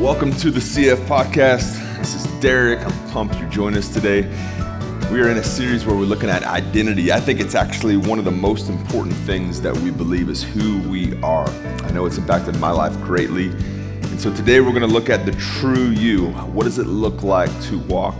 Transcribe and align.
Welcome 0.00 0.32
to 0.36 0.50
the 0.50 0.60
CF 0.60 0.96
podcast. 1.04 1.78
This 1.98 2.14
is 2.14 2.24
Derek. 2.40 2.80
I'm 2.80 3.10
pumped 3.10 3.38
you're 3.38 3.50
joining 3.50 3.78
us 3.78 3.92
today. 3.92 4.22
We 5.12 5.20
are 5.20 5.28
in 5.28 5.36
a 5.36 5.44
series 5.44 5.84
where 5.84 5.94
we're 5.94 6.06
looking 6.06 6.30
at 6.30 6.42
identity. 6.42 7.12
I 7.12 7.20
think 7.20 7.38
it's 7.38 7.54
actually 7.54 7.98
one 7.98 8.18
of 8.18 8.24
the 8.24 8.30
most 8.30 8.70
important 8.70 9.14
things 9.14 9.60
that 9.60 9.76
we 9.76 9.90
believe 9.90 10.30
is 10.30 10.42
who 10.42 10.80
we 10.88 11.20
are. 11.20 11.46
I 11.50 11.90
know 11.90 12.06
it's 12.06 12.16
impacted 12.16 12.58
my 12.58 12.70
life 12.70 12.98
greatly. 13.02 13.48
And 13.50 14.18
so 14.18 14.34
today 14.34 14.62
we're 14.62 14.70
going 14.70 14.80
to 14.80 14.86
look 14.86 15.10
at 15.10 15.26
the 15.26 15.32
true 15.32 15.90
you. 15.90 16.28
What 16.28 16.64
does 16.64 16.78
it 16.78 16.86
look 16.86 17.22
like 17.22 17.50
to 17.64 17.78
walk 17.80 18.18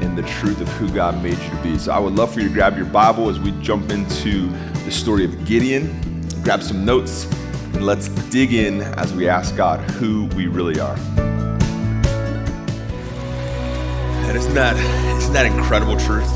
in 0.00 0.16
the 0.16 0.22
truth 0.22 0.62
of 0.62 0.68
who 0.78 0.90
God 0.94 1.22
made 1.22 1.38
you 1.38 1.50
to 1.50 1.62
be? 1.62 1.78
So 1.78 1.92
I 1.92 1.98
would 1.98 2.14
love 2.14 2.32
for 2.32 2.40
you 2.40 2.48
to 2.48 2.54
grab 2.54 2.78
your 2.78 2.86
Bible 2.86 3.28
as 3.28 3.38
we 3.38 3.50
jump 3.60 3.90
into 3.90 4.48
the 4.86 4.90
story 4.90 5.26
of 5.26 5.44
Gideon, 5.44 6.26
grab 6.42 6.62
some 6.62 6.86
notes, 6.86 7.26
and 7.78 7.86
let's 7.86 8.08
dig 8.30 8.52
in 8.52 8.80
as 8.80 9.12
we 9.12 9.28
ask 9.28 9.54
God 9.54 9.78
who 9.92 10.24
we 10.34 10.48
really 10.48 10.80
are. 10.80 10.96
And 14.26 14.36
isn't 14.36 14.54
that, 14.54 14.76
isn't 15.18 15.32
that 15.32 15.46
incredible 15.46 15.96
truth? 15.96 16.28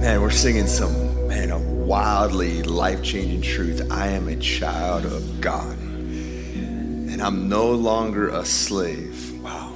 Man, 0.00 0.20
we're 0.20 0.30
singing 0.30 0.66
some, 0.66 1.28
man, 1.28 1.52
a 1.52 1.58
wildly 1.60 2.64
life 2.64 3.00
changing 3.00 3.42
truth. 3.42 3.86
I 3.92 4.08
am 4.08 4.26
a 4.26 4.34
child 4.34 5.04
of 5.04 5.40
God. 5.40 5.78
And 5.78 7.22
I'm 7.22 7.48
no 7.48 7.70
longer 7.70 8.30
a 8.30 8.44
slave. 8.44 9.40
Wow. 9.40 9.72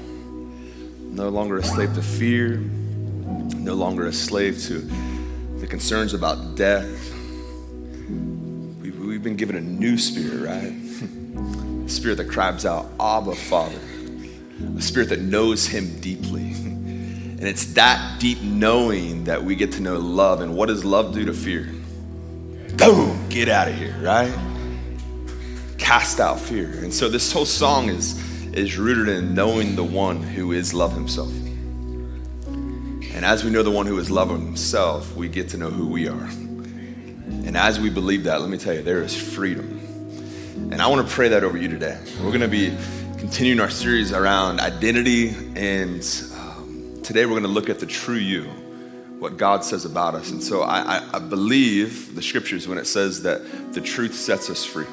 No 1.13 1.29
longer 1.29 1.59
a 1.59 1.63
slave 1.63 1.95
to 1.95 2.03
fear, 2.03 2.57
no 2.57 3.75
longer 3.75 4.09
a 4.09 4.13
slave 4.13 4.61
to 4.63 4.81
the 5.61 5.69
concerns 5.69 6.15
about 6.15 6.57
death. 6.57 7.08
We've, 9.19 9.25
been 9.25 9.35
given 9.35 9.57
a 9.57 9.61
new 9.61 9.99
spirit, 9.99 10.47
right? 10.47 10.73
a 11.85 11.89
spirit 11.89 12.19
that 12.19 12.29
cries 12.31 12.65
out, 12.65 12.87
Abba, 13.01 13.35
Father. 13.35 13.81
A 14.77 14.81
spirit 14.81 15.09
that 15.09 15.19
knows 15.19 15.67
Him 15.67 15.99
deeply. 15.99 16.53
And 16.53 17.43
it's 17.43 17.75
that 17.75 18.21
deep 18.21 18.41
knowing 18.43 19.25
that 19.25 19.43
we 19.43 19.57
get 19.57 19.73
to 19.73 19.81
know 19.81 19.99
love. 19.99 20.41
And 20.41 20.55
what 20.55 20.67
does 20.67 20.85
love 20.85 21.15
do 21.15 21.25
to 21.25 21.33
fear? 21.33 21.65
Boom, 22.77 23.29
get 23.29 23.49
out 23.49 23.67
of 23.67 23.75
here, 23.75 23.97
right? 24.01 24.33
Cast 25.79 26.21
out 26.21 26.39
fear. 26.39 26.69
And 26.85 26.95
so 26.95 27.09
this 27.09 27.33
whole 27.33 27.45
song 27.45 27.89
is, 27.89 28.17
is 28.55 28.79
rooted 28.79 29.09
in 29.09 29.35
knowing 29.35 29.75
the 29.75 29.83
one 29.83 30.23
who 30.23 30.53
is 30.53 30.73
love 30.73 30.93
himself. 30.93 31.33
And 32.47 33.25
as 33.25 33.43
we 33.43 33.51
know 33.51 33.65
the 33.65 33.73
one 33.73 33.87
who 33.87 33.99
is 33.99 34.13
love 34.13 34.31
himself, 34.31 35.17
we 35.17 35.27
get 35.29 35.49
to 35.49 35.57
know 35.57 35.71
who 35.71 35.89
we 35.89 36.07
are. 36.07 36.31
And 37.47 37.57
as 37.57 37.81
we 37.81 37.91
believe 37.91 38.25
that, 38.25 38.41
let 38.41 38.51
me 38.51 38.59
tell 38.59 38.75
you, 38.75 38.83
there 38.83 39.03
is 39.03 39.17
freedom. 39.17 39.81
And 40.73 40.83
I 40.83 40.87
want 40.89 41.07
to 41.07 41.15
pray 41.15 41.29
that 41.29 41.45
over 41.45 41.57
you 41.57 41.69
today. 41.69 41.99
We're 42.21 42.31
going 42.31 42.41
to 42.41 42.49
be 42.49 42.77
continuing 43.19 43.61
our 43.61 43.71
series 43.71 44.13
around 44.13 44.61
identity 44.61 45.35
and 45.57 46.03
today 47.09 47.25
we're 47.25 47.33
going 47.33 47.43
to 47.43 47.49
look 47.49 47.71
at 47.71 47.79
the 47.79 47.87
true 47.87 48.17
you, 48.17 48.43
what 49.19 49.39
God 49.39 49.65
says 49.65 49.87
about 49.87 50.15
us. 50.15 50.31
And 50.31 50.43
so 50.43 50.61
I, 50.61 50.99
I, 50.99 51.09
I 51.15 51.19
believe 51.19 52.15
the 52.15 52.21
scriptures 52.21 52.69
when 52.69 52.77
it 52.77 52.87
says 52.87 53.23
that 53.23 53.73
the 53.73 53.81
truth 53.81 54.15
sets 54.15 54.51
us 54.51 54.63
free. 54.63 54.85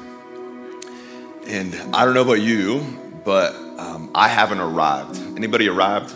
And 1.46 1.74
I 1.94 2.06
don't 2.06 2.14
know 2.14 2.22
about 2.22 2.40
you, 2.40 2.86
but 3.22 3.54
um, 3.78 4.10
I 4.14 4.28
haven't 4.28 4.60
arrived. 4.60 5.18
Anybody 5.36 5.68
arrived? 5.68 6.14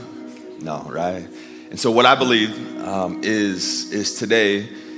No, 0.63 0.87
right? 0.89 1.29
And 1.69 1.79
so 1.79 1.91
what 1.91 2.07
I 2.07 2.15
believe 2.15 2.81
um, 2.81 3.23
is, 3.23 3.93
is 3.93 4.15
today 4.15 4.63
um, 4.63 4.90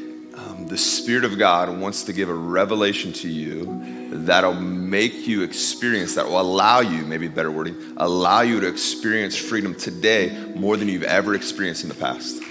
the 0.72 0.78
Spirit 0.78 1.26
of 1.26 1.38
God 1.38 1.68
wants 1.68 2.04
to 2.04 2.14
give 2.14 2.30
a 2.30 2.34
revelation 2.34 3.12
to 3.12 3.28
you 3.28 4.08
that'll 4.10 4.54
make 4.54 5.26
you 5.26 5.42
experience, 5.42 6.14
that 6.14 6.26
will 6.26 6.40
allow 6.40 6.80
you, 6.80 7.04
maybe 7.04 7.28
better 7.28 7.50
wording, 7.50 7.76
allow 7.98 8.40
you 8.40 8.58
to 8.58 8.68
experience 8.68 9.36
freedom 9.36 9.74
today 9.74 10.30
more 10.56 10.78
than 10.78 10.88
you've 10.88 11.02
ever 11.02 11.34
experienced 11.34 11.82
in 11.82 11.90
the 11.90 11.94
past. 11.94 12.42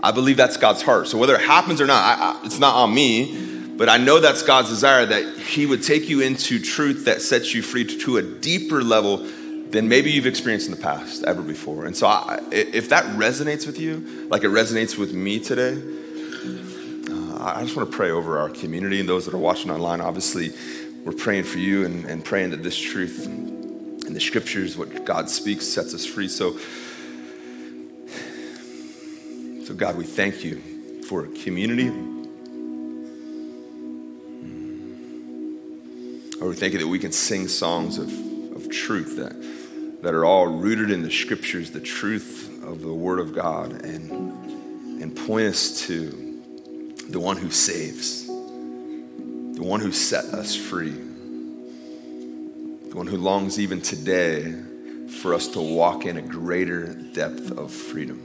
I 0.00 0.12
believe 0.12 0.36
that's 0.36 0.56
God's 0.56 0.82
heart. 0.82 1.08
So 1.08 1.18
whether 1.18 1.34
it 1.34 1.40
happens 1.40 1.80
or 1.80 1.86
not, 1.88 2.00
I, 2.00 2.22
I, 2.22 2.46
it's 2.46 2.60
not 2.60 2.76
on 2.76 2.94
me, 2.94 3.66
but 3.76 3.88
I 3.88 3.96
know 3.96 4.20
that's 4.20 4.44
God's 4.44 4.68
desire 4.68 5.04
that 5.06 5.38
He 5.38 5.66
would 5.66 5.82
take 5.82 6.08
you 6.08 6.20
into 6.20 6.60
truth 6.60 7.06
that 7.06 7.22
sets 7.22 7.54
you 7.54 7.62
free 7.62 7.84
to, 7.84 7.98
to 7.98 8.18
a 8.18 8.22
deeper 8.22 8.84
level 8.84 9.16
than 9.16 9.88
maybe 9.88 10.12
you've 10.12 10.26
experienced 10.26 10.68
in 10.68 10.76
the 10.76 10.80
past 10.80 11.24
ever 11.24 11.42
before. 11.42 11.86
And 11.86 11.96
so 11.96 12.06
I, 12.06 12.38
if 12.52 12.90
that 12.90 13.02
resonates 13.16 13.66
with 13.66 13.80
you, 13.80 14.28
like 14.30 14.44
it 14.44 14.50
resonates 14.52 14.96
with 14.96 15.12
me 15.12 15.40
today, 15.40 15.97
I 17.56 17.62
just 17.62 17.76
want 17.76 17.90
to 17.90 17.96
pray 17.96 18.10
over 18.10 18.38
our 18.38 18.50
community 18.50 19.00
and 19.00 19.08
those 19.08 19.24
that 19.24 19.34
are 19.34 19.38
watching 19.38 19.70
online. 19.70 20.00
Obviously, 20.00 20.52
we're 21.04 21.12
praying 21.12 21.44
for 21.44 21.58
you 21.58 21.84
and, 21.84 22.04
and 22.04 22.24
praying 22.24 22.50
that 22.50 22.62
this 22.62 22.76
truth 22.76 23.26
and 23.26 24.14
the 24.14 24.20
scriptures, 24.20 24.76
what 24.76 25.04
God 25.04 25.30
speaks, 25.30 25.66
sets 25.66 25.94
us 25.94 26.04
free. 26.04 26.28
So, 26.28 26.58
so 29.64 29.74
God, 29.74 29.96
we 29.96 30.04
thank 30.04 30.44
you 30.44 30.60
for 31.02 31.24
a 31.24 31.28
community. 31.28 31.88
Mm. 31.88 32.26
Or 36.42 36.48
we 36.48 36.54
thank 36.54 36.74
you 36.74 36.78
that 36.80 36.88
we 36.88 36.98
can 36.98 37.12
sing 37.12 37.48
songs 37.48 37.98
of, 37.98 38.12
of 38.56 38.68
truth 38.70 39.16
that, 39.16 40.02
that 40.02 40.14
are 40.14 40.24
all 40.24 40.46
rooted 40.46 40.90
in 40.90 41.02
the 41.02 41.10
scriptures, 41.10 41.70
the 41.70 41.80
truth 41.80 42.62
of 42.62 42.82
the 42.82 42.92
Word 42.92 43.20
of 43.20 43.34
God, 43.34 43.72
and, 43.84 44.10
and 45.02 45.16
point 45.16 45.46
us 45.46 45.80
to 45.86 46.27
the 47.08 47.20
one 47.20 47.36
who 47.36 47.50
saves 47.50 48.28
the 49.58 49.64
one 49.64 49.80
who 49.80 49.90
set 49.90 50.24
us 50.26 50.54
free, 50.54 50.92
the 50.92 52.94
one 52.94 53.08
who 53.08 53.16
longs 53.16 53.58
even 53.58 53.80
today 53.80 54.54
for 55.20 55.34
us 55.34 55.48
to 55.48 55.60
walk 55.60 56.06
in 56.06 56.16
a 56.16 56.22
greater 56.22 56.94
depth 56.94 57.50
of 57.50 57.72
freedom. 57.72 58.20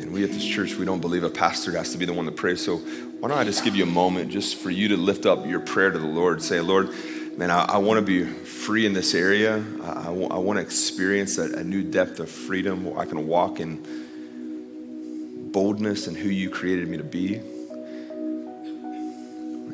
And 0.00 0.12
we 0.12 0.24
at 0.24 0.32
this 0.32 0.44
church, 0.44 0.74
we 0.74 0.84
don't 0.84 1.00
believe 1.00 1.22
a 1.22 1.30
pastor 1.30 1.70
has 1.76 1.92
to 1.92 1.98
be 1.98 2.06
the 2.06 2.12
one 2.12 2.24
to 2.24 2.32
pray. 2.32 2.56
So 2.56 2.78
why 2.78 3.28
don't 3.28 3.38
I 3.38 3.44
just 3.44 3.62
give 3.62 3.76
you 3.76 3.84
a 3.84 3.86
moment 3.86 4.32
just 4.32 4.56
for 4.56 4.70
you 4.70 4.88
to 4.88 4.96
lift 4.96 5.26
up 5.26 5.46
your 5.46 5.60
prayer 5.60 5.92
to 5.92 5.98
the 6.00 6.04
Lord? 6.04 6.42
Say, 6.42 6.60
Lord, 6.60 6.90
man, 7.36 7.50
I, 7.50 7.64
I 7.64 7.76
want 7.78 7.98
to 7.98 8.04
be 8.04 8.24
free 8.24 8.86
in 8.86 8.92
this 8.92 9.14
area. 9.14 9.64
I, 9.82 10.10
want 10.10 10.58
to 10.58 10.62
experience 10.62 11.38
a, 11.38 11.52
a 11.58 11.64
new 11.64 11.82
depth 11.82 12.20
of 12.20 12.30
freedom 12.30 12.84
where 12.84 12.98
I 12.98 13.06
can 13.06 13.26
walk 13.26 13.60
in 13.60 15.50
boldness 15.52 16.06
and 16.06 16.16
who 16.16 16.28
you 16.28 16.50
created 16.50 16.88
me 16.88 16.96
to 16.96 17.04
be. 17.04 17.40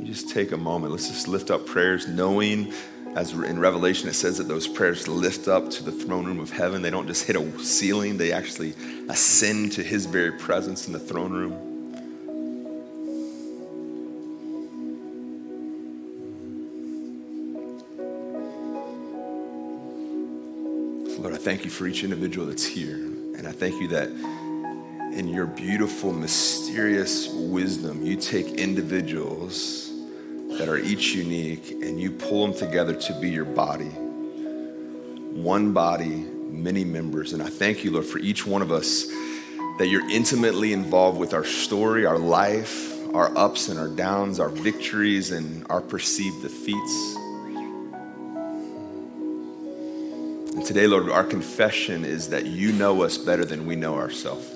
Just 0.05 0.31
take 0.31 0.53
a 0.53 0.57
moment. 0.57 0.93
Let's 0.93 1.09
just 1.09 1.29
lift 1.29 1.51
up 1.51 1.67
prayers, 1.67 2.09
knowing 2.09 2.73
as 3.15 3.33
in 3.33 3.59
Revelation 3.59 4.09
it 4.09 4.15
says 4.15 4.39
that 4.39 4.49
those 4.49 4.69
prayers 4.69 5.09
lift 5.09 5.49
up 5.49 5.71
to 5.71 5.85
the 5.85 5.93
throne 5.93 6.27
room 6.27 6.41
of 6.41 6.51
heaven. 6.51 6.83
They 6.83 6.91
don't 6.91 7.07
just 7.07 7.27
hit 7.27 7.37
a 7.37 7.59
ceiling, 7.61 8.17
they 8.17 8.33
actually 8.33 8.75
ascend 9.09 9.73
to 9.73 9.83
his 9.83 10.07
very 10.07 10.33
presence 10.33 10.87
in 10.87 10.93
the 10.93 11.01
throne 11.01 11.33
room. 11.33 11.70
Thank 21.41 21.65
you 21.65 21.71
for 21.71 21.87
each 21.87 22.05
individual 22.05 22.47
that's 22.47 22.67
here. 22.67 22.97
And 22.97 23.47
I 23.49 23.53
thank 23.53 23.81
you 23.81 23.89
that 23.89 24.09
in 25.19 25.27
your 25.27 25.47
beautiful, 25.47 26.13
mysterious 26.13 27.29
wisdom, 27.29 28.05
you 28.05 28.17
take 28.17 28.47
individuals 28.47 29.91
that 30.59 30.69
are 30.69 30.77
each 30.77 31.15
unique 31.15 31.71
and 31.71 31.99
you 31.99 32.11
pull 32.11 32.47
them 32.47 32.55
together 32.55 32.95
to 32.95 33.21
be 33.21 33.31
your 33.31 33.47
body. 33.47 33.89
One 35.33 35.73
body, 35.73 36.27
many 36.51 36.85
members. 36.85 37.33
And 37.33 37.43
I 37.43 37.49
thank 37.49 37.85
you, 37.85 37.93
Lord, 37.93 38.05
for 38.05 38.19
each 38.19 38.47
one 38.47 38.61
of 38.61 38.71
us 38.71 39.07
that 39.79 39.89
you're 39.89 40.09
intimately 40.11 40.75
involved 40.75 41.19
with 41.19 41.33
our 41.33 41.45
story, 41.45 42.05
our 42.05 42.19
life, 42.19 42.95
our 43.15 43.37
ups 43.37 43.69
and 43.69 43.81
our 43.81 43.89
downs, 43.89 44.39
our 44.39 44.51
victories 44.51 45.31
and 45.31 45.67
our 45.71 45.81
perceived 45.81 46.43
defeats. 46.43 47.17
And 50.55 50.65
today, 50.65 50.87
Lord, 50.87 51.09
our 51.11 51.25
confession 51.25 52.05
is 52.05 52.31
that 52.31 52.47
you 52.47 52.73
know 52.73 53.03
us 53.03 53.17
better 53.17 53.45
than 53.45 53.67
we 53.67 53.77
know 53.77 53.95
ourselves. 53.95 54.51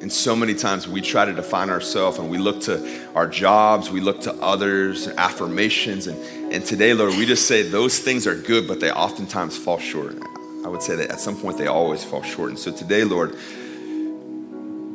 And 0.00 0.12
so 0.12 0.36
many 0.36 0.54
times 0.54 0.86
we 0.86 1.00
try 1.00 1.24
to 1.24 1.32
define 1.32 1.70
ourselves 1.70 2.18
and 2.18 2.30
we 2.30 2.38
look 2.38 2.62
to 2.62 3.14
our 3.14 3.26
jobs, 3.26 3.90
we 3.90 4.00
look 4.00 4.20
to 4.22 4.32
others, 4.34 5.08
affirmations. 5.08 6.06
And, 6.06 6.16
and 6.52 6.64
today, 6.64 6.94
Lord, 6.94 7.14
we 7.16 7.26
just 7.26 7.46
say 7.46 7.62
those 7.62 7.98
things 7.98 8.26
are 8.26 8.36
good, 8.36 8.68
but 8.68 8.80
they 8.80 8.90
oftentimes 8.90 9.58
fall 9.58 9.78
short. 9.78 10.16
I 10.64 10.68
would 10.68 10.82
say 10.82 10.96
that 10.96 11.10
at 11.10 11.20
some 11.20 11.36
point 11.36 11.58
they 11.58 11.66
always 11.66 12.04
fall 12.04 12.22
short. 12.22 12.50
And 12.50 12.58
so 12.58 12.70
today, 12.70 13.04
Lord, 13.04 13.36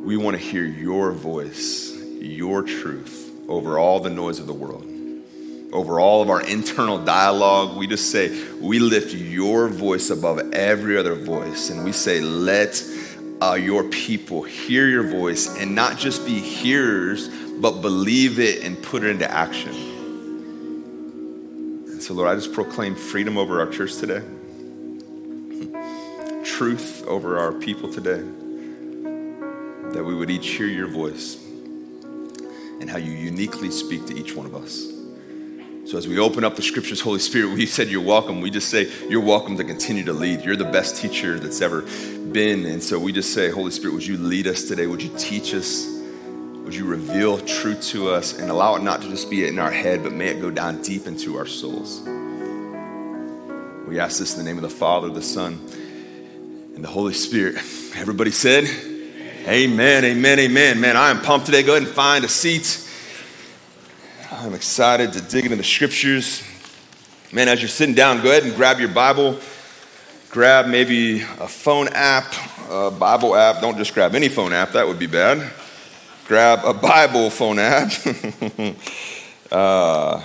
we 0.04 0.16
want 0.16 0.36
to 0.36 0.42
hear 0.42 0.64
your 0.64 1.12
voice, 1.12 1.96
your 2.20 2.62
truth 2.62 3.30
over 3.48 3.78
all 3.78 4.00
the 4.00 4.10
noise 4.10 4.38
of 4.38 4.46
the 4.46 4.54
world, 4.54 4.84
over 5.74 6.00
all 6.00 6.22
of 6.22 6.30
our 6.30 6.40
internal 6.40 7.04
dialogue. 7.04 7.76
We 7.76 7.86
just 7.86 8.10
say, 8.10 8.30
we 8.60 8.78
lift 8.78 9.12
your 9.12 9.68
voice 9.68 10.08
above 10.08 10.38
every 10.52 10.96
other 10.96 11.16
voice. 11.16 11.68
And 11.68 11.84
we 11.84 11.92
say, 11.92 12.20
let 12.20 12.82
uh, 13.42 13.54
your 13.54 13.84
people 13.84 14.44
hear 14.44 14.88
your 14.88 15.02
voice 15.02 15.58
and 15.58 15.74
not 15.74 15.98
just 15.98 16.24
be 16.24 16.38
hearers, 16.38 17.28
but 17.28 17.82
believe 17.82 18.38
it 18.38 18.62
and 18.62 18.80
put 18.82 19.02
it 19.02 19.10
into 19.10 19.30
action. 19.30 19.72
And 21.88 22.02
so, 22.02 22.14
Lord, 22.14 22.30
I 22.30 22.36
just 22.36 22.52
proclaim 22.52 22.94
freedom 22.94 23.36
over 23.36 23.60
our 23.60 23.68
church 23.68 23.96
today, 23.96 24.20
truth 26.44 27.04
over 27.06 27.38
our 27.38 27.52
people 27.52 27.92
today, 27.92 28.22
that 29.92 30.04
we 30.04 30.14
would 30.14 30.30
each 30.30 30.50
hear 30.50 30.66
your 30.66 30.88
voice 30.88 31.36
and 32.80 32.88
how 32.88 32.98
you 32.98 33.12
uniquely 33.12 33.70
speak 33.70 34.06
to 34.06 34.16
each 34.16 34.34
one 34.34 34.46
of 34.46 34.54
us. 34.54 34.93
So, 35.86 35.98
as 35.98 36.08
we 36.08 36.18
open 36.18 36.44
up 36.44 36.56
the 36.56 36.62
scriptures, 36.62 37.02
Holy 37.02 37.18
Spirit, 37.18 37.52
we 37.52 37.66
said 37.66 37.88
you're 37.88 38.00
welcome. 38.00 38.40
We 38.40 38.50
just 38.50 38.70
say 38.70 38.90
you're 39.10 39.20
welcome 39.20 39.58
to 39.58 39.64
continue 39.64 40.02
to 40.04 40.14
lead. 40.14 40.40
You're 40.40 40.56
the 40.56 40.64
best 40.64 40.96
teacher 40.96 41.38
that's 41.38 41.60
ever 41.60 41.82
been. 41.82 42.64
And 42.64 42.82
so 42.82 42.98
we 42.98 43.12
just 43.12 43.34
say, 43.34 43.50
Holy 43.50 43.70
Spirit, 43.70 43.92
would 43.92 44.06
you 44.06 44.16
lead 44.16 44.46
us 44.46 44.64
today? 44.64 44.86
Would 44.86 45.02
you 45.02 45.14
teach 45.18 45.52
us? 45.52 45.86
Would 46.64 46.74
you 46.74 46.86
reveal 46.86 47.36
truth 47.38 47.82
to 47.88 48.08
us 48.08 48.38
and 48.38 48.50
allow 48.50 48.76
it 48.76 48.82
not 48.82 49.02
to 49.02 49.10
just 49.10 49.28
be 49.28 49.46
in 49.46 49.58
our 49.58 49.70
head, 49.70 50.02
but 50.02 50.12
may 50.12 50.28
it 50.28 50.40
go 50.40 50.50
down 50.50 50.80
deep 50.80 51.06
into 51.06 51.36
our 51.36 51.44
souls? 51.44 52.00
We 53.86 54.00
ask 54.00 54.18
this 54.18 54.32
in 54.32 54.38
the 54.38 54.44
name 54.44 54.56
of 54.56 54.62
the 54.62 54.74
Father, 54.74 55.10
the 55.10 55.20
Son, 55.20 55.60
and 56.74 56.82
the 56.82 56.88
Holy 56.88 57.12
Spirit. 57.12 57.56
Everybody 57.94 58.30
said, 58.30 58.64
Amen, 59.46 60.06
amen, 60.06 60.38
amen. 60.38 60.80
Man, 60.80 60.96
I 60.96 61.10
am 61.10 61.20
pumped 61.20 61.44
today. 61.44 61.62
Go 61.62 61.72
ahead 61.72 61.86
and 61.86 61.94
find 61.94 62.24
a 62.24 62.28
seat. 62.28 62.80
I'm 64.36 64.52
excited 64.52 65.12
to 65.12 65.20
dig 65.20 65.44
into 65.44 65.56
the 65.56 65.62
scriptures. 65.62 66.42
Man, 67.32 67.48
as 67.48 67.62
you're 67.62 67.68
sitting 67.68 67.94
down, 67.94 68.20
go 68.20 68.30
ahead 68.30 68.42
and 68.42 68.54
grab 68.56 68.80
your 68.80 68.88
Bible. 68.88 69.38
Grab 70.28 70.66
maybe 70.66 71.20
a 71.20 71.46
phone 71.46 71.86
app, 71.92 72.34
a 72.68 72.90
Bible 72.90 73.36
app. 73.36 73.60
Don't 73.60 73.78
just 73.78 73.94
grab 73.94 74.16
any 74.16 74.28
phone 74.28 74.52
app, 74.52 74.72
that 74.72 74.88
would 74.88 74.98
be 74.98 75.06
bad. 75.06 75.52
Grab 76.26 76.64
a 76.64 76.74
Bible 76.74 77.30
phone 77.30 77.60
app. 77.60 77.92
uh, 79.52 80.20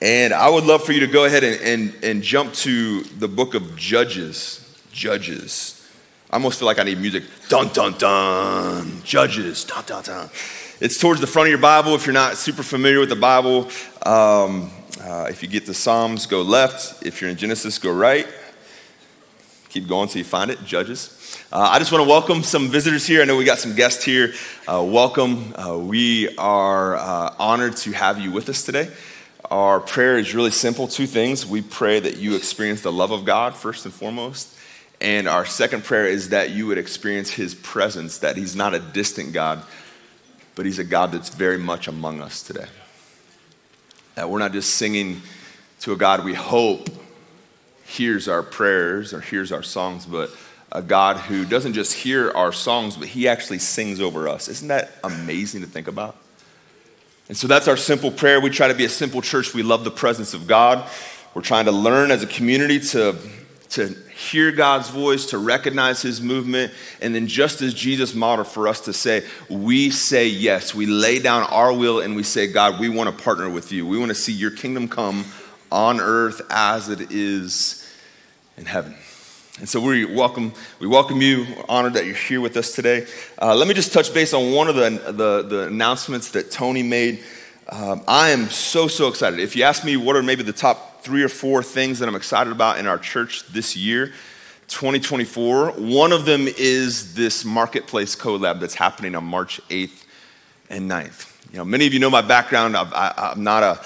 and 0.00 0.32
I 0.32 0.48
would 0.48 0.64
love 0.64 0.84
for 0.84 0.92
you 0.92 1.00
to 1.00 1.08
go 1.08 1.24
ahead 1.24 1.42
and, 1.42 1.60
and, 1.62 2.04
and 2.04 2.22
jump 2.22 2.52
to 2.54 3.02
the 3.02 3.26
book 3.26 3.54
of 3.54 3.76
Judges. 3.76 4.80
Judges. 4.92 5.84
I 6.30 6.36
almost 6.36 6.60
feel 6.60 6.66
like 6.66 6.78
I 6.78 6.84
need 6.84 7.00
music. 7.00 7.24
Dun, 7.48 7.68
dun, 7.72 7.94
dun. 7.98 9.02
Judges. 9.02 9.64
Dun, 9.64 9.82
dun, 9.86 10.04
dun. 10.04 10.30
It's 10.78 10.98
towards 10.98 11.22
the 11.22 11.26
front 11.26 11.46
of 11.46 11.50
your 11.52 11.58
Bible 11.58 11.94
if 11.94 12.04
you're 12.04 12.12
not 12.12 12.36
super 12.36 12.62
familiar 12.62 13.00
with 13.00 13.08
the 13.08 13.16
Bible. 13.16 13.70
Um, 14.04 14.70
uh, 15.02 15.26
if 15.30 15.42
you 15.42 15.48
get 15.48 15.64
the 15.64 15.72
Psalms, 15.72 16.26
go 16.26 16.42
left. 16.42 17.02
If 17.02 17.22
you're 17.22 17.30
in 17.30 17.38
Genesis, 17.38 17.78
go 17.78 17.90
right. 17.90 18.26
Keep 19.70 19.88
going 19.88 20.10
till 20.10 20.18
you 20.18 20.24
find 20.24 20.50
it. 20.50 20.62
Judges. 20.66 21.40
Uh, 21.50 21.70
I 21.72 21.78
just 21.78 21.92
want 21.92 22.04
to 22.04 22.08
welcome 22.08 22.42
some 22.42 22.68
visitors 22.68 23.06
here. 23.06 23.22
I 23.22 23.24
know 23.24 23.38
we 23.38 23.44
got 23.46 23.58
some 23.58 23.74
guests 23.74 24.04
here. 24.04 24.34
Uh, 24.68 24.84
welcome. 24.86 25.54
Uh, 25.56 25.78
we 25.78 26.36
are 26.36 26.96
uh, 26.96 27.34
honored 27.38 27.78
to 27.78 27.92
have 27.92 28.20
you 28.20 28.30
with 28.30 28.50
us 28.50 28.62
today. 28.62 28.90
Our 29.50 29.80
prayer 29.80 30.18
is 30.18 30.34
really 30.34 30.50
simple 30.50 30.88
two 30.88 31.06
things. 31.06 31.46
We 31.46 31.62
pray 31.62 32.00
that 32.00 32.18
you 32.18 32.36
experience 32.36 32.82
the 32.82 32.92
love 32.92 33.12
of 33.12 33.24
God 33.24 33.54
first 33.54 33.86
and 33.86 33.94
foremost. 33.94 34.54
And 35.00 35.26
our 35.26 35.46
second 35.46 35.84
prayer 35.84 36.06
is 36.06 36.28
that 36.28 36.50
you 36.50 36.66
would 36.66 36.76
experience 36.76 37.30
his 37.30 37.54
presence, 37.54 38.18
that 38.18 38.36
he's 38.36 38.54
not 38.54 38.74
a 38.74 38.78
distant 38.78 39.32
God, 39.32 39.62
but 40.56 40.66
He's 40.66 40.80
a 40.80 40.84
God 40.84 41.12
that's 41.12 41.28
very 41.28 41.58
much 41.58 41.86
among 41.86 42.20
us 42.20 42.42
today. 42.42 42.66
That 44.16 44.28
we're 44.28 44.40
not 44.40 44.52
just 44.52 44.74
singing 44.74 45.22
to 45.80 45.92
a 45.92 45.96
God 45.96 46.24
we 46.24 46.34
hope 46.34 46.88
hears 47.84 48.26
our 48.26 48.42
prayers 48.42 49.14
or 49.14 49.20
hears 49.20 49.52
our 49.52 49.62
songs, 49.62 50.06
but 50.06 50.30
a 50.72 50.82
God 50.82 51.18
who 51.18 51.44
doesn't 51.44 51.74
just 51.74 51.92
hear 51.92 52.32
our 52.32 52.52
songs, 52.52 52.96
but 52.96 53.06
He 53.06 53.28
actually 53.28 53.60
sings 53.60 54.00
over 54.00 54.28
us. 54.28 54.48
Isn't 54.48 54.68
that 54.68 54.90
amazing 55.04 55.60
to 55.60 55.68
think 55.68 55.86
about? 55.86 56.16
And 57.28 57.36
so 57.36 57.46
that's 57.46 57.68
our 57.68 57.76
simple 57.76 58.10
prayer. 58.10 58.40
We 58.40 58.50
try 58.50 58.68
to 58.68 58.74
be 58.74 58.84
a 58.84 58.88
simple 58.88 59.22
church. 59.22 59.54
We 59.54 59.62
love 59.62 59.84
the 59.84 59.90
presence 59.90 60.34
of 60.34 60.46
God. 60.46 60.88
We're 61.34 61.42
trying 61.42 61.66
to 61.66 61.72
learn 61.72 62.10
as 62.10 62.22
a 62.22 62.26
community 62.26 62.80
to, 62.80 63.16
to 63.70 63.96
hear 64.16 64.50
God's 64.50 64.88
voice, 64.88 65.26
to 65.26 65.38
recognize 65.38 66.00
his 66.00 66.22
movement, 66.22 66.72
and 67.02 67.14
then 67.14 67.26
just 67.26 67.60
as 67.60 67.74
Jesus 67.74 68.14
modeled 68.14 68.48
for 68.48 68.66
us 68.66 68.80
to 68.82 68.94
say, 68.94 69.22
we 69.50 69.90
say 69.90 70.26
yes. 70.26 70.74
We 70.74 70.86
lay 70.86 71.18
down 71.18 71.42
our 71.50 71.70
will 71.70 72.00
and 72.00 72.16
we 72.16 72.22
say, 72.22 72.50
God, 72.50 72.80
we 72.80 72.88
want 72.88 73.14
to 73.14 73.22
partner 73.22 73.50
with 73.50 73.72
you. 73.72 73.86
We 73.86 73.98
want 73.98 74.08
to 74.08 74.14
see 74.14 74.32
your 74.32 74.50
kingdom 74.50 74.88
come 74.88 75.26
on 75.70 76.00
earth 76.00 76.40
as 76.48 76.88
it 76.88 77.12
is 77.12 77.86
in 78.56 78.64
heaven. 78.64 78.94
And 79.58 79.68
so 79.68 79.80
we 79.80 80.06
welcome, 80.06 80.54
we 80.80 80.86
welcome 80.86 81.20
you. 81.20 81.46
We're 81.54 81.64
honored 81.68 81.94
that 81.94 82.06
you're 82.06 82.14
here 82.14 82.40
with 82.40 82.56
us 82.56 82.74
today. 82.74 83.06
Uh, 83.40 83.54
let 83.54 83.68
me 83.68 83.74
just 83.74 83.92
touch 83.92 84.14
base 84.14 84.32
on 84.32 84.52
one 84.52 84.68
of 84.68 84.76
the, 84.76 85.12
the, 85.12 85.42
the 85.42 85.66
announcements 85.66 86.30
that 86.30 86.50
Tony 86.50 86.82
made. 86.82 87.22
Um, 87.68 88.02
I 88.08 88.30
am 88.30 88.48
so, 88.48 88.88
so 88.88 89.08
excited. 89.08 89.40
If 89.40 89.56
you 89.56 89.64
ask 89.64 89.84
me 89.84 89.98
what 89.98 90.16
are 90.16 90.22
maybe 90.22 90.42
the 90.42 90.52
top 90.54 90.95
three 91.06 91.22
or 91.22 91.28
four 91.28 91.62
things 91.62 92.00
that 92.00 92.08
I'm 92.08 92.16
excited 92.16 92.52
about 92.52 92.80
in 92.80 92.88
our 92.88 92.98
church 92.98 93.46
this 93.46 93.76
year, 93.76 94.08
2024. 94.66 95.70
One 95.70 96.10
of 96.10 96.24
them 96.24 96.48
is 96.48 97.14
this 97.14 97.44
marketplace 97.44 98.16
collab 98.16 98.58
that's 98.58 98.74
happening 98.74 99.14
on 99.14 99.22
March 99.22 99.60
8th 99.68 100.02
and 100.68 100.90
9th. 100.90 101.52
You 101.52 101.58
know, 101.58 101.64
many 101.64 101.86
of 101.86 101.94
you 101.94 102.00
know 102.00 102.10
my 102.10 102.22
background. 102.22 102.76
i 102.76 103.32
am 103.32 103.44
not 103.44 103.62
a 103.62 103.80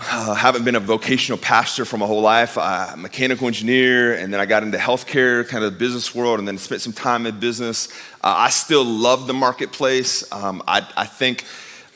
uh, 0.00 0.34
haven't 0.34 0.64
been 0.64 0.76
a 0.76 0.80
vocational 0.80 1.38
pastor 1.38 1.84
for 1.84 1.98
my 1.98 2.06
whole 2.06 2.22
life. 2.22 2.56
I'm 2.56 3.00
a 3.00 3.02
mechanical 3.02 3.46
engineer, 3.46 4.14
and 4.14 4.32
then 4.32 4.40
I 4.40 4.46
got 4.46 4.62
into 4.62 4.78
healthcare, 4.78 5.46
kind 5.46 5.62
of 5.62 5.74
the 5.74 5.78
business 5.78 6.14
world, 6.14 6.38
and 6.38 6.48
then 6.48 6.56
spent 6.56 6.80
some 6.80 6.94
time 6.94 7.26
in 7.26 7.38
business. 7.38 7.88
Uh, 8.22 8.34
I 8.34 8.48
still 8.48 8.84
love 8.84 9.26
the 9.26 9.34
marketplace. 9.34 10.24
Um, 10.32 10.62
I, 10.66 10.88
I 10.96 11.04
think 11.04 11.44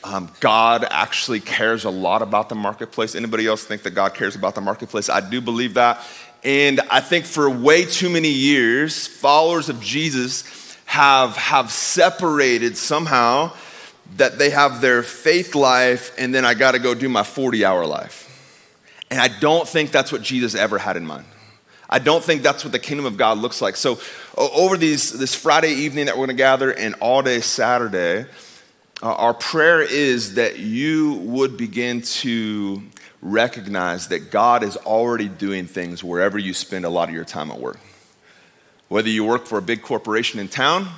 um, 0.03 0.31
God 0.39 0.85
actually 0.89 1.39
cares 1.39 1.83
a 1.83 1.89
lot 1.89 2.21
about 2.21 2.49
the 2.49 2.55
marketplace. 2.55 3.15
Anybody 3.15 3.47
else 3.47 3.63
think 3.63 3.83
that 3.83 3.91
God 3.91 4.13
cares 4.13 4.35
about 4.35 4.55
the 4.55 4.61
marketplace? 4.61 5.09
I 5.09 5.27
do 5.27 5.41
believe 5.41 5.73
that. 5.73 6.05
And 6.43 6.79
I 6.89 7.01
think 7.01 7.25
for 7.25 7.49
way 7.49 7.85
too 7.85 8.09
many 8.09 8.29
years, 8.29 9.07
followers 9.07 9.67
of 9.67 9.81
Jesus 9.81 10.77
have, 10.85 11.35
have 11.35 11.71
separated 11.71 12.77
somehow 12.77 13.51
that 14.15 14.37
they 14.37 14.49
have 14.49 14.81
their 14.81 15.03
faith 15.03 15.53
life 15.53 16.11
and 16.17 16.33
then 16.33 16.45
I 16.45 16.53
got 16.53 16.71
to 16.71 16.79
go 16.79 16.95
do 16.95 17.09
my 17.09 17.23
40 17.23 17.65
hour 17.65 17.85
life. 17.85 18.25
And 19.11 19.19
I 19.19 19.27
don't 19.39 19.67
think 19.67 19.91
that's 19.91 20.11
what 20.11 20.21
Jesus 20.21 20.55
ever 20.55 20.77
had 20.77 20.95
in 20.95 21.05
mind. 21.05 21.25
I 21.89 21.99
don't 21.99 22.23
think 22.23 22.43
that's 22.43 22.63
what 22.63 22.71
the 22.71 22.79
kingdom 22.79 23.05
of 23.05 23.17
God 23.17 23.39
looks 23.39 23.61
like. 23.61 23.75
So, 23.75 23.99
over 24.37 24.77
these, 24.77 25.11
this 25.11 25.33
Friday 25.33 25.71
evening 25.71 26.05
that 26.05 26.15
we're 26.15 26.27
going 26.27 26.37
to 26.37 26.41
gather 26.41 26.71
and 26.71 26.93
all 27.01 27.23
day 27.23 27.41
Saturday, 27.41 28.27
uh, 29.01 29.13
our 29.13 29.33
prayer 29.33 29.81
is 29.81 30.33
that 30.33 30.59
you 30.59 31.13
would 31.13 31.55
begin 31.55 32.01
to 32.01 32.83
recognize 33.21 34.09
that 34.09 34.29
God 34.29 34.61
is 34.61 34.75
already 34.75 35.29
doing 35.29 35.67
things 35.67 36.03
wherever 36.03 36.37
you 36.37 36.53
spend 36.53 36.83
a 36.83 36.89
lot 36.89 37.07
of 37.07 37.15
your 37.15 37.23
time 37.23 37.49
at 37.49 37.59
work. 37.59 37.79
Whether 38.89 39.09
you 39.09 39.23
work 39.23 39.45
for 39.45 39.57
a 39.57 39.61
big 39.61 39.83
corporation 39.83 40.39
in 40.39 40.49
town, 40.49 40.89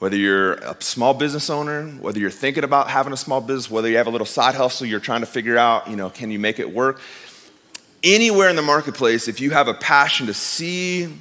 whether 0.00 0.16
you're 0.16 0.54
a 0.54 0.82
small 0.82 1.14
business 1.14 1.48
owner, 1.48 1.86
whether 2.00 2.18
you're 2.18 2.30
thinking 2.30 2.64
about 2.64 2.90
having 2.90 3.12
a 3.12 3.16
small 3.16 3.40
business, 3.40 3.70
whether 3.70 3.88
you 3.88 3.96
have 3.98 4.06
a 4.06 4.10
little 4.10 4.26
side 4.26 4.56
hustle, 4.56 4.86
you're 4.86 4.98
trying 4.98 5.20
to 5.20 5.26
figure 5.26 5.58
out, 5.58 5.88
you 5.88 5.94
know, 5.94 6.10
can 6.10 6.30
you 6.30 6.38
make 6.40 6.58
it 6.58 6.72
work? 6.72 7.00
Anywhere 8.02 8.48
in 8.48 8.56
the 8.56 8.62
marketplace, 8.62 9.28
if 9.28 9.40
you 9.40 9.50
have 9.50 9.68
a 9.68 9.74
passion 9.74 10.26
to 10.26 10.34
see 10.34 11.12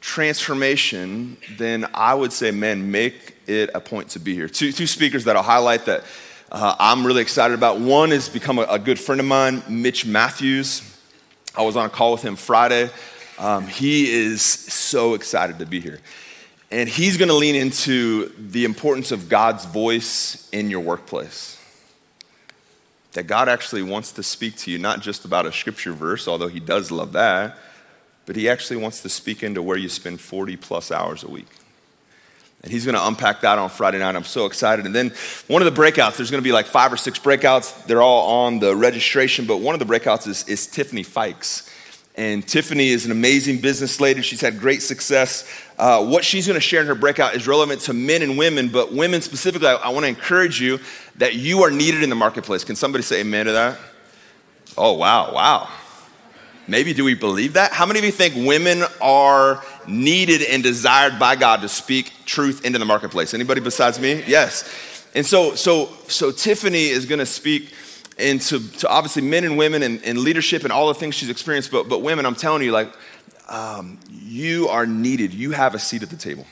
transformation, 0.00 1.36
then 1.56 1.86
I 1.94 2.14
would 2.14 2.32
say, 2.32 2.50
man, 2.50 2.90
make 2.90 3.36
it 3.46 3.70
a 3.74 3.80
point 3.80 4.10
to 4.10 4.18
be 4.18 4.34
here. 4.34 4.48
Two, 4.48 4.72
two 4.72 4.86
speakers 4.86 5.24
that 5.24 5.36
I'll 5.36 5.42
highlight 5.42 5.86
that 5.86 6.04
uh, 6.50 6.76
I'm 6.78 7.04
really 7.04 7.22
excited 7.22 7.54
about. 7.54 7.80
One 7.80 8.10
has 8.10 8.28
become 8.28 8.58
a, 8.58 8.62
a, 8.62 8.78
good 8.78 9.00
friend 9.00 9.20
of 9.20 9.26
mine, 9.26 9.62
Mitch 9.68 10.06
Matthews. 10.06 10.82
I 11.56 11.62
was 11.62 11.76
on 11.76 11.86
a 11.86 11.88
call 11.88 12.12
with 12.12 12.22
him 12.22 12.36
Friday. 12.36 12.88
Um, 13.38 13.66
he 13.66 14.10
is 14.12 14.42
so 14.42 15.14
excited 15.14 15.58
to 15.58 15.66
be 15.66 15.80
here. 15.80 15.98
And 16.70 16.88
he's 16.88 17.16
going 17.16 17.28
to 17.28 17.34
lean 17.34 17.54
into 17.54 18.32
the 18.38 18.64
importance 18.64 19.12
of 19.12 19.28
God's 19.28 19.64
voice 19.64 20.48
in 20.50 20.70
your 20.70 20.80
workplace. 20.80 21.60
That 23.12 23.24
God 23.24 23.48
actually 23.48 23.82
wants 23.82 24.12
to 24.12 24.22
speak 24.22 24.56
to 24.58 24.70
you, 24.70 24.78
not 24.78 25.00
just 25.00 25.24
about 25.24 25.46
a 25.46 25.52
scripture 25.52 25.92
verse, 25.92 26.28
although 26.28 26.48
he 26.48 26.60
does 26.60 26.90
love 26.90 27.12
that, 27.12 27.56
but 28.26 28.36
he 28.36 28.48
actually 28.48 28.76
wants 28.76 29.00
to 29.02 29.08
speak 29.08 29.42
into 29.42 29.62
where 29.62 29.76
you 29.76 29.88
spend 29.88 30.20
40 30.20 30.56
plus 30.56 30.90
hours 30.90 31.22
a 31.22 31.28
week. 31.28 31.46
And 32.62 32.72
he's 32.72 32.84
going 32.84 32.96
to 32.96 33.06
unpack 33.06 33.42
that 33.42 33.58
on 33.58 33.70
Friday 33.70 34.00
night. 34.00 34.16
I'm 34.16 34.24
so 34.24 34.46
excited. 34.46 34.86
And 34.86 34.94
then 34.94 35.12
one 35.46 35.62
of 35.62 35.72
the 35.72 35.80
breakouts, 35.80 36.16
there's 36.16 36.32
going 36.32 36.42
to 36.42 36.44
be 36.46 36.52
like 36.52 36.66
five 36.66 36.92
or 36.92 36.96
six 36.96 37.18
breakouts. 37.18 37.86
They're 37.86 38.02
all 38.02 38.44
on 38.44 38.58
the 38.58 38.74
registration, 38.74 39.46
but 39.46 39.58
one 39.58 39.74
of 39.74 39.78
the 39.78 39.86
breakouts 39.86 40.26
is, 40.26 40.48
is 40.48 40.66
Tiffany 40.66 41.04
Fikes. 41.04 41.72
And 42.16 42.44
Tiffany 42.48 42.88
is 42.88 43.04
an 43.04 43.12
amazing 43.12 43.60
business 43.60 44.00
lady. 44.00 44.22
She's 44.22 44.40
had 44.40 44.58
great 44.58 44.82
success. 44.82 45.48
Uh, 45.78 46.04
what 46.04 46.24
she's 46.24 46.46
going 46.46 46.56
to 46.56 46.60
share 46.60 46.80
in 46.80 46.86
her 46.88 46.94
breakout 46.94 47.36
is 47.36 47.46
relevant 47.46 47.82
to 47.82 47.92
men 47.92 48.22
and 48.22 48.38
women, 48.38 48.68
but 48.68 48.92
women 48.92 49.20
specifically, 49.20 49.68
I, 49.68 49.74
I 49.74 49.88
want 49.90 50.04
to 50.04 50.08
encourage 50.08 50.60
you 50.60 50.80
that 51.16 51.34
you 51.34 51.62
are 51.62 51.70
needed 51.70 52.02
in 52.02 52.08
the 52.08 52.16
marketplace. 52.16 52.64
Can 52.64 52.74
somebody 52.74 53.02
say 53.02 53.20
amen 53.20 53.46
to 53.46 53.52
that? 53.52 53.78
Oh, 54.78 54.94
wow, 54.94 55.32
wow. 55.32 55.68
Maybe 56.68 56.92
do 56.92 57.04
we 57.04 57.14
believe 57.14 57.52
that? 57.52 57.72
How 57.72 57.86
many 57.86 58.00
of 58.00 58.04
you 58.04 58.10
think 58.10 58.34
women 58.46 58.82
are 59.00 59.62
needed 59.86 60.42
and 60.42 60.62
desired 60.62 61.18
by 61.18 61.36
God 61.36 61.60
to 61.62 61.68
speak 61.68 62.12
truth 62.24 62.64
into 62.64 62.78
the 62.78 62.84
marketplace? 62.84 63.34
Anybody 63.34 63.60
besides 63.60 64.00
me? 64.00 64.24
Yes. 64.26 65.06
And 65.14 65.24
so, 65.24 65.54
so, 65.54 65.86
so 66.08 66.32
Tiffany 66.32 66.86
is 66.86 67.06
going 67.06 67.20
to 67.20 67.26
speak 67.26 67.72
into 68.18 68.68
to 68.78 68.88
obviously 68.88 69.22
men 69.22 69.44
and 69.44 69.56
women 69.56 69.82
and, 69.82 70.02
and, 70.04 70.18
leadership 70.18 70.64
and 70.64 70.72
all 70.72 70.88
the 70.88 70.94
things 70.94 71.14
she's 71.14 71.30
experienced. 71.30 71.70
But, 71.70 71.88
but 71.88 72.02
women, 72.02 72.26
I'm 72.26 72.34
telling 72.34 72.62
you, 72.62 72.72
like, 72.72 72.92
um, 73.48 74.00
you 74.10 74.68
are 74.68 74.86
needed. 74.86 75.32
You 75.32 75.52
have 75.52 75.74
a 75.74 75.78
seat 75.78 76.02
at 76.02 76.10
the 76.10 76.16
table 76.16 76.46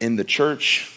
in 0.00 0.16
the 0.16 0.24
church, 0.24 0.90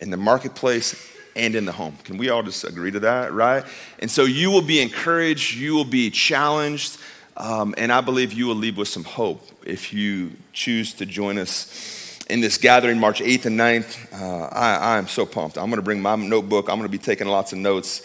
in 0.00 0.10
the 0.10 0.16
marketplace, 0.16 0.94
and 1.34 1.54
in 1.54 1.66
the 1.66 1.72
home. 1.72 1.96
Can 2.04 2.16
we 2.16 2.30
all 2.30 2.42
just 2.42 2.64
agree 2.64 2.90
to 2.90 3.00
that, 3.00 3.32
right? 3.32 3.64
And 3.98 4.10
so 4.10 4.24
you 4.24 4.50
will 4.50 4.62
be 4.62 4.80
encouraged, 4.80 5.54
you 5.54 5.74
will 5.74 5.84
be 5.84 6.10
challenged, 6.10 6.98
um, 7.36 7.74
and 7.76 7.92
I 7.92 8.00
believe 8.00 8.32
you 8.32 8.46
will 8.46 8.54
leave 8.54 8.78
with 8.78 8.88
some 8.88 9.04
hope 9.04 9.42
if 9.64 9.92
you 9.92 10.32
choose 10.52 10.94
to 10.94 11.06
join 11.06 11.38
us 11.38 12.18
in 12.28 12.40
this 12.40 12.58
gathering 12.58 12.98
March 12.98 13.20
8th 13.20 13.46
and 13.46 13.58
9th. 13.58 14.12
Uh, 14.12 14.48
I, 14.52 14.76
I 14.76 14.98
am 14.98 15.06
so 15.06 15.26
pumped. 15.26 15.58
I'm 15.58 15.66
going 15.66 15.76
to 15.76 15.82
bring 15.82 16.00
my 16.00 16.16
notebook, 16.16 16.68
I'm 16.68 16.76
going 16.76 16.88
to 16.88 16.98
be 16.98 16.98
taking 16.98 17.26
lots 17.26 17.52
of 17.52 17.58
notes. 17.58 18.02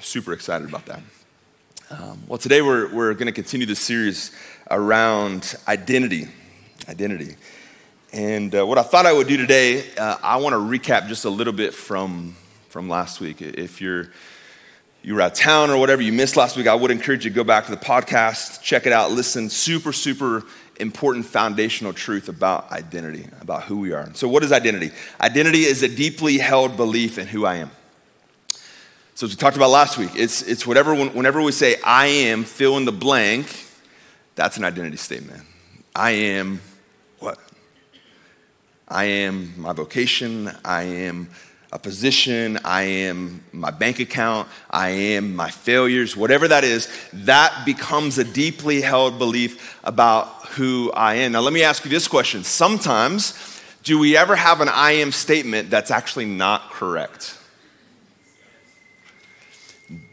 Super 0.00 0.32
excited 0.32 0.68
about 0.68 0.86
that. 0.86 1.00
Um, 1.90 2.22
well, 2.26 2.38
today 2.38 2.62
we're, 2.62 2.92
we're 2.92 3.14
going 3.14 3.26
to 3.26 3.32
continue 3.32 3.66
the 3.66 3.76
series 3.76 4.32
around 4.70 5.54
identity. 5.66 6.28
Identity. 6.88 7.36
And 8.12 8.54
uh, 8.54 8.66
what 8.66 8.78
I 8.78 8.82
thought 8.82 9.06
I 9.06 9.12
would 9.12 9.26
do 9.26 9.36
today, 9.36 9.84
uh, 9.96 10.16
I 10.22 10.36
want 10.36 10.54
to 10.54 10.58
recap 10.58 11.08
just 11.08 11.24
a 11.24 11.30
little 11.30 11.52
bit 11.52 11.74
from, 11.74 12.36
from 12.68 12.88
last 12.88 13.20
week. 13.20 13.42
If 13.42 13.80
you're 13.80 14.10
you 15.08 15.14
were 15.14 15.22
out 15.22 15.32
of 15.32 15.38
town 15.38 15.70
or 15.70 15.78
whatever 15.78 16.02
you 16.02 16.12
missed 16.12 16.36
last 16.36 16.54
week, 16.54 16.66
I 16.66 16.74
would 16.74 16.90
encourage 16.90 17.24
you 17.24 17.30
to 17.30 17.34
go 17.34 17.42
back 17.42 17.64
to 17.64 17.70
the 17.70 17.78
podcast, 17.78 18.60
check 18.60 18.86
it 18.86 18.92
out, 18.92 19.10
listen. 19.10 19.48
Super, 19.48 19.90
super 19.90 20.44
important 20.78 21.24
foundational 21.24 21.94
truth 21.94 22.28
about 22.28 22.70
identity, 22.70 23.26
about 23.40 23.62
who 23.62 23.78
we 23.78 23.94
are. 23.94 24.12
So, 24.12 24.28
what 24.28 24.44
is 24.44 24.52
identity? 24.52 24.90
Identity 25.18 25.60
is 25.60 25.82
a 25.82 25.88
deeply 25.88 26.36
held 26.36 26.76
belief 26.76 27.16
in 27.16 27.26
who 27.26 27.46
I 27.46 27.54
am. 27.54 27.70
So, 29.14 29.24
as 29.24 29.32
we 29.32 29.36
talked 29.36 29.56
about 29.56 29.70
last 29.70 29.96
week, 29.96 30.10
it's, 30.14 30.42
it's 30.42 30.66
whatever, 30.66 30.94
whenever 30.94 31.40
we 31.40 31.52
say 31.52 31.76
I 31.82 32.08
am, 32.08 32.44
fill 32.44 32.76
in 32.76 32.84
the 32.84 32.92
blank, 32.92 33.64
that's 34.34 34.58
an 34.58 34.64
identity 34.64 34.98
statement. 34.98 35.42
I 35.96 36.10
am 36.10 36.60
what? 37.18 37.38
I 38.86 39.04
am 39.04 39.58
my 39.58 39.72
vocation. 39.72 40.54
I 40.66 40.82
am 40.82 41.30
a 41.70 41.78
position. 41.78 42.58
I 42.64 42.82
am 42.82 43.44
my 43.52 43.70
bank 43.70 44.00
account. 44.00 44.48
I 44.70 44.88
am 44.88 45.36
my 45.36 45.50
failures. 45.50 46.16
Whatever 46.16 46.48
that 46.48 46.64
is, 46.64 46.88
that 47.12 47.64
becomes 47.66 48.18
a 48.18 48.24
deeply 48.24 48.80
held 48.80 49.18
belief 49.18 49.78
about 49.84 50.46
who 50.48 50.90
I 50.92 51.14
am. 51.16 51.32
Now, 51.32 51.40
let 51.40 51.52
me 51.52 51.62
ask 51.62 51.84
you 51.84 51.90
this 51.90 52.08
question. 52.08 52.42
Sometimes, 52.42 53.62
do 53.82 53.98
we 53.98 54.16
ever 54.16 54.34
have 54.34 54.60
an 54.60 54.68
I 54.68 54.92
am 54.92 55.12
statement 55.12 55.70
that's 55.70 55.90
actually 55.90 56.26
not 56.26 56.70
correct? 56.70 57.38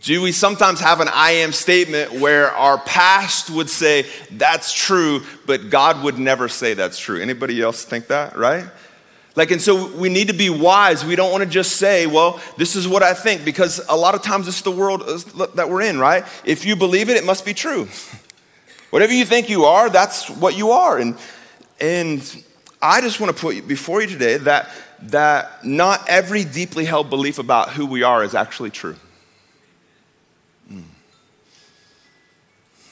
Do 0.01 0.21
we 0.21 0.31
sometimes 0.31 0.79
have 0.79 1.01
an 1.01 1.09
I 1.11 1.31
am 1.31 1.51
statement 1.51 2.13
where 2.13 2.51
our 2.51 2.77
past 2.77 3.49
would 3.49 3.69
say 3.69 4.05
that's 4.31 4.71
true, 4.71 5.23
but 5.45 5.69
God 5.69 6.03
would 6.03 6.17
never 6.17 6.47
say 6.47 6.73
that's 6.73 6.97
true? 6.99 7.19
Anybody 7.19 7.61
else 7.61 7.83
think 7.83 8.07
that, 8.07 8.37
right? 8.37 8.65
Like, 9.35 9.51
and 9.51 9.61
so 9.61 9.87
we 9.93 10.07
need 10.07 10.27
to 10.29 10.33
be 10.33 10.49
wise. 10.49 11.03
We 11.03 11.15
don't 11.15 11.31
want 11.31 11.43
to 11.43 11.49
just 11.49 11.73
say, 11.73 12.07
well, 12.07 12.39
this 12.57 12.75
is 12.75 12.87
what 12.87 13.03
I 13.03 13.13
think, 13.13 13.43
because 13.43 13.85
a 13.89 13.95
lot 13.95 14.15
of 14.15 14.21
times 14.21 14.47
it's 14.47 14.61
the 14.61 14.71
world 14.71 15.03
uh, 15.05 15.47
that 15.55 15.69
we're 15.69 15.81
in, 15.81 15.99
right? 15.99 16.23
If 16.45 16.65
you 16.65 16.75
believe 16.75 17.09
it, 17.09 17.17
it 17.17 17.25
must 17.25 17.43
be 17.43 17.53
true. 17.53 17.89
Whatever 18.91 19.13
you 19.13 19.25
think 19.25 19.49
you 19.49 19.65
are, 19.65 19.89
that's 19.89 20.29
what 20.29 20.57
you 20.57 20.71
are. 20.71 20.97
And, 20.97 21.17
and 21.81 22.43
I 22.81 23.01
just 23.01 23.19
want 23.19 23.35
to 23.35 23.41
put 23.41 23.67
before 23.67 24.01
you 24.01 24.07
today 24.07 24.37
that, 24.37 24.69
that 25.01 25.65
not 25.65 26.07
every 26.07 26.45
deeply 26.45 26.85
held 26.85 27.09
belief 27.09 27.37
about 27.37 27.71
who 27.73 27.85
we 27.85 28.03
are 28.03 28.23
is 28.23 28.33
actually 28.33 28.69
true. 28.69 28.95
Mm. 30.71 30.83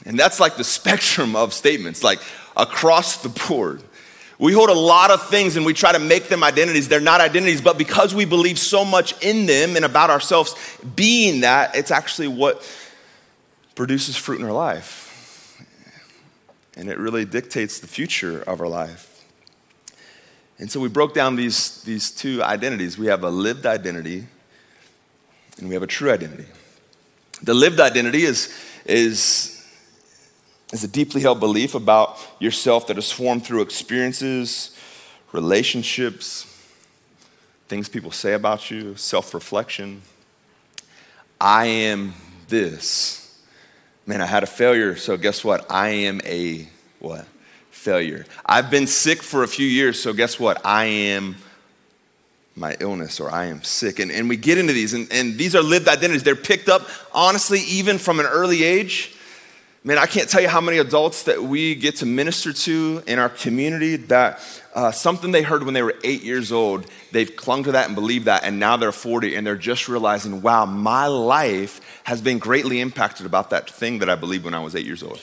And 0.05 0.19
that's 0.19 0.41
like 0.41 0.57
the 0.57 0.63
spectrum 0.65 1.37
of 1.37 1.53
statements, 1.53 2.03
like 2.03 2.19
across 2.57 3.23
the 3.23 3.29
board. 3.47 3.81
We 4.43 4.51
hold 4.51 4.69
a 4.69 4.73
lot 4.73 5.09
of 5.09 5.29
things 5.29 5.55
and 5.55 5.65
we 5.65 5.73
try 5.73 5.93
to 5.93 5.99
make 5.99 6.27
them 6.27 6.43
identities. 6.43 6.89
They're 6.89 6.99
not 6.99 7.21
identities, 7.21 7.61
but 7.61 7.77
because 7.77 8.13
we 8.13 8.25
believe 8.25 8.59
so 8.59 8.83
much 8.83 9.15
in 9.23 9.45
them 9.45 9.77
and 9.77 9.85
about 9.85 10.09
ourselves 10.09 10.53
being 10.97 11.39
that, 11.41 11.77
it's 11.77 11.91
actually 11.91 12.27
what 12.27 12.61
produces 13.73 14.17
fruit 14.17 14.41
in 14.41 14.45
our 14.45 14.51
life. 14.51 15.63
And 16.75 16.89
it 16.89 16.97
really 16.97 17.23
dictates 17.23 17.79
the 17.79 17.87
future 17.87 18.41
of 18.41 18.59
our 18.59 18.67
life. 18.67 19.25
And 20.59 20.69
so 20.69 20.81
we 20.81 20.89
broke 20.89 21.13
down 21.13 21.37
these, 21.37 21.81
these 21.83 22.11
two 22.11 22.43
identities. 22.43 22.97
We 22.97 23.07
have 23.07 23.23
a 23.23 23.29
lived 23.29 23.65
identity 23.65 24.27
and 25.57 25.69
we 25.69 25.73
have 25.73 25.83
a 25.83 25.87
true 25.87 26.11
identity. 26.11 26.47
The 27.43 27.53
lived 27.53 27.79
identity 27.79 28.23
is, 28.23 28.53
is 28.83 29.52
is 30.73 30.83
a 30.83 30.87
deeply 30.87 31.21
held 31.21 31.39
belief 31.39 31.75
about 31.75 32.19
yourself 32.39 32.87
that 32.87 32.97
is 32.97 33.11
formed 33.11 33.45
through 33.45 33.61
experiences, 33.61 34.75
relationships, 35.31 36.47
things 37.67 37.87
people 37.87 38.11
say 38.11 38.33
about 38.33 38.71
you, 38.71 38.95
self 38.95 39.35
reflection. 39.35 40.01
I 41.39 41.67
am 41.67 42.15
this. 42.47 43.39
Man, 44.07 44.19
I 44.19 44.25
had 44.25 44.41
a 44.41 44.47
failure, 44.47 44.95
so 44.95 45.15
guess 45.15 45.43
what? 45.45 45.69
I 45.69 45.89
am 45.89 46.19
a 46.25 46.67
what? 46.99 47.25
Failure. 47.69 48.25
I've 48.45 48.71
been 48.71 48.87
sick 48.87 49.21
for 49.21 49.43
a 49.43 49.47
few 49.47 49.67
years, 49.67 50.01
so 50.01 50.11
guess 50.11 50.39
what? 50.39 50.65
I 50.65 50.85
am 50.85 51.35
my 52.55 52.75
illness 52.79 53.19
or 53.19 53.31
I 53.31 53.45
am 53.45 53.63
sick. 53.63 53.99
And, 53.99 54.11
and 54.11 54.27
we 54.27 54.37
get 54.37 54.57
into 54.57 54.73
these, 54.73 54.93
and, 54.93 55.11
and 55.11 55.37
these 55.37 55.55
are 55.55 55.61
lived 55.61 55.87
identities. 55.87 56.23
They're 56.23 56.35
picked 56.35 56.67
up, 56.67 56.87
honestly, 57.13 57.59
even 57.61 57.99
from 57.99 58.19
an 58.19 58.25
early 58.25 58.63
age. 58.63 59.12
Man, 59.85 59.97
I 59.97 60.05
can't 60.05 60.29
tell 60.29 60.41
you 60.41 60.47
how 60.47 60.61
many 60.61 60.77
adults 60.77 61.23
that 61.23 61.43
we 61.43 61.75
get 61.75 61.97
to 61.97 62.05
minister 62.05 62.53
to 62.53 63.03
in 63.05 63.19
our 63.19 63.27
community 63.27 63.97
that 63.97 64.39
uh, 64.73 64.91
something 64.91 65.33
they 65.33 65.41
heard 65.41 65.63
when 65.63 65.73
they 65.73 65.83
were 65.83 65.95
eight 66.05 66.23
years 66.23 66.53
old, 66.53 66.85
they've 67.11 67.35
clung 67.35 67.65
to 67.65 67.73
that 67.73 67.87
and 67.87 67.95
believed 67.95 68.25
that, 68.25 68.45
and 68.45 68.61
now 68.61 68.77
they're 68.77 68.93
40 68.93 69.35
and 69.35 69.45
they're 69.45 69.57
just 69.57 69.89
realizing, 69.89 70.41
wow, 70.41 70.65
my 70.65 71.07
life 71.07 71.81
has 72.05 72.21
been 72.21 72.39
greatly 72.39 72.79
impacted 72.79 73.25
about 73.25 73.49
that 73.49 73.69
thing 73.69 73.99
that 73.99 74.09
I 74.09 74.15
believed 74.15 74.45
when 74.45 74.53
I 74.53 74.61
was 74.61 74.73
eight 74.73 74.85
years 74.85 75.03
old. 75.03 75.19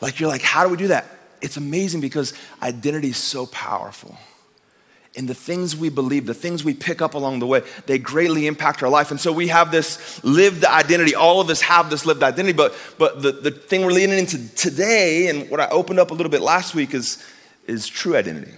Like, 0.00 0.20
you're 0.20 0.28
like, 0.28 0.42
how 0.42 0.62
do 0.62 0.70
we 0.70 0.76
do 0.76 0.88
that? 0.88 1.06
It's 1.40 1.56
amazing 1.56 2.02
because 2.02 2.32
identity 2.62 3.08
is 3.08 3.16
so 3.16 3.46
powerful 3.46 4.16
and 5.16 5.28
the 5.28 5.34
things 5.34 5.74
we 5.74 5.88
believe, 5.88 6.26
the 6.26 6.34
things 6.34 6.62
we 6.62 6.74
pick 6.74 7.00
up 7.00 7.14
along 7.14 7.38
the 7.38 7.46
way, 7.46 7.62
they 7.86 7.98
greatly 7.98 8.46
impact 8.46 8.82
our 8.82 8.88
life. 8.88 9.10
And 9.10 9.18
so 9.18 9.32
we 9.32 9.48
have 9.48 9.70
this 9.70 10.22
lived 10.22 10.64
identity. 10.64 11.14
All 11.14 11.40
of 11.40 11.48
us 11.48 11.62
have 11.62 11.88
this 11.90 12.04
lived 12.04 12.22
identity, 12.22 12.52
but, 12.52 12.76
but 12.98 13.22
the, 13.22 13.32
the 13.32 13.50
thing 13.50 13.84
we're 13.84 13.92
leaning 13.92 14.18
into 14.18 14.54
today, 14.54 15.28
and 15.28 15.50
what 15.50 15.60
I 15.60 15.68
opened 15.68 15.98
up 15.98 16.10
a 16.10 16.14
little 16.14 16.30
bit 16.30 16.42
last 16.42 16.74
week, 16.74 16.94
is, 16.94 17.24
is 17.66 17.86
true 17.86 18.16
identity. 18.16 18.52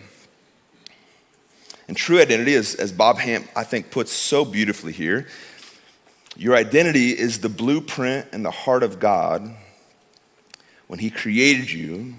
And 1.86 1.96
true 1.96 2.20
identity, 2.20 2.52
is, 2.52 2.74
as 2.74 2.92
Bob 2.92 3.18
Hamp, 3.18 3.48
I 3.56 3.64
think, 3.64 3.90
puts 3.90 4.12
so 4.12 4.44
beautifully 4.44 4.92
here, 4.92 5.26
your 6.36 6.54
identity 6.54 7.10
is 7.10 7.40
the 7.40 7.48
blueprint 7.48 8.28
and 8.32 8.44
the 8.44 8.50
heart 8.50 8.82
of 8.82 9.00
God 9.00 9.50
when 10.86 10.98
He 10.98 11.10
created 11.10 11.70
you, 11.70 12.14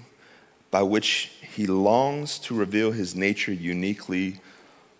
by 0.70 0.82
which 0.82 1.32
he 1.54 1.66
longs 1.66 2.38
to 2.40 2.54
reveal 2.54 2.92
his 2.92 3.14
nature 3.14 3.52
uniquely 3.52 4.38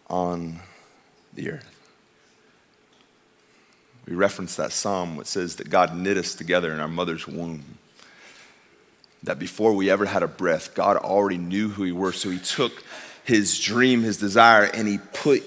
on 0.09 0.61
the 1.35 1.53
earth. 1.53 1.77
We 4.07 4.15
reference 4.15 4.57
that 4.57 4.73
psalm 4.73 5.17
which 5.17 5.29
says 5.29 5.57
that 5.57 5.71
God 5.71 5.97
knit 5.97 6.17
us 6.17 6.35
together 6.35 6.73
in 6.73 6.81
our 6.81 6.89
mother's 6.89 7.29
womb. 7.29 7.79
That 9.23 9.39
before 9.39 9.75
we 9.75 9.91
ever 9.91 10.07
had 10.07 10.23
a 10.23 10.29
breath, 10.29 10.75
God 10.75 10.97
already 10.97 11.39
knew 11.39 11.69
who 11.69 11.83
we 11.83 11.93
were. 11.93 12.13
So 12.13 12.31
he 12.31 12.39
took 12.39 12.83
his 13.23 13.61
dream, 13.61 14.03
his 14.03 14.17
desire, 14.17 14.65
and 14.65 14.89
he 14.89 14.99
put 14.99 15.45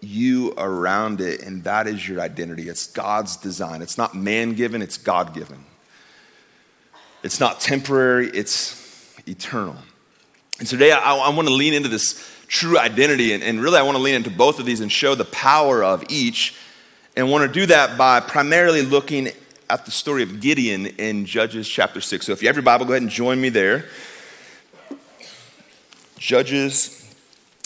you 0.00 0.54
around 0.56 1.20
it. 1.20 1.42
And 1.42 1.64
that 1.64 1.86
is 1.86 2.08
your 2.08 2.20
identity. 2.20 2.68
It's 2.68 2.86
God's 2.86 3.36
design. 3.36 3.82
It's 3.82 3.98
not 3.98 4.14
man 4.14 4.54
given, 4.54 4.80
it's 4.80 4.96
God 4.96 5.34
given. 5.34 5.64
It's 7.22 7.40
not 7.40 7.60
temporary, 7.60 8.28
it's 8.28 9.12
eternal. 9.26 9.76
And 10.58 10.66
today 10.66 10.90
I, 10.90 11.14
I 11.14 11.28
want 11.28 11.46
to 11.46 11.54
lean 11.54 11.72
into 11.72 11.88
this 11.88 12.24
true 12.48 12.78
identity, 12.78 13.32
and, 13.32 13.44
and 13.44 13.60
really 13.60 13.78
I 13.78 13.82
want 13.82 13.96
to 13.96 14.02
lean 14.02 14.16
into 14.16 14.30
both 14.30 14.58
of 14.58 14.66
these 14.66 14.80
and 14.80 14.90
show 14.90 15.14
the 15.14 15.24
power 15.24 15.84
of 15.84 16.04
each. 16.08 16.54
And 17.16 17.30
want 17.30 17.52
to 17.52 17.60
do 17.60 17.66
that 17.66 17.98
by 17.98 18.20
primarily 18.20 18.82
looking 18.82 19.28
at 19.70 19.84
the 19.84 19.90
story 19.90 20.22
of 20.22 20.40
Gideon 20.40 20.86
in 20.86 21.26
Judges 21.26 21.68
chapter 21.68 22.00
6. 22.00 22.26
So 22.26 22.32
if 22.32 22.42
you 22.42 22.48
have 22.48 22.56
your 22.56 22.62
Bible, 22.62 22.86
go 22.86 22.92
ahead 22.92 23.02
and 23.02 23.10
join 23.10 23.40
me 23.40 23.48
there. 23.48 23.86
Judges 26.16 27.14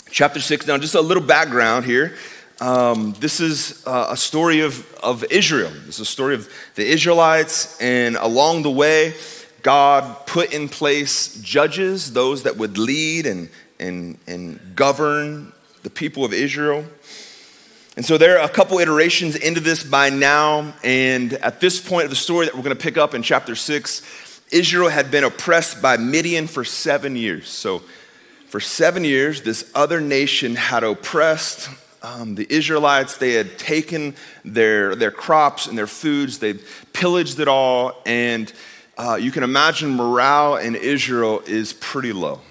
chapter 0.09 0.39
6. 0.39 0.67
Now, 0.67 0.77
just 0.77 0.95
a 0.95 1.01
little 1.01 1.23
background 1.23 1.85
here. 1.85 2.15
Um, 2.61 3.13
this 3.19 3.39
is 3.39 3.83
uh, 3.87 4.07
a 4.11 4.17
story 4.17 4.61
of, 4.61 4.91
of 4.95 5.23
Israel. 5.25 5.71
This 5.85 5.95
is 5.95 6.01
a 6.01 6.05
story 6.05 6.35
of 6.35 6.47
the 6.75 6.85
Israelites, 6.85 7.79
and 7.81 8.15
along 8.17 8.63
the 8.63 8.71
way, 8.71 9.13
God 9.63 10.27
put 10.27 10.53
in 10.53 10.69
place 10.69 11.35
judges, 11.41 12.13
those 12.13 12.43
that 12.43 12.57
would 12.57 12.77
lead 12.77 13.25
and, 13.25 13.49
and, 13.79 14.17
and 14.27 14.75
govern 14.75 15.51
the 15.81 15.89
people 15.89 16.23
of 16.23 16.33
Israel. 16.33 16.85
And 17.95 18.05
so 18.05 18.17
there 18.17 18.39
are 18.39 18.45
a 18.45 18.49
couple 18.49 18.79
iterations 18.79 19.35
into 19.35 19.61
this 19.61 19.83
by 19.83 20.09
now. 20.09 20.73
And 20.83 21.33
at 21.33 21.59
this 21.59 21.79
point 21.79 22.03
of 22.03 22.09
the 22.09 22.15
story 22.15 22.45
that 22.45 22.55
we're 22.55 22.63
going 22.63 22.75
to 22.75 22.81
pick 22.81 22.97
up 22.97 23.13
in 23.13 23.23
chapter 23.23 23.55
six, 23.55 24.01
Israel 24.51 24.89
had 24.89 25.09
been 25.11 25.23
oppressed 25.23 25.81
by 25.81 25.97
Midian 25.97 26.47
for 26.47 26.63
seven 26.63 27.15
years. 27.15 27.47
So 27.47 27.83
for 28.47 28.59
seven 28.59 29.03
years, 29.03 29.43
this 29.43 29.71
other 29.73 30.01
nation 30.01 30.55
had 30.55 30.83
oppressed 30.83 31.69
um, 32.01 32.35
the 32.35 32.45
Israelites. 32.53 33.17
They 33.17 33.33
had 33.33 33.57
taken 33.57 34.15
their, 34.43 34.95
their 34.95 35.11
crops 35.11 35.67
and 35.67 35.77
their 35.77 35.87
foods, 35.87 36.39
they 36.39 36.55
pillaged 36.91 37.39
it 37.39 37.47
all. 37.47 38.01
And 38.05 38.51
uh, 38.97 39.17
you 39.19 39.31
can 39.31 39.43
imagine 39.43 39.95
morale 39.95 40.57
in 40.57 40.75
Israel 40.75 41.41
is 41.45 41.73
pretty 41.73 42.13
low 42.13 42.41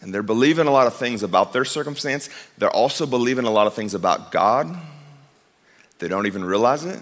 and 0.00 0.14
they're 0.14 0.22
believing 0.22 0.66
a 0.66 0.70
lot 0.70 0.86
of 0.86 0.94
things 0.94 1.22
about 1.22 1.52
their 1.52 1.64
circumstance. 1.64 2.28
They're 2.56 2.70
also 2.70 3.06
believing 3.06 3.44
a 3.44 3.50
lot 3.50 3.66
of 3.66 3.74
things 3.74 3.94
about 3.94 4.30
God. 4.30 4.76
They 5.98 6.08
don't 6.08 6.26
even 6.26 6.44
realize 6.44 6.84
it. 6.84 7.00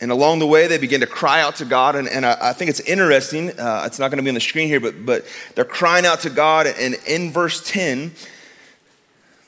And 0.00 0.10
along 0.10 0.40
the 0.40 0.46
way, 0.46 0.66
they 0.66 0.78
begin 0.78 1.00
to 1.00 1.06
cry 1.06 1.40
out 1.42 1.56
to 1.56 1.64
God. 1.64 1.94
And, 1.94 2.08
and 2.08 2.26
I, 2.26 2.36
I 2.40 2.52
think 2.52 2.70
it's 2.70 2.80
interesting. 2.80 3.50
Uh, 3.58 3.84
it's 3.86 3.98
not 3.98 4.10
going 4.10 4.16
to 4.16 4.22
be 4.22 4.30
on 4.30 4.34
the 4.34 4.40
screen 4.40 4.66
here, 4.66 4.80
but, 4.80 5.06
but 5.06 5.24
they're 5.54 5.64
crying 5.64 6.06
out 6.06 6.20
to 6.20 6.30
God. 6.30 6.66
And 6.66 6.96
in 7.06 7.30
verse 7.30 7.62
10, 7.70 8.10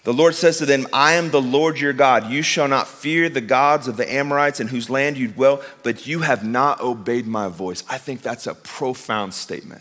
the 0.04 0.12
Lord 0.12 0.34
says 0.34 0.58
to 0.58 0.66
them, 0.66 0.87
I 0.92 1.14
am 1.14 1.30
the 1.30 1.40
Lord 1.40 1.80
your 1.80 1.94
God. 1.94 2.30
You 2.30 2.42
shall 2.42 2.68
not 2.68 2.87
fear 2.87 3.30
the 3.30 3.40
gods 3.40 3.88
of 3.88 3.96
the 3.96 4.11
Amorites 4.12 4.61
in 4.61 4.68
whose 4.68 4.90
land 4.90 5.16
you 5.16 5.28
dwell, 5.28 5.62
but 5.82 6.06
you 6.06 6.20
have 6.20 6.44
not 6.44 6.80
obeyed 6.82 7.26
my 7.26 7.49
voice. 7.49 7.82
I 7.88 7.96
think 7.96 8.20
that's 8.20 8.46
a 8.46 8.54
profound 8.54 9.32
statement. 9.32 9.80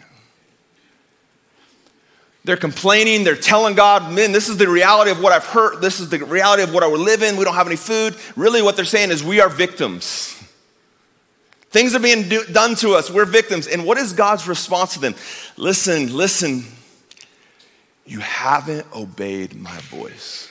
They're 2.46 2.58
complaining, 2.58 3.24
they're 3.24 3.36
telling 3.36 3.76
God, 3.76 4.14
man, 4.14 4.32
this 4.34 4.50
is 4.50 4.58
the 4.58 4.68
reality 4.68 5.12
of 5.12 5.22
what 5.22 5.32
I've 5.32 5.46
heard, 5.46 5.82
this 5.82 6.00
is 6.00 6.10
the 6.10 6.20
reality 6.20 6.64
of 6.64 6.74
what 6.74 6.84
I 6.84 6.88
live 6.88 7.22
in, 7.22 7.38
we 7.38 7.46
don't 7.46 7.56
have 7.56 7.68
any 7.68 7.78
food. 7.78 8.16
Really, 8.36 8.62
what 8.62 8.76
they're 8.76 8.84
saying 8.84 9.12
is 9.12 9.24
we 9.24 9.40
are 9.40 9.48
victims. 9.50 10.42
Things 11.70 11.96
are 11.96 12.00
being 12.00 12.28
do- 12.30 12.46
done 12.46 12.76
to 12.76 12.96
us, 12.96 13.10
we're 13.10 13.26
victims. 13.26 13.68
And 13.68 13.86
what 13.86 13.98
is 13.98 14.14
God's 14.14 14.48
response 14.48 14.94
to 14.94 15.00
them? 15.00 15.16
Listen, 15.58 16.16
listen, 16.16 16.66
you 18.06 18.20
haven't 18.20 18.86
obeyed 18.94 19.56
my 19.56 19.78
voice. 19.80 20.50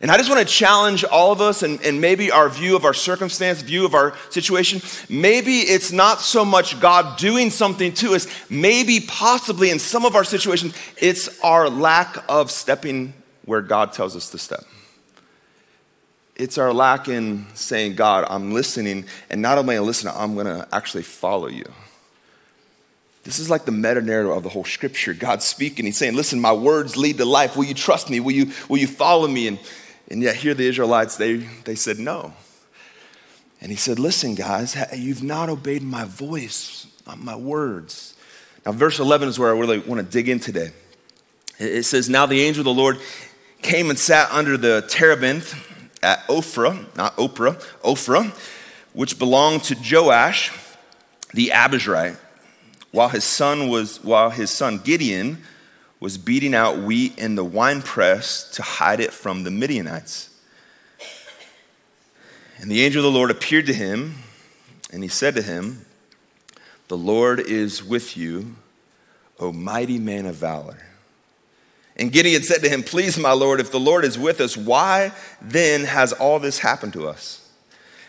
And 0.00 0.10
I 0.10 0.18
just 0.18 0.28
want 0.28 0.46
to 0.46 0.52
challenge 0.52 1.04
all 1.04 1.32
of 1.32 1.40
us 1.40 1.62
and, 1.62 1.80
and 1.82 2.00
maybe 2.00 2.30
our 2.30 2.48
view 2.48 2.76
of 2.76 2.84
our 2.84 2.92
circumstance, 2.92 3.62
view 3.62 3.86
of 3.86 3.94
our 3.94 4.14
situation. 4.28 4.82
Maybe 5.08 5.60
it's 5.60 5.92
not 5.92 6.20
so 6.20 6.44
much 6.44 6.78
God 6.80 7.16
doing 7.16 7.48
something 7.50 7.92
to 7.94 8.14
us. 8.14 8.26
Maybe, 8.50 9.00
possibly, 9.00 9.70
in 9.70 9.78
some 9.78 10.04
of 10.04 10.14
our 10.14 10.24
situations, 10.24 10.74
it's 10.98 11.40
our 11.40 11.70
lack 11.70 12.22
of 12.28 12.50
stepping 12.50 13.14
where 13.44 13.62
God 13.62 13.92
tells 13.92 14.16
us 14.16 14.30
to 14.30 14.38
step. 14.38 14.64
It's 16.36 16.58
our 16.58 16.72
lack 16.72 17.08
in 17.08 17.46
saying, 17.54 17.94
God, 17.94 18.26
I'm 18.28 18.52
listening, 18.52 19.06
and 19.30 19.40
not 19.40 19.56
only 19.56 19.76
I 19.76 19.80
listening, 19.80 20.12
I'm 20.16 20.34
going 20.34 20.46
to 20.46 20.66
actually 20.72 21.04
follow 21.04 21.46
you. 21.46 21.64
This 23.24 23.38
is 23.38 23.50
like 23.50 23.64
the 23.64 23.72
meta 23.72 24.02
narrative 24.02 24.32
of 24.32 24.42
the 24.42 24.48
whole 24.48 24.64
scripture. 24.64 25.14
God's 25.14 25.44
speaking. 25.44 25.86
He's 25.86 25.96
saying, 25.96 26.14
Listen, 26.14 26.40
my 26.40 26.52
words 26.52 26.96
lead 26.96 27.18
to 27.18 27.24
life. 27.24 27.56
Will 27.56 27.64
you 27.64 27.74
trust 27.74 28.10
me? 28.10 28.20
Will 28.20 28.32
you, 28.32 28.52
will 28.68 28.78
you 28.78 28.86
follow 28.86 29.26
me? 29.26 29.48
And 29.48 29.58
and 30.08 30.22
yet, 30.22 30.36
here 30.36 30.54
the 30.54 30.66
Israelites, 30.66 31.16
they, 31.16 31.36
they 31.64 31.74
said 31.74 31.98
no. 31.98 32.32
And 33.60 33.70
he 33.70 33.76
said, 33.76 33.98
Listen, 33.98 34.34
guys, 34.34 34.76
you've 34.94 35.22
not 35.22 35.48
obeyed 35.48 35.82
my 35.82 36.04
voice, 36.04 36.86
not 37.06 37.18
my 37.18 37.36
words. 37.36 38.14
Now, 38.66 38.72
verse 38.72 38.98
11 38.98 39.28
is 39.28 39.38
where 39.38 39.54
I 39.54 39.58
really 39.58 39.78
want 39.78 40.00
to 40.00 40.06
dig 40.06 40.28
in 40.28 40.40
today. 40.40 40.70
It 41.58 41.84
says, 41.84 42.08
Now 42.08 42.26
the 42.26 42.42
angel 42.42 42.60
of 42.60 42.64
the 42.64 42.74
Lord 42.74 42.98
came 43.62 43.88
and 43.88 43.98
sat 43.98 44.30
under 44.30 44.56
the 44.56 44.84
terebinth 44.88 45.54
at 46.02 46.26
Ophrah, 46.26 46.94
not 46.96 47.16
Oprah, 47.16 47.62
Ophrah, 47.82 48.30
which 48.92 49.18
belonged 49.18 49.64
to 49.64 49.76
Joash 49.76 50.52
the 51.32 51.48
Abiezrite, 51.48 52.18
while 52.94 53.08
his 53.08 53.24
son 53.24 53.68
was, 53.68 54.04
while 54.04 54.30
his 54.30 54.52
son 54.52 54.78
Gideon 54.78 55.38
was 55.98 56.16
beating 56.16 56.54
out 56.54 56.78
wheat 56.78 57.18
in 57.18 57.34
the 57.34 57.42
winepress 57.42 58.48
to 58.52 58.62
hide 58.62 59.00
it 59.00 59.12
from 59.12 59.42
the 59.42 59.50
Midianites. 59.50 60.30
And 62.60 62.70
the 62.70 62.84
angel 62.84 63.04
of 63.04 63.12
the 63.12 63.18
Lord 63.18 63.32
appeared 63.32 63.66
to 63.66 63.74
him, 63.74 64.14
and 64.92 65.02
he 65.02 65.08
said 65.08 65.34
to 65.34 65.42
him, 65.42 65.84
The 66.86 66.96
Lord 66.96 67.40
is 67.40 67.82
with 67.82 68.16
you, 68.16 68.54
O 69.40 69.50
mighty 69.50 69.98
man 69.98 70.24
of 70.24 70.36
valor. 70.36 70.78
And 71.96 72.12
Gideon 72.12 72.44
said 72.44 72.62
to 72.62 72.68
him, 72.68 72.84
Please, 72.84 73.18
my 73.18 73.32
Lord, 73.32 73.58
if 73.58 73.72
the 73.72 73.80
Lord 73.80 74.04
is 74.04 74.16
with 74.16 74.40
us, 74.40 74.56
why 74.56 75.10
then 75.42 75.82
has 75.82 76.12
all 76.12 76.38
this 76.38 76.60
happened 76.60 76.92
to 76.92 77.08
us? 77.08 77.43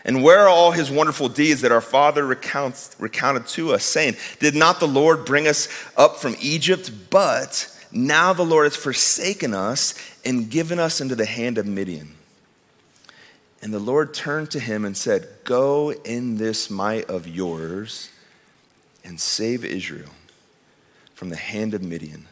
And 0.06 0.22
where 0.22 0.42
are 0.42 0.48
all 0.48 0.70
his 0.70 0.88
wonderful 0.88 1.28
deeds 1.28 1.62
that 1.62 1.72
our 1.72 1.80
father 1.80 2.24
recounts, 2.24 2.94
recounted 3.00 3.48
to 3.48 3.74
us, 3.74 3.84
saying, 3.84 4.14
Did 4.38 4.54
not 4.54 4.78
the 4.78 4.86
Lord 4.86 5.24
bring 5.24 5.48
us 5.48 5.68
up 5.96 6.18
from 6.18 6.36
Egypt? 6.40 6.92
But 7.10 7.68
now 7.90 8.32
the 8.32 8.44
Lord 8.44 8.66
has 8.66 8.76
forsaken 8.76 9.52
us 9.52 9.94
and 10.24 10.48
given 10.48 10.78
us 10.78 11.00
into 11.00 11.16
the 11.16 11.26
hand 11.26 11.58
of 11.58 11.66
Midian. 11.66 12.14
And 13.60 13.74
the 13.74 13.80
Lord 13.80 14.14
turned 14.14 14.52
to 14.52 14.60
him 14.60 14.84
and 14.84 14.96
said, 14.96 15.26
Go 15.42 15.90
in 15.90 16.36
this 16.36 16.70
might 16.70 17.10
of 17.10 17.26
yours 17.26 18.10
and 19.04 19.18
save 19.18 19.64
Israel 19.64 20.10
from 21.14 21.30
the 21.30 21.36
hand 21.36 21.74
of 21.74 21.82
Midian. 21.82 22.28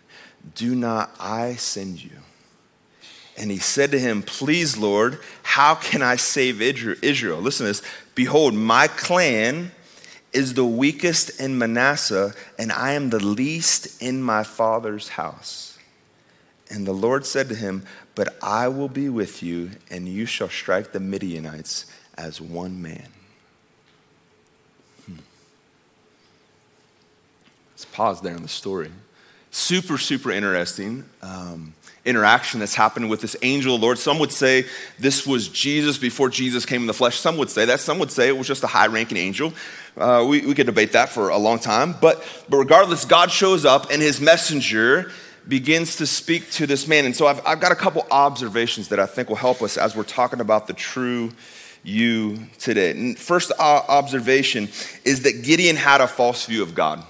Do 0.54 0.76
not 0.76 1.10
I 1.18 1.56
send 1.56 2.04
you? 2.04 2.18
And 3.36 3.50
he 3.50 3.58
said 3.58 3.90
to 3.90 3.98
him, 3.98 4.22
Please, 4.22 4.76
Lord, 4.76 5.18
how 5.42 5.74
can 5.74 6.02
I 6.02 6.16
save 6.16 6.62
Israel? 6.62 7.40
Listen 7.40 7.64
to 7.64 7.70
this. 7.70 7.82
Behold, 8.14 8.54
my 8.54 8.86
clan 8.86 9.72
is 10.32 10.54
the 10.54 10.64
weakest 10.64 11.40
in 11.40 11.58
Manasseh, 11.58 12.34
and 12.58 12.72
I 12.72 12.92
am 12.92 13.10
the 13.10 13.24
least 13.24 14.02
in 14.02 14.22
my 14.22 14.42
father's 14.42 15.10
house. 15.10 15.78
And 16.70 16.86
the 16.86 16.92
Lord 16.92 17.26
said 17.26 17.48
to 17.48 17.54
him, 17.54 17.84
But 18.14 18.36
I 18.42 18.68
will 18.68 18.88
be 18.88 19.08
with 19.08 19.42
you, 19.42 19.70
and 19.90 20.08
you 20.08 20.26
shall 20.26 20.48
strike 20.48 20.92
the 20.92 21.00
Midianites 21.00 21.86
as 22.16 22.40
one 22.40 22.80
man. 22.80 23.08
Hmm. 25.06 25.16
Let's 27.72 27.84
pause 27.84 28.20
there 28.20 28.34
in 28.34 28.42
the 28.42 28.48
story. 28.48 28.90
Super, 29.50 29.98
super 29.98 30.32
interesting. 30.32 31.04
Um, 31.22 31.74
interaction 32.04 32.60
that's 32.60 32.74
happened 32.74 33.08
with 33.08 33.20
this 33.20 33.36
angel 33.42 33.74
of 33.74 33.80
the 33.80 33.86
Lord. 33.86 33.98
Some 33.98 34.18
would 34.18 34.32
say 34.32 34.66
this 34.98 35.26
was 35.26 35.48
Jesus 35.48 35.98
before 35.98 36.28
Jesus 36.28 36.66
came 36.66 36.82
in 36.82 36.86
the 36.86 36.94
flesh. 36.94 37.16
Some 37.16 37.36
would 37.38 37.50
say 37.50 37.64
that. 37.64 37.80
Some 37.80 37.98
would 37.98 38.10
say 38.10 38.28
it 38.28 38.36
was 38.36 38.46
just 38.46 38.62
a 38.62 38.66
high 38.66 38.86
ranking 38.86 39.16
angel. 39.16 39.52
Uh, 39.96 40.24
we, 40.28 40.44
we 40.44 40.54
could 40.54 40.66
debate 40.66 40.92
that 40.92 41.08
for 41.08 41.30
a 41.30 41.38
long 41.38 41.58
time. 41.58 41.94
But, 42.00 42.22
but 42.48 42.58
regardless, 42.58 43.04
God 43.04 43.30
shows 43.30 43.64
up 43.64 43.90
and 43.90 44.02
his 44.02 44.20
messenger 44.20 45.10
begins 45.46 45.96
to 45.96 46.06
speak 46.06 46.50
to 46.52 46.66
this 46.66 46.86
man. 46.88 47.04
And 47.04 47.14
so 47.14 47.26
I've, 47.26 47.46
I've 47.46 47.60
got 47.60 47.72
a 47.72 47.76
couple 47.76 48.06
observations 48.10 48.88
that 48.88 49.00
I 49.00 49.06
think 49.06 49.28
will 49.28 49.36
help 49.36 49.62
us 49.62 49.76
as 49.76 49.94
we're 49.94 50.04
talking 50.04 50.40
about 50.40 50.66
the 50.66 50.72
true 50.72 51.32
you 51.82 52.38
today. 52.58 52.90
And 52.92 53.18
first 53.18 53.52
observation 53.58 54.68
is 55.04 55.22
that 55.22 55.42
Gideon 55.42 55.76
had 55.76 56.00
a 56.00 56.08
false 56.08 56.46
view 56.46 56.62
of 56.62 56.74
God. 56.74 57.04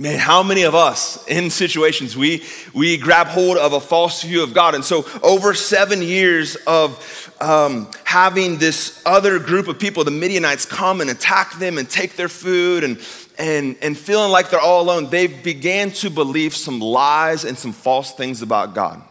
Man, 0.00 0.18
how 0.18 0.42
many 0.42 0.62
of 0.62 0.74
us 0.74 1.22
in 1.26 1.50
situations 1.50 2.16
we, 2.16 2.42
we 2.72 2.96
grab 2.96 3.26
hold 3.26 3.58
of 3.58 3.74
a 3.74 3.80
false 3.80 4.22
view 4.22 4.42
of 4.42 4.54
God? 4.54 4.74
And 4.74 4.82
so, 4.82 5.04
over 5.22 5.52
seven 5.52 6.00
years 6.00 6.56
of 6.66 7.36
um, 7.38 7.86
having 8.04 8.56
this 8.56 9.02
other 9.04 9.38
group 9.38 9.68
of 9.68 9.78
people, 9.78 10.02
the 10.02 10.10
Midianites, 10.10 10.64
come 10.64 11.02
and 11.02 11.10
attack 11.10 11.58
them 11.58 11.76
and 11.76 11.86
take 11.86 12.16
their 12.16 12.30
food 12.30 12.82
and, 12.82 12.98
and, 13.38 13.76
and 13.82 13.94
feeling 13.94 14.32
like 14.32 14.48
they're 14.48 14.58
all 14.58 14.80
alone, 14.80 15.10
they 15.10 15.26
began 15.26 15.90
to 15.90 16.08
believe 16.08 16.56
some 16.56 16.80
lies 16.80 17.44
and 17.44 17.58
some 17.58 17.74
false 17.74 18.14
things 18.14 18.40
about 18.40 18.74
God. 18.74 19.02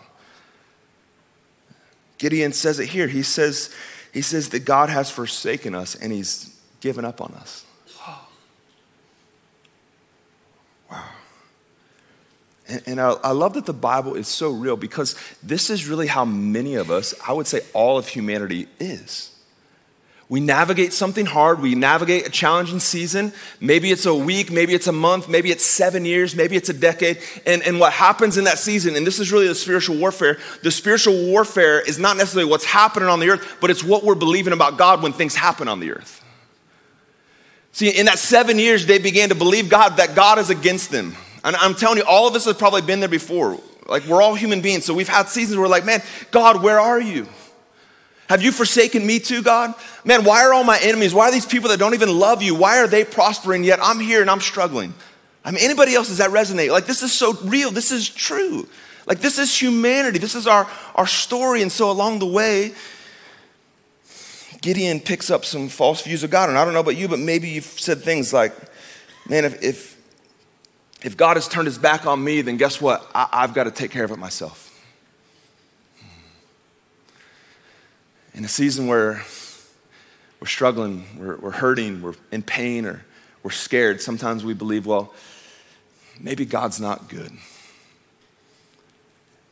Gideon 2.18 2.52
says 2.52 2.80
it 2.80 2.90
here. 2.90 3.08
He 3.08 3.22
says, 3.22 3.72
he 4.12 4.24
says 4.24 4.50
that 4.50 4.66
God 4.66 4.90
has 4.90 5.12
forsaken 5.12 5.76
us 5.76 5.94
and 5.94 6.12
he's 6.12 6.60
given 6.82 7.06
up 7.06 7.22
on 7.22 7.32
us. 7.34 7.64
And, 12.70 12.82
and 12.86 13.02
I, 13.02 13.12
I 13.24 13.32
love 13.32 13.56
that 13.56 13.66
the 13.66 13.74
Bible 13.74 14.16
is 14.16 14.28
so 14.28 14.52
real 14.52 14.78
because 14.78 15.16
this 15.42 15.70
is 15.70 15.88
really 15.88 16.08
how 16.08 16.24
many 16.24 16.76
of 16.76 16.92
us, 16.92 17.14
I 17.28 17.34
would 17.34 17.48
say 17.48 17.62
all 17.74 17.98
of 17.98 18.08
humanity, 18.08 18.68
is. 18.80 19.36
We 20.30 20.40
navigate 20.40 20.94
something 20.94 21.26
hard. 21.26 21.60
We 21.60 21.74
navigate 21.74 22.28
a 22.28 22.30
challenging 22.30 22.80
season. 22.80 23.34
Maybe 23.60 23.90
it's 23.90 24.06
a 24.06 24.14
week, 24.14 24.52
maybe 24.52 24.76
it's 24.76 24.86
a 24.86 24.92
month, 24.92 25.28
maybe 25.28 25.50
it's 25.50 25.66
seven 25.66 26.06
years, 26.06 26.36
maybe 26.36 26.56
it's 26.56 26.70
a 26.70 26.74
decade. 26.74 27.18
And, 27.48 27.64
and 27.64 27.80
what 27.80 27.94
happens 27.94 28.38
in 28.38 28.44
that 28.44 28.60
season, 28.60 28.96
and 28.96 29.08
this 29.08 29.20
is 29.20 29.32
really 29.32 29.48
the 29.48 29.56
spiritual 29.56 29.98
warfare, 29.98 30.38
the 30.62 30.70
spiritual 30.70 31.26
warfare 31.26 31.82
is 31.82 31.98
not 31.98 32.16
necessarily 32.16 32.48
what's 32.48 32.66
happening 32.66 33.10
on 33.10 33.20
the 33.20 33.32
earth, 33.32 33.58
but 33.60 33.72
it's 33.72 33.84
what 33.84 34.04
we're 34.04 34.14
believing 34.14 34.54
about 34.54 34.78
God 34.78 35.02
when 35.02 35.14
things 35.14 35.34
happen 35.34 35.68
on 35.68 35.80
the 35.80 35.94
earth. 35.94 36.24
See, 37.72 37.90
in 37.90 38.06
that 38.06 38.20
seven 38.20 38.60
years, 38.60 38.86
they 38.86 39.00
began 39.00 39.30
to 39.30 39.36
believe 39.36 39.68
God 39.68 39.98
that 39.98 40.14
God 40.16 40.38
is 40.38 40.52
against 40.52 40.92
them. 40.92 41.16
And 41.44 41.56
I'm 41.56 41.76
telling 41.76 41.98
you, 41.98 42.04
all 42.04 42.28
of 42.28 42.36
us 42.36 42.46
have 42.46 42.60
probably 42.60 42.82
been 42.82 43.00
there 43.00 43.10
before. 43.10 43.60
Like 43.88 44.06
we're 44.06 44.22
all 44.22 44.36
human 44.36 44.62
beings. 44.62 44.86
So 44.86 44.94
we've 44.94 45.10
had 45.10 45.30
seasons 45.30 45.58
where 45.58 45.64
we're 45.64 45.72
like, 45.72 45.86
man, 45.86 46.02
God, 46.32 46.62
where 46.62 46.80
are 46.80 47.00
you? 47.00 47.28
Have 48.30 48.44
you 48.44 48.52
forsaken 48.52 49.06
me 49.06 49.20
too, 49.20 49.42
God? 49.42 49.74
Man, 50.06 50.24
why 50.24 50.44
are 50.44 50.54
all 50.54 50.64
my 50.64 50.80
enemies? 50.84 51.16
Why 51.16 51.30
are 51.30 51.32
these 51.32 51.48
people 51.48 51.70
that 51.70 51.80
don't 51.80 51.96
even 51.96 52.20
love 52.20 52.44
you? 52.44 52.54
Why 52.54 52.78
are 52.78 52.88
they 52.88 53.04
prospering 53.04 53.64
yet 53.64 53.80
I'm 53.82 54.00
here 54.00 54.22
and 54.22 54.30
I'm 54.30 54.40
struggling? 54.40 54.94
I 55.44 55.50
mean, 55.52 55.64
anybody 55.64 55.96
else, 55.96 56.10
does 56.10 56.20
that 56.20 56.30
resonate? 56.30 56.72
Like, 56.72 56.86
this 56.86 57.02
is 57.02 57.12
so 57.12 57.34
real. 57.46 57.72
This 57.72 57.92
is 57.92 58.08
true. 58.08 58.68
Like, 59.08 59.20
this 59.20 59.40
is 59.40 59.60
humanity. 59.60 60.20
This 60.20 60.36
is 60.36 60.46
our, 60.46 60.70
our 60.94 61.08
story. 61.08 61.64
And 61.64 61.72
so, 61.72 61.90
along 61.90 62.20
the 62.20 62.28
way, 62.28 62.74
Gideon 64.62 65.00
picks 65.00 65.32
up 65.32 65.44
some 65.44 65.68
false 65.68 66.04
views 66.04 66.24
of 66.24 66.30
God. 66.30 66.50
And 66.50 66.58
I 66.58 66.66
don't 66.66 66.76
know 66.76 66.82
about 66.82 66.98
you, 66.98 67.08
but 67.08 67.18
maybe 67.18 67.50
you've 67.50 67.64
said 67.66 68.04
things 68.04 68.32
like, 68.32 68.54
man, 69.28 69.46
if, 69.46 69.64
if, 69.64 69.89
if 71.02 71.16
God 71.16 71.38
has 71.38 71.48
turned 71.48 71.68
his 71.68 71.78
back 71.78 72.06
on 72.06 72.24
me, 72.24 72.42
then 72.42 72.58
guess 72.58 72.82
what? 72.82 73.10
I, 73.16 73.28
I've 73.32 73.54
got 73.54 73.66
to 73.66 73.72
take 73.72 73.92
care 73.92 74.04
of 74.04 74.12
it 74.12 74.20
myself. 74.20 74.66
In 78.34 78.46
a 78.46 78.50
season 78.50 78.88
where 78.88 79.24
we're 80.40 80.48
struggling, 80.48 81.06
we're, 81.18 81.38
we're 81.38 81.52
hurting, 81.52 82.02
we're 82.02 82.16
in 82.32 82.42
pain, 82.42 82.86
or 82.86 83.04
we're 83.44 83.52
scared, 83.52 84.02
sometimes 84.02 84.44
we 84.44 84.54
believe, 84.54 84.86
well, 84.86 85.14
maybe 86.20 86.46
God's 86.46 86.80
not 86.80 87.10
good. 87.10 87.32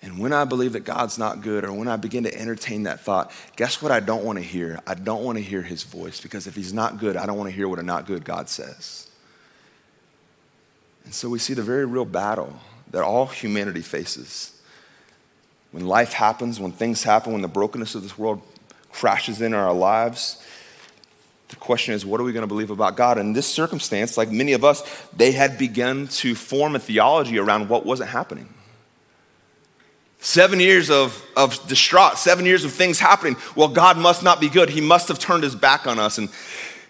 And 0.01 0.19
when 0.19 0.31
I 0.31 0.45
believe 0.45 0.73
that 0.73 0.81
God's 0.81 1.17
not 1.17 1.41
good, 1.41 1.65
or 1.65 1.73
when 1.73 1.87
I 1.87 1.95
begin 1.95 2.23
to 2.23 2.39
entertain 2.39 2.83
that 2.83 2.99
thought, 3.01 3.31
guess 3.55 3.81
what 3.81 3.91
I 3.91 3.99
don't 3.99 4.23
want 4.23 4.37
to 4.37 4.43
hear? 4.43 4.79
I 4.85 4.93
don't 4.93 5.23
want 5.23 5.37
to 5.37 5.43
hear 5.43 5.61
his 5.61 5.83
voice 5.83 6.21
because 6.21 6.47
if 6.47 6.55
he's 6.55 6.73
not 6.73 6.99
good, 6.99 7.17
I 7.17 7.25
don't 7.25 7.37
want 7.37 7.49
to 7.49 7.55
hear 7.55 7.67
what 7.67 7.79
a 7.79 7.83
not 7.83 8.05
good 8.05 8.23
God 8.23 8.47
says. 8.47 9.06
And 11.07 11.13
so 11.13 11.29
we 11.29 11.39
see 11.39 11.53
the 11.53 11.63
very 11.63 11.85
real 11.85 12.03
battle 12.03 12.53
that 12.91 13.01
all 13.01 13.27
humanity 13.27 13.79
faces. 13.79 14.51
When 15.71 15.87
life 15.87 16.11
happens, 16.11 16.59
when 16.59 16.73
things 16.73 17.01
happen, 17.01 17.31
when 17.31 17.41
the 17.41 17.47
brokenness 17.47 17.95
of 17.95 18.03
this 18.03 18.17
world 18.17 18.41
crashes 18.91 19.39
in 19.39 19.53
our 19.53 19.73
lives, 19.73 20.43
the 21.47 21.55
question 21.55 21.93
is, 21.93 22.05
what 22.05 22.19
are 22.19 22.25
we 22.25 22.33
going 22.33 22.43
to 22.43 22.47
believe 22.47 22.71
about 22.71 22.97
God? 22.97 23.17
In 23.17 23.31
this 23.31 23.47
circumstance, 23.47 24.17
like 24.17 24.29
many 24.29 24.51
of 24.51 24.65
us, 24.65 24.83
they 25.15 25.31
had 25.31 25.57
begun 25.57 26.09
to 26.09 26.35
form 26.35 26.75
a 26.75 26.79
theology 26.79 27.39
around 27.39 27.69
what 27.69 27.85
wasn't 27.85 28.09
happening. 28.09 28.49
Seven 30.19 30.59
years 30.59 30.89
of, 30.89 31.23
of 31.37 31.65
distraught, 31.69 32.17
seven 32.17 32.45
years 32.45 32.65
of 32.65 32.73
things 32.73 32.99
happening. 32.99 33.37
Well, 33.55 33.69
God 33.69 33.97
must 33.97 34.23
not 34.23 34.41
be 34.41 34.49
good. 34.49 34.69
He 34.69 34.81
must 34.81 35.07
have 35.07 35.19
turned 35.19 35.43
his 35.43 35.55
back 35.55 35.87
on 35.87 35.99
us. 35.99 36.17
And, 36.17 36.27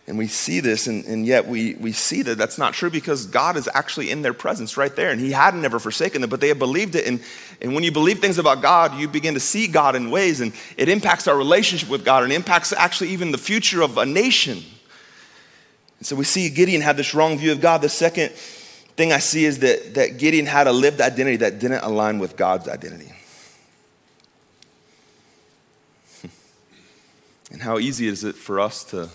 and 0.07 0.17
we 0.17 0.27
see 0.27 0.61
this, 0.61 0.87
and, 0.87 1.03
and 1.03 1.25
yet 1.25 1.47
we, 1.47 1.73
we 1.75 1.91
see 1.91 2.21
that 2.21 2.37
that's 2.37 2.57
not 2.57 2.73
true 2.73 2.89
because 2.89 3.25
God 3.25 3.57
is 3.57 3.67
actually 3.73 4.09
in 4.09 4.21
their 4.21 4.33
presence 4.33 4.77
right 4.77 4.95
there. 4.95 5.11
And 5.11 5.19
He 5.19 5.33
had 5.33 5.53
never 5.53 5.79
forsaken 5.79 6.21
them, 6.21 6.29
but 6.29 6.39
they 6.39 6.47
had 6.47 6.57
believed 6.57 6.95
it. 6.95 7.05
And, 7.05 7.21
and 7.61 7.75
when 7.75 7.83
you 7.83 7.91
believe 7.91 8.19
things 8.19 8.37
about 8.37 8.61
God, 8.61 8.97
you 8.97 9.09
begin 9.09 9.33
to 9.33 9.41
see 9.41 9.67
God 9.67 9.97
in 9.97 10.09
ways, 10.09 10.39
and 10.39 10.53
it 10.77 10.87
impacts 10.87 11.27
our 11.27 11.35
relationship 11.35 11.89
with 11.89 12.05
God 12.05 12.23
and 12.23 12.31
impacts 12.31 12.71
actually 12.71 13.09
even 13.09 13.31
the 13.31 13.37
future 13.37 13.81
of 13.81 13.97
a 13.97 14.05
nation. 14.05 14.63
And 15.97 16.07
so 16.07 16.15
we 16.15 16.23
see 16.23 16.49
Gideon 16.49 16.81
had 16.81 16.95
this 16.95 17.13
wrong 17.13 17.37
view 17.37 17.51
of 17.51 17.59
God. 17.59 17.81
The 17.81 17.89
second 17.89 18.31
thing 18.31 19.11
I 19.11 19.19
see 19.19 19.43
is 19.43 19.59
that, 19.59 19.95
that 19.95 20.17
Gideon 20.17 20.45
had 20.45 20.67
a 20.67 20.71
lived 20.71 21.01
identity 21.01 21.35
that 21.37 21.59
didn't 21.59 21.83
align 21.83 22.19
with 22.19 22.37
God's 22.37 22.69
identity. 22.69 23.11
And 27.49 27.61
how 27.61 27.79
easy 27.79 28.07
is 28.07 28.25
it 28.25 28.35
for 28.35 28.59
us 28.59 28.83
to 28.85 29.09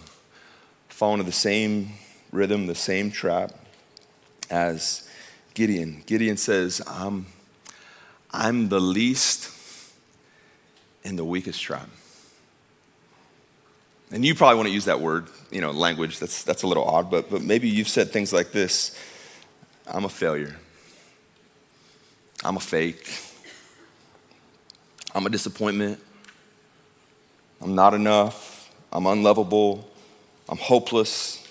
fall 1.02 1.14
into 1.14 1.24
the 1.24 1.32
same 1.32 1.90
rhythm, 2.30 2.68
the 2.68 2.76
same 2.76 3.10
trap 3.10 3.50
as 4.52 5.10
Gideon. 5.52 6.00
Gideon 6.06 6.36
says, 6.36 6.80
I'm, 6.86 7.26
I'm 8.30 8.68
the 8.68 8.78
least 8.78 9.50
in 11.02 11.16
the 11.16 11.24
weakest 11.24 11.60
tribe. 11.60 11.88
And 14.12 14.24
you 14.24 14.36
probably 14.36 14.54
want 14.54 14.68
to 14.68 14.72
use 14.72 14.84
that 14.84 15.00
word, 15.00 15.26
you 15.50 15.60
know, 15.60 15.72
language. 15.72 16.20
That's, 16.20 16.44
that's 16.44 16.62
a 16.62 16.68
little 16.68 16.84
odd, 16.84 17.10
but, 17.10 17.28
but 17.28 17.42
maybe 17.42 17.68
you've 17.68 17.88
said 17.88 18.12
things 18.12 18.32
like 18.32 18.52
this 18.52 18.96
I'm 19.88 20.04
a 20.04 20.08
failure. 20.08 20.54
I'm 22.44 22.56
a 22.56 22.60
fake. 22.60 23.10
I'm 25.16 25.26
a 25.26 25.30
disappointment. 25.30 25.98
I'm 27.60 27.74
not 27.74 27.92
enough. 27.92 28.72
I'm 28.92 29.08
unlovable. 29.08 29.88
I'm 30.48 30.58
hopeless. 30.58 31.42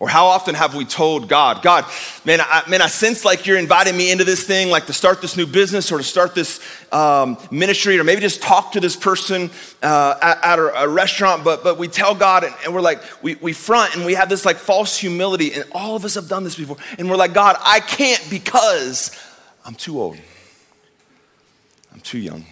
Or 0.00 0.08
how 0.08 0.26
often 0.26 0.54
have 0.54 0.74
we 0.74 0.84
told 0.84 1.28
God, 1.28 1.62
God, 1.62 1.86
man, 2.24 2.40
I, 2.40 2.62
man, 2.68 2.82
I 2.82 2.88
sense 2.88 3.24
like 3.24 3.46
you're 3.46 3.56
inviting 3.56 3.96
me 3.96 4.10
into 4.10 4.24
this 4.24 4.44
thing, 4.44 4.68
like 4.68 4.86
to 4.86 4.92
start 4.92 5.22
this 5.22 5.36
new 5.36 5.46
business 5.46 5.92
or 5.92 5.98
to 5.98 6.04
start 6.04 6.34
this 6.34 6.60
um, 6.92 7.38
ministry, 7.50 7.98
or 7.98 8.04
maybe 8.04 8.20
just 8.20 8.42
talk 8.42 8.72
to 8.72 8.80
this 8.80 8.96
person 8.96 9.50
uh, 9.82 10.16
at, 10.20 10.44
at 10.44 10.58
a, 10.58 10.82
a, 10.82 10.88
restaurant. 10.88 11.44
But, 11.44 11.62
but 11.62 11.78
we 11.78 11.86
tell 11.86 12.14
God, 12.14 12.42
and, 12.42 12.54
and 12.64 12.74
we're 12.74 12.80
like, 12.80 13.00
we, 13.22 13.36
we 13.36 13.52
front 13.52 13.94
and 13.94 14.04
we 14.04 14.14
have 14.14 14.28
this 14.28 14.44
like 14.44 14.56
false 14.56 14.98
humility. 14.98 15.54
And 15.54 15.64
all 15.72 15.94
of 15.94 16.04
us 16.04 16.16
have 16.16 16.28
done 16.28 16.42
this 16.42 16.56
before. 16.56 16.76
And 16.98 17.08
we're 17.08 17.16
like, 17.16 17.32
God, 17.32 17.56
I 17.60 17.78
can't 17.78 18.28
because 18.28 19.16
I'm 19.64 19.74
too 19.74 20.00
old, 20.00 20.18
I'm 21.92 22.00
too 22.00 22.18
young. 22.18 22.44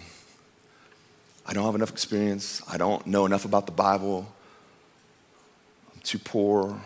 I 1.45 1.53
don't 1.53 1.65
have 1.65 1.75
enough 1.75 1.91
experience. 1.91 2.61
I 2.71 2.77
don't 2.77 3.05
know 3.05 3.25
enough 3.25 3.43
about 3.43 3.65
the 3.65 3.73
Bible 3.73 4.27
too 6.03 6.19
poor. 6.19 6.79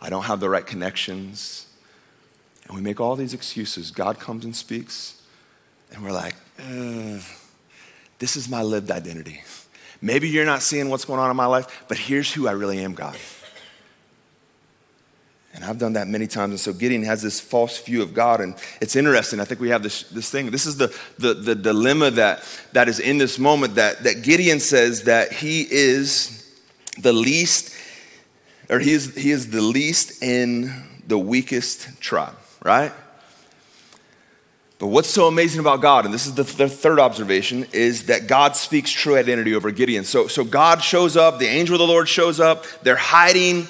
I 0.00 0.10
don't 0.10 0.24
have 0.24 0.40
the 0.40 0.50
right 0.50 0.66
connections. 0.66 1.66
And 2.66 2.76
we 2.76 2.82
make 2.82 3.00
all 3.00 3.16
these 3.16 3.32
excuses. 3.32 3.90
God 3.90 4.18
comes 4.18 4.44
and 4.44 4.54
speaks, 4.54 5.22
and 5.92 6.02
we're 6.02 6.12
like, 6.12 6.34
this 8.18 8.36
is 8.36 8.48
my 8.48 8.62
lived 8.62 8.90
identity. 8.90 9.42
Maybe 10.02 10.28
you're 10.28 10.44
not 10.44 10.62
seeing 10.62 10.90
what's 10.90 11.04
going 11.04 11.20
on 11.20 11.30
in 11.30 11.36
my 11.36 11.46
life, 11.46 11.84
but 11.88 11.96
here's 11.96 12.32
who 12.32 12.48
I 12.48 12.52
really 12.52 12.82
am, 12.82 12.94
God. 12.94 13.16
And 15.54 15.64
I've 15.64 15.78
done 15.78 15.94
that 15.94 16.06
many 16.06 16.26
times. 16.26 16.50
And 16.50 16.60
so 16.60 16.74
Gideon 16.74 17.02
has 17.04 17.22
this 17.22 17.40
false 17.40 17.80
view 17.80 18.02
of 18.02 18.12
God. 18.12 18.42
And 18.42 18.54
it's 18.82 18.94
interesting. 18.94 19.40
I 19.40 19.46
think 19.46 19.58
we 19.58 19.70
have 19.70 19.82
this, 19.82 20.02
this 20.10 20.30
thing. 20.30 20.50
This 20.50 20.66
is 20.66 20.76
the, 20.76 20.94
the, 21.18 21.32
the 21.32 21.54
dilemma 21.54 22.10
that, 22.10 22.44
that 22.72 22.90
is 22.90 23.00
in 23.00 23.16
this 23.16 23.38
moment 23.38 23.76
that, 23.76 24.04
that 24.04 24.22
Gideon 24.22 24.60
says 24.60 25.04
that 25.04 25.32
he 25.32 25.66
is 25.70 26.46
the 26.98 27.12
least 27.14 27.74
or 28.68 28.78
he 28.78 28.92
is, 28.92 29.14
he 29.14 29.30
is 29.30 29.50
the 29.50 29.60
least 29.60 30.22
in 30.22 30.72
the 31.06 31.18
weakest 31.18 32.00
tribe, 32.00 32.36
right? 32.64 32.92
But 34.78 34.88
what's 34.88 35.08
so 35.08 35.26
amazing 35.26 35.60
about 35.60 35.80
God, 35.80 36.04
and 36.04 36.12
this 36.12 36.26
is 36.26 36.34
the, 36.34 36.42
the, 36.42 36.68
third 36.68 37.00
observation, 37.00 37.66
is 37.72 38.06
that 38.06 38.26
God 38.26 38.56
speaks 38.56 38.90
true 38.90 39.16
identity 39.16 39.54
over 39.54 39.70
Gideon. 39.70 40.04
So, 40.04 40.26
so 40.26 40.44
God 40.44 40.82
shows 40.82 41.16
up, 41.16 41.38
the 41.38 41.46
angel 41.46 41.76
of 41.76 41.78
the 41.78 41.86
Lord 41.86 42.08
shows 42.08 42.40
up, 42.40 42.66
they're 42.82 42.94
hiding, 42.94 43.68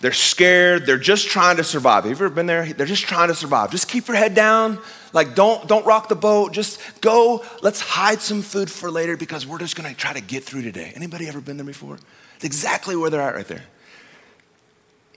they're 0.00 0.12
scared, 0.12 0.86
they're 0.86 0.98
just 0.98 1.28
trying 1.28 1.58
to 1.58 1.64
survive. 1.64 2.02
Have 2.02 2.10
you 2.10 2.16
ever 2.16 2.30
been 2.30 2.46
there? 2.46 2.66
They're 2.72 2.86
just 2.86 3.04
trying 3.04 3.28
to 3.28 3.34
survive. 3.34 3.70
Just 3.70 3.88
keep 3.88 4.08
your 4.08 4.16
head 4.16 4.34
down. 4.34 4.80
Like, 5.12 5.36
don't, 5.36 5.68
don't 5.68 5.86
rock 5.86 6.08
the 6.08 6.16
boat. 6.16 6.52
Just 6.52 6.80
go, 7.00 7.44
let's 7.62 7.80
hide 7.80 8.20
some 8.20 8.42
food 8.42 8.70
for 8.70 8.90
later 8.90 9.16
because 9.16 9.46
we're 9.46 9.58
just 9.58 9.76
gonna 9.76 9.94
try 9.94 10.12
to 10.12 10.20
get 10.20 10.42
through 10.42 10.62
today. 10.62 10.92
Anybody 10.96 11.28
ever 11.28 11.40
been 11.40 11.56
there 11.56 11.66
before? 11.66 11.98
It's 12.36 12.44
exactly 12.44 12.96
where 12.96 13.10
they're 13.10 13.20
at 13.20 13.34
right 13.34 13.46
there. 13.46 13.64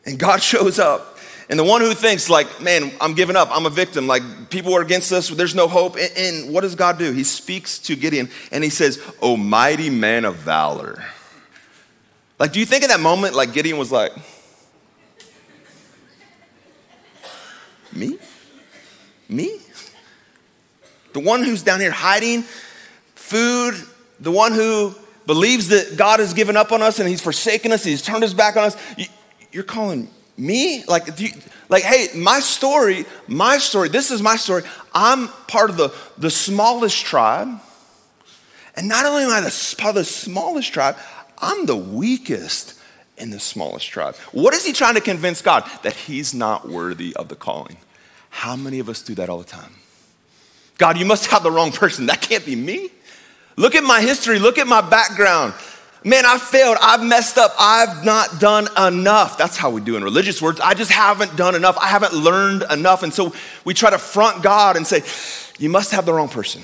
And 0.05 0.17
God 0.17 0.37
shows 0.41 0.79
up. 0.79 1.17
And 1.49 1.59
the 1.59 1.65
one 1.65 1.81
who 1.81 1.93
thinks, 1.93 2.29
like, 2.29 2.61
man, 2.61 2.93
I'm 3.01 3.13
giving 3.13 3.35
up, 3.35 3.49
I'm 3.51 3.65
a 3.65 3.69
victim, 3.69 4.07
like, 4.07 4.49
people 4.49 4.73
are 4.73 4.81
against 4.81 5.11
us, 5.11 5.27
there's 5.27 5.53
no 5.53 5.67
hope. 5.67 5.97
And, 5.97 6.11
and 6.15 6.53
what 6.53 6.61
does 6.61 6.75
God 6.75 6.97
do? 6.97 7.11
He 7.11 7.25
speaks 7.25 7.77
to 7.79 7.95
Gideon 7.97 8.29
and 8.53 8.63
he 8.63 8.69
says, 8.69 9.01
O 9.21 9.35
mighty 9.35 9.89
man 9.89 10.23
of 10.23 10.35
valor. 10.35 11.03
Like, 12.39 12.53
do 12.53 12.59
you 12.61 12.65
think 12.65 12.83
in 12.83 12.89
that 12.89 13.01
moment, 13.01 13.35
like, 13.35 13.51
Gideon 13.51 13.77
was 13.77 13.91
like, 13.91 14.13
me? 17.91 18.17
Me? 19.27 19.59
The 21.11 21.19
one 21.19 21.43
who's 21.43 21.63
down 21.63 21.81
here 21.81 21.91
hiding 21.91 22.43
food, 23.15 23.75
the 24.21 24.31
one 24.31 24.53
who 24.53 24.95
believes 25.25 25.67
that 25.67 25.97
God 25.97 26.21
has 26.21 26.33
given 26.33 26.55
up 26.55 26.71
on 26.71 26.81
us 26.81 26.99
and 26.99 27.09
he's 27.09 27.21
forsaken 27.21 27.73
us, 27.73 27.83
he's 27.83 28.01
turned 28.01 28.23
his 28.23 28.33
back 28.33 28.55
on 28.55 28.63
us 28.63 28.77
you're 29.51 29.63
calling 29.63 30.09
me? 30.37 30.83
Like, 30.85 31.19
you, 31.19 31.29
like, 31.69 31.83
hey, 31.83 32.07
my 32.15 32.39
story, 32.39 33.05
my 33.27 33.57
story, 33.57 33.89
this 33.89 34.11
is 34.11 34.21
my 34.21 34.35
story. 34.35 34.63
I'm 34.93 35.27
part 35.47 35.69
of 35.69 35.77
the, 35.77 35.93
the 36.17 36.29
smallest 36.29 37.05
tribe. 37.05 37.59
And 38.75 38.87
not 38.87 39.05
only 39.05 39.23
am 39.23 39.31
I 39.31 39.41
the, 39.41 39.75
part 39.77 39.89
of 39.89 39.95
the 39.95 40.05
smallest 40.05 40.73
tribe, 40.73 40.97
I'm 41.37 41.65
the 41.65 41.75
weakest 41.75 42.79
in 43.17 43.29
the 43.29 43.39
smallest 43.39 43.87
tribe. 43.87 44.15
What 44.31 44.53
is 44.53 44.65
he 44.65 44.73
trying 44.73 44.95
to 44.95 45.01
convince 45.01 45.41
God? 45.41 45.69
That 45.83 45.93
he's 45.93 46.33
not 46.33 46.67
worthy 46.67 47.15
of 47.15 47.27
the 47.27 47.35
calling. 47.35 47.77
How 48.29 48.55
many 48.55 48.79
of 48.79 48.89
us 48.89 49.01
do 49.01 49.13
that 49.15 49.29
all 49.29 49.39
the 49.39 49.43
time? 49.43 49.75
God, 50.77 50.97
you 50.97 51.05
must 51.05 51.27
have 51.27 51.43
the 51.43 51.51
wrong 51.51 51.71
person. 51.71 52.07
That 52.07 52.21
can't 52.21 52.45
be 52.45 52.55
me. 52.55 52.89
Look 53.57 53.75
at 53.75 53.83
my 53.83 54.01
history, 54.01 54.39
look 54.39 54.57
at 54.57 54.67
my 54.67 54.81
background. 54.81 55.53
Man, 56.03 56.25
I 56.25 56.39
failed. 56.39 56.77
I've 56.81 57.03
messed 57.03 57.37
up. 57.37 57.53
I've 57.59 58.03
not 58.03 58.39
done 58.39 58.67
enough. 58.75 59.37
That's 59.37 59.55
how 59.55 59.69
we 59.69 59.81
do 59.81 59.97
in 59.97 60.03
religious 60.03 60.41
words. 60.41 60.59
I 60.59 60.73
just 60.73 60.91
haven't 60.91 61.35
done 61.35 61.53
enough. 61.53 61.77
I 61.77 61.87
haven't 61.87 62.13
learned 62.13 62.63
enough. 62.71 63.03
And 63.03 63.13
so 63.13 63.33
we 63.65 63.75
try 63.75 63.91
to 63.91 63.99
front 63.99 64.41
God 64.41 64.77
and 64.77 64.87
say, 64.87 65.03
you 65.59 65.69
must 65.69 65.91
have 65.91 66.07
the 66.07 66.13
wrong 66.13 66.29
person. 66.29 66.63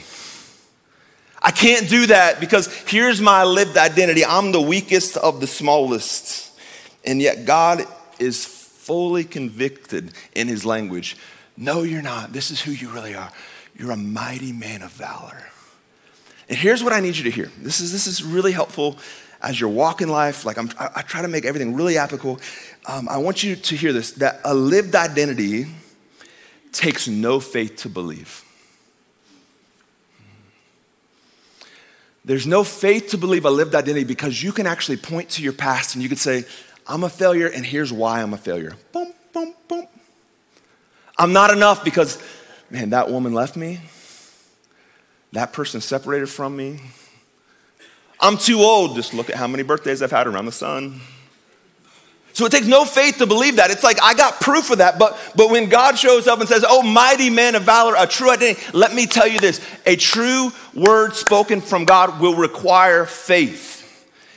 I 1.39 1.51
can't 1.51 1.87
do 1.87 2.07
that 2.07 2.39
because 2.39 2.73
here's 2.87 3.21
my 3.21 3.43
lived 3.43 3.77
identity. 3.77 4.25
I'm 4.25 4.51
the 4.51 4.61
weakest 4.61 5.17
of 5.17 5.39
the 5.39 5.45
smallest. 5.45 6.51
And 7.05 7.21
yet 7.21 7.45
God 7.45 7.85
is 8.17 8.43
fully 8.43 9.23
convicted 9.23 10.13
in 10.33 10.47
his 10.47 10.65
language. 10.65 11.15
No, 11.55 11.83
you're 11.83 12.01
not. 12.01 12.33
This 12.33 12.49
is 12.49 12.59
who 12.59 12.71
you 12.71 12.89
really 12.89 13.13
are. 13.13 13.31
You're 13.77 13.91
a 13.91 13.97
mighty 13.97 14.51
man 14.51 14.81
of 14.81 14.91
valor. 14.93 15.43
And 16.49 16.57
here's 16.57 16.83
what 16.83 16.91
I 16.93 17.01
need 17.01 17.17
you 17.17 17.25
to 17.25 17.31
hear. 17.31 17.51
This 17.59 17.81
is, 17.81 17.91
this 17.91 18.07
is 18.07 18.23
really 18.23 18.51
helpful 18.51 18.97
as 19.41 19.59
you're 19.59 19.69
walking 19.69 20.07
life. 20.07 20.45
Like 20.45 20.57
I'm, 20.57 20.69
I, 20.79 21.01
try 21.01 21.21
to 21.21 21.27
make 21.27 21.45
everything 21.45 21.75
really 21.75 21.97
applicable. 21.97 22.39
Um, 22.85 23.07
I 23.09 23.17
want 23.17 23.43
you 23.43 23.55
to 23.55 23.75
hear 23.75 23.93
this 23.93 24.11
that 24.13 24.41
a 24.43 24.53
lived 24.53 24.95
identity 24.95 25.67
takes 26.71 27.07
no 27.07 27.39
faith 27.39 27.77
to 27.77 27.89
believe. 27.89 28.43
There's 32.25 32.45
no 32.45 32.65
faith 32.65 33.11
to 33.11 33.17
believe 33.17 33.45
a 33.45 33.49
lived 33.49 33.73
identity 33.73 34.03
because 34.03 34.43
you 34.43 34.51
can 34.51 34.67
actually 34.67 34.97
point 34.97 35.29
to 35.31 35.41
your 35.41 35.53
past 35.53 35.95
and 35.95 36.03
you 36.03 36.09
can 36.09 36.17
say, 36.17 36.43
I'm 36.85 37.03
a 37.03 37.09
failure 37.09 37.47
and 37.47 37.65
here's 37.65 37.93
why 37.93 38.21
I'm 38.21 38.33
a 38.33 38.37
failure. 38.37 38.73
Boom, 38.91 39.13
boom, 39.33 39.53
boom. 39.67 39.87
I'm 41.17 41.31
not 41.31 41.51
enough 41.51 41.85
because, 41.85 42.21
man, 42.69 42.89
that 42.89 43.09
woman 43.09 43.33
left 43.33 43.55
me. 43.55 43.79
That 45.31 45.53
person 45.53 45.79
separated 45.79 46.27
from 46.27 46.55
me. 46.55 46.81
I'm 48.19 48.37
too 48.37 48.59
old. 48.59 48.95
Just 48.95 49.13
look 49.13 49.29
at 49.29 49.35
how 49.35 49.47
many 49.47 49.63
birthdays 49.63 50.01
I've 50.01 50.11
had 50.11 50.27
around 50.27 50.45
the 50.45 50.51
sun. 50.51 51.01
So 52.33 52.45
it 52.45 52.51
takes 52.51 52.67
no 52.67 52.85
faith 52.85 53.17
to 53.17 53.25
believe 53.25 53.55
that. 53.55 53.71
It's 53.71 53.83
like 53.83 53.97
I 54.01 54.13
got 54.13 54.39
proof 54.39 54.69
of 54.69 54.77
that, 54.77 54.99
but 54.99 55.17
but 55.35 55.49
when 55.49 55.69
God 55.69 55.97
shows 55.97 56.27
up 56.27 56.39
and 56.39 56.47
says, 56.47 56.63
"Oh, 56.67 56.83
mighty 56.83 57.31
man 57.31 57.55
of 57.55 57.63
valor, 57.63 57.95
a 57.97 58.05
true 58.05 58.29
identity," 58.29 58.61
let 58.73 58.93
me 58.93 59.07
tell 59.07 59.27
you 59.27 59.39
this: 59.39 59.59
a 59.87 59.95
true 59.95 60.51
word 60.75 61.15
spoken 61.15 61.61
from 61.61 61.85
God 61.85 62.19
will 62.19 62.35
require 62.35 63.05
faith. 63.05 63.73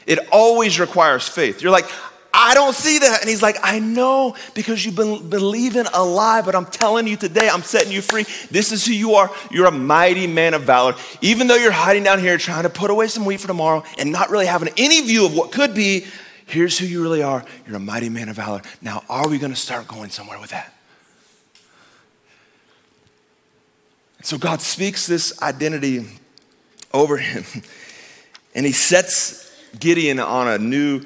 It 0.07 0.19
always 0.33 0.81
requires 0.81 1.29
faith. 1.29 1.61
You're 1.61 1.73
like, 1.73 1.89
I 2.33 2.55
don't 2.55 2.75
see 2.75 2.99
that. 2.99 3.21
And 3.21 3.29
he's 3.29 3.43
like, 3.43 3.57
I 3.63 3.79
know 3.81 4.37
because 4.55 4.85
you've 4.85 4.97
been 4.97 5.29
believing 5.29 5.87
a 5.93 6.05
lie, 6.05 6.43
but 6.43 6.55
I'm 6.55 6.67
telling 6.67 7.07
you 7.07 7.17
today, 7.17 7.49
I'm 7.49 7.63
setting 7.63 7.93
you 7.93 8.03
free. 8.03 8.25
This 8.51 8.73
is 8.73 8.87
who 8.87 8.93
you 8.93 9.15
are. 9.15 9.31
You're 9.51 9.67
a 9.67 9.73
mighty 9.73 10.27
man 10.27 10.55
of 10.55 10.63
valor. 10.63 10.95
Even 11.21 11.47
though 11.47 11.57
you're 11.57 11.73
hiding 11.73 12.05
down 12.05 12.21
here 12.21 12.39
trying 12.39 12.63
to 12.63 12.71
put 12.71 12.91
away 12.91 13.09
some 13.09 13.25
wheat 13.25 13.41
for 13.41 13.49
tomorrow 13.49 13.83
and 13.99 14.13
not 14.13 14.31
really 14.31 14.47
having 14.47 14.73
any 14.77 15.01
view 15.01 15.27
of 15.27 15.35
what 15.35 15.53
could 15.53 15.75
be, 15.75 16.07
Here's 16.51 16.77
who 16.77 16.85
you 16.85 17.01
really 17.01 17.23
are. 17.23 17.45
You're 17.65 17.77
a 17.77 17.79
mighty 17.79 18.09
man 18.09 18.29
of 18.29 18.35
valor. 18.35 18.61
Now, 18.83 19.05
are 19.09 19.29
we 19.29 19.39
going 19.39 19.53
to 19.53 19.59
start 19.59 19.87
going 19.87 20.11
somewhere 20.11 20.41
with 20.41 20.51
that? 20.51 20.75
so 24.23 24.37
God 24.37 24.61
speaks 24.61 25.07
this 25.07 25.41
identity 25.41 26.07
over 26.93 27.17
him, 27.17 27.45
and 28.55 28.67
he 28.67 28.73
sets 28.73 29.49
Gideon 29.79 30.19
on 30.19 30.49
a 30.49 30.59
new, 30.59 31.03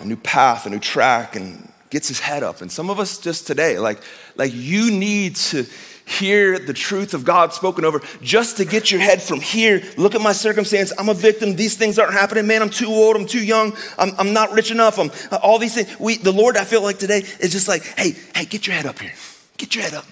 a 0.00 0.04
new 0.04 0.16
path, 0.16 0.66
a 0.66 0.70
new 0.70 0.78
track, 0.78 1.36
and 1.36 1.70
gets 1.90 2.08
his 2.08 2.20
head 2.20 2.42
up. 2.42 2.62
And 2.62 2.70
some 2.70 2.90
of 2.90 2.98
us 2.98 3.18
just 3.18 3.46
today, 3.46 3.78
like, 3.78 4.00
like 4.36 4.52
you 4.54 4.90
need 4.90 5.36
to 5.36 5.66
hear 6.06 6.58
the 6.58 6.72
truth 6.72 7.14
of 7.14 7.24
God 7.24 7.52
spoken 7.52 7.84
over 7.84 8.00
just 8.20 8.56
to 8.56 8.64
get 8.64 8.90
your 8.90 9.00
head 9.00 9.22
from 9.22 9.40
here. 9.40 9.82
Look 9.96 10.14
at 10.14 10.20
my 10.20 10.32
circumstance. 10.32 10.92
I'm 10.98 11.08
a 11.08 11.14
victim. 11.14 11.54
These 11.54 11.76
things 11.76 11.98
aren't 11.98 12.12
happening. 12.12 12.46
Man, 12.46 12.62
I'm 12.62 12.70
too 12.70 12.88
old. 12.88 13.16
I'm 13.16 13.26
too 13.26 13.44
young. 13.44 13.76
I'm, 13.96 14.12
I'm 14.18 14.32
not 14.32 14.52
rich 14.52 14.70
enough. 14.70 14.98
I'm 14.98 15.10
all 15.42 15.58
these 15.58 15.74
things. 15.74 15.98
We, 16.00 16.16
the 16.16 16.32
Lord, 16.32 16.56
I 16.56 16.64
feel 16.64 16.82
like 16.82 16.98
today 16.98 17.18
is 17.38 17.52
just 17.52 17.68
like, 17.68 17.84
hey, 17.96 18.16
hey, 18.34 18.44
get 18.44 18.66
your 18.66 18.74
head 18.74 18.86
up 18.86 18.98
here. 18.98 19.12
Get 19.56 19.74
your 19.74 19.84
head 19.84 19.94
up. 19.94 20.06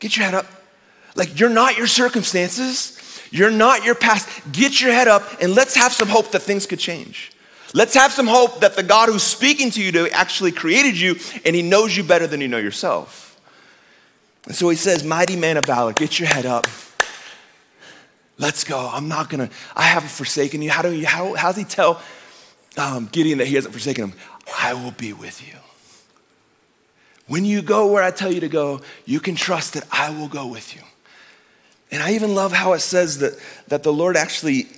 Get 0.00 0.16
your 0.16 0.26
head 0.26 0.34
up. 0.34 0.46
Like 1.14 1.38
you're 1.38 1.50
not 1.50 1.78
your 1.78 1.86
circumstances. 1.86 2.94
You're 3.30 3.50
not 3.50 3.84
your 3.84 3.94
past. 3.94 4.28
Get 4.52 4.80
your 4.80 4.92
head 4.92 5.08
up 5.08 5.22
and 5.40 5.54
let's 5.54 5.74
have 5.76 5.92
some 5.92 6.08
hope 6.08 6.30
that 6.32 6.42
things 6.42 6.66
could 6.66 6.78
change. 6.78 7.32
Let's 7.74 7.94
have 7.94 8.12
some 8.12 8.26
hope 8.26 8.60
that 8.60 8.76
the 8.76 8.82
God 8.82 9.08
who's 9.08 9.22
speaking 9.22 9.70
to 9.72 9.82
you 9.82 9.92
to 9.92 10.10
actually 10.10 10.52
created 10.52 10.98
you 10.98 11.16
and 11.44 11.54
he 11.54 11.62
knows 11.62 11.96
you 11.96 12.02
better 12.02 12.26
than 12.26 12.40
you 12.40 12.48
know 12.48 12.58
yourself. 12.58 13.38
And 14.46 14.54
so 14.54 14.68
he 14.70 14.76
says, 14.76 15.04
Mighty 15.04 15.36
man 15.36 15.56
of 15.58 15.66
valor, 15.66 15.92
get 15.92 16.18
your 16.18 16.28
head 16.28 16.46
up. 16.46 16.66
Let's 18.38 18.64
go. 18.64 18.88
I'm 18.92 19.08
not 19.08 19.28
gonna, 19.28 19.50
I 19.76 19.82
haven't 19.82 20.10
forsaken 20.10 20.62
you. 20.62 20.70
How 20.70 20.82
do 20.82 20.92
you, 20.92 21.06
how, 21.06 21.34
how 21.34 21.48
does 21.48 21.56
he 21.56 21.64
tell 21.64 22.00
um, 22.76 23.08
Gideon 23.10 23.38
that 23.38 23.48
he 23.48 23.56
hasn't 23.56 23.74
forsaken 23.74 24.10
him? 24.10 24.18
I 24.56 24.74
will 24.74 24.92
be 24.92 25.12
with 25.12 25.46
you. 25.46 25.54
When 27.26 27.44
you 27.44 27.60
go 27.60 27.88
where 27.92 28.02
I 28.02 28.10
tell 28.10 28.32
you 28.32 28.40
to 28.40 28.48
go, 28.48 28.80
you 29.04 29.20
can 29.20 29.34
trust 29.34 29.74
that 29.74 29.86
I 29.92 30.10
will 30.10 30.28
go 30.28 30.46
with 30.46 30.74
you. 30.74 30.82
And 31.90 32.02
I 32.02 32.12
even 32.12 32.34
love 32.34 32.52
how 32.52 32.72
it 32.72 32.80
says 32.80 33.18
that, 33.18 33.38
that 33.68 33.82
the 33.82 33.92
Lord 33.92 34.16
actually 34.16 34.68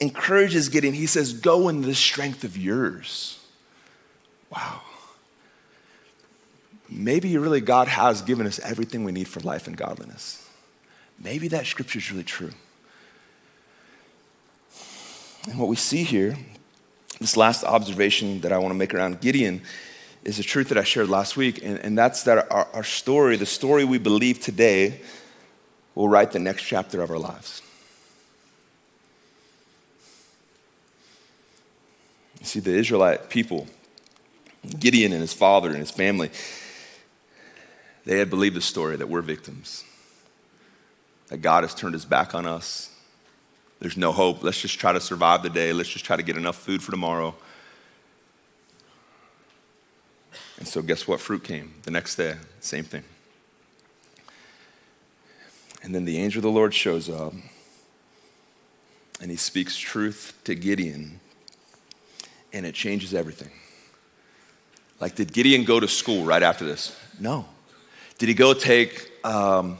encourages 0.00 0.68
Gideon. 0.68 0.94
He 0.94 1.06
says, 1.06 1.32
Go 1.32 1.68
in 1.68 1.82
the 1.82 1.94
strength 1.94 2.44
of 2.44 2.56
yours. 2.56 3.38
Wow 4.50 4.80
maybe 6.88 7.36
really 7.36 7.60
God 7.60 7.88
has 7.88 8.22
given 8.22 8.46
us 8.46 8.58
everything 8.60 9.04
we 9.04 9.12
need 9.12 9.28
for 9.28 9.40
life 9.40 9.66
and 9.66 9.76
godliness. 9.76 10.48
Maybe 11.18 11.48
that 11.48 11.66
scripture 11.66 11.98
is 11.98 12.10
really 12.10 12.24
true. 12.24 12.52
And 15.48 15.58
what 15.58 15.68
we 15.68 15.76
see 15.76 16.02
here, 16.02 16.36
this 17.20 17.36
last 17.36 17.64
observation 17.64 18.40
that 18.40 18.52
I 18.52 18.58
want 18.58 18.70
to 18.70 18.78
make 18.78 18.94
around 18.94 19.20
Gideon, 19.20 19.62
is 20.24 20.38
the 20.38 20.42
truth 20.42 20.68
that 20.70 20.78
I 20.78 20.82
shared 20.82 21.08
last 21.08 21.36
week, 21.36 21.60
and, 21.62 21.78
and 21.78 21.96
that's 21.96 22.24
that 22.24 22.50
our, 22.50 22.66
our 22.72 22.84
story, 22.84 23.36
the 23.36 23.46
story 23.46 23.84
we 23.84 23.98
believe 23.98 24.40
today, 24.40 25.00
will 25.94 26.08
write 26.08 26.32
the 26.32 26.40
next 26.40 26.64
chapter 26.64 27.00
of 27.00 27.10
our 27.10 27.18
lives. 27.18 27.62
You 32.46 32.48
see, 32.48 32.60
the 32.60 32.78
Israelite 32.78 33.28
people, 33.28 33.66
Gideon 34.78 35.10
and 35.10 35.20
his 35.20 35.32
father 35.32 35.70
and 35.70 35.78
his 35.78 35.90
family, 35.90 36.30
they 38.04 38.20
had 38.20 38.30
believed 38.30 38.54
the 38.54 38.60
story 38.60 38.94
that 38.94 39.08
we're 39.08 39.20
victims, 39.20 39.82
that 41.26 41.38
God 41.38 41.64
has 41.64 41.74
turned 41.74 41.94
his 41.94 42.04
back 42.04 42.36
on 42.36 42.46
us. 42.46 42.94
There's 43.80 43.96
no 43.96 44.12
hope. 44.12 44.44
Let's 44.44 44.60
just 44.60 44.78
try 44.78 44.92
to 44.92 45.00
survive 45.00 45.42
the 45.42 45.50
day. 45.50 45.72
Let's 45.72 45.88
just 45.88 46.04
try 46.04 46.14
to 46.14 46.22
get 46.22 46.36
enough 46.36 46.54
food 46.54 46.84
for 46.84 46.92
tomorrow. 46.92 47.34
And 50.58 50.68
so, 50.68 50.82
guess 50.82 51.08
what? 51.08 51.18
Fruit 51.18 51.42
came 51.42 51.74
the 51.82 51.90
next 51.90 52.14
day. 52.14 52.36
Same 52.60 52.84
thing. 52.84 53.02
And 55.82 55.92
then 55.92 56.04
the 56.04 56.18
angel 56.18 56.38
of 56.38 56.44
the 56.44 56.50
Lord 56.50 56.74
shows 56.74 57.10
up 57.10 57.32
and 59.20 59.32
he 59.32 59.36
speaks 59.36 59.76
truth 59.76 60.38
to 60.44 60.54
Gideon, 60.54 61.18
and 62.56 62.64
it 62.64 62.74
changes 62.74 63.12
everything. 63.12 63.50
Like, 64.98 65.14
did 65.14 65.32
Gideon 65.32 65.64
go 65.64 65.78
to 65.78 65.86
school 65.86 66.24
right 66.24 66.42
after 66.42 66.64
this? 66.64 66.98
No. 67.20 67.44
Did 68.16 68.30
he 68.30 68.34
go 68.34 68.54
take 68.54 69.10
um, 69.24 69.76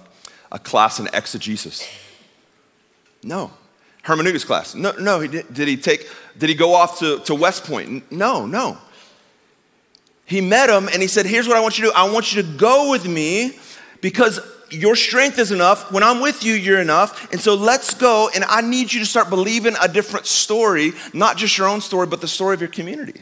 a 0.53 0.59
class 0.59 1.01
in 1.01 1.09
exegesis? 1.15 1.89
No. 3.23 3.51
Hermeneutics 4.03 4.45
class? 4.45 4.75
No, 4.75 4.93
no. 4.93 5.21
He 5.21 5.29
did, 5.29 5.55
did 5.55 5.69
he 5.69 5.79
take, 5.79 6.07
did 6.37 6.51
he 6.51 6.55
go 6.55 6.75
off 6.75 6.99
to, 6.99 7.19
to 7.21 7.35
West 7.35 7.65
Point? 7.65 8.13
No, 8.13 8.45
no. 8.45 8.77
He 10.27 10.43
met 10.43 10.69
him 10.69 10.89
and 10.89 11.01
he 11.01 11.09
said, 11.09 11.25
Here's 11.25 11.49
what 11.49 11.57
I 11.57 11.61
want 11.61 11.79
you 11.79 11.87
to 11.87 11.91
do. 11.91 11.97
I 11.97 12.11
want 12.13 12.35
you 12.35 12.43
to 12.43 12.49
go 12.59 12.91
with 12.91 13.09
me 13.09 13.59
because 14.03 14.39
your 14.71 14.97
strength 14.97 15.39
is 15.39 15.53
enough. 15.53 15.93
When 15.93 16.03
I'm 16.03 16.21
with 16.21 16.45
you, 16.45 16.55
you're 16.55 16.81
enough. 16.81 17.31
And 17.33 17.41
so 17.41 17.55
let's 17.55 17.95
go. 17.95 18.31
And 18.35 18.45
I 18.45 18.61
need 18.61 18.93
you 18.93 19.01
to 19.01 19.07
start 19.07 19.31
believing 19.31 19.75
a 19.81 19.89
different 19.89 20.27
story, 20.27 20.93
not 21.13 21.37
just 21.37 21.57
your 21.57 21.69
own 21.69 21.81
story, 21.81 22.07
but 22.07 22.21
the 22.21 22.29
story 22.29 22.55
of 22.55 22.61
your 22.61 22.71
community. 22.71 23.21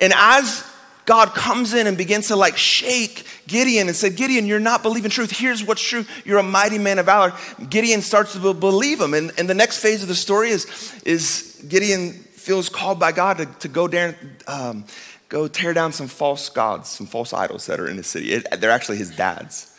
And 0.00 0.12
as 0.16 0.64
God 1.06 1.34
comes 1.34 1.72
in 1.72 1.86
and 1.86 1.96
begins 1.96 2.28
to 2.28 2.36
like 2.36 2.56
shake 2.56 3.26
Gideon 3.46 3.86
and 3.88 3.96
said, 3.96 4.16
Gideon, 4.16 4.46
you're 4.46 4.60
not 4.60 4.82
believing 4.82 5.10
truth. 5.10 5.30
Here's 5.30 5.64
what's 5.64 5.80
true. 5.80 6.04
You're 6.24 6.38
a 6.38 6.42
mighty 6.42 6.78
man 6.78 6.98
of 6.98 7.06
valor. 7.06 7.32
Gideon 7.70 8.02
starts 8.02 8.34
to 8.34 8.52
believe 8.52 9.00
him. 9.00 9.14
And, 9.14 9.32
and 9.38 9.48
the 9.48 9.54
next 9.54 9.78
phase 9.78 10.02
of 10.02 10.08
the 10.08 10.14
story 10.14 10.50
is, 10.50 11.00
is 11.06 11.64
Gideon 11.66 12.12
feels 12.12 12.68
called 12.68 13.00
by 13.00 13.12
God 13.12 13.38
to, 13.38 13.46
to 13.46 13.68
go, 13.68 13.88
down, 13.88 14.14
um, 14.46 14.84
go 15.30 15.48
tear 15.48 15.72
down 15.72 15.92
some 15.92 16.08
false 16.08 16.50
gods, 16.50 16.90
some 16.90 17.06
false 17.06 17.32
idols 17.32 17.66
that 17.66 17.80
are 17.80 17.88
in 17.88 17.96
the 17.96 18.02
city. 18.02 18.32
It, 18.32 18.60
they're 18.60 18.70
actually 18.70 18.98
his 18.98 19.14
dad's. 19.14 19.74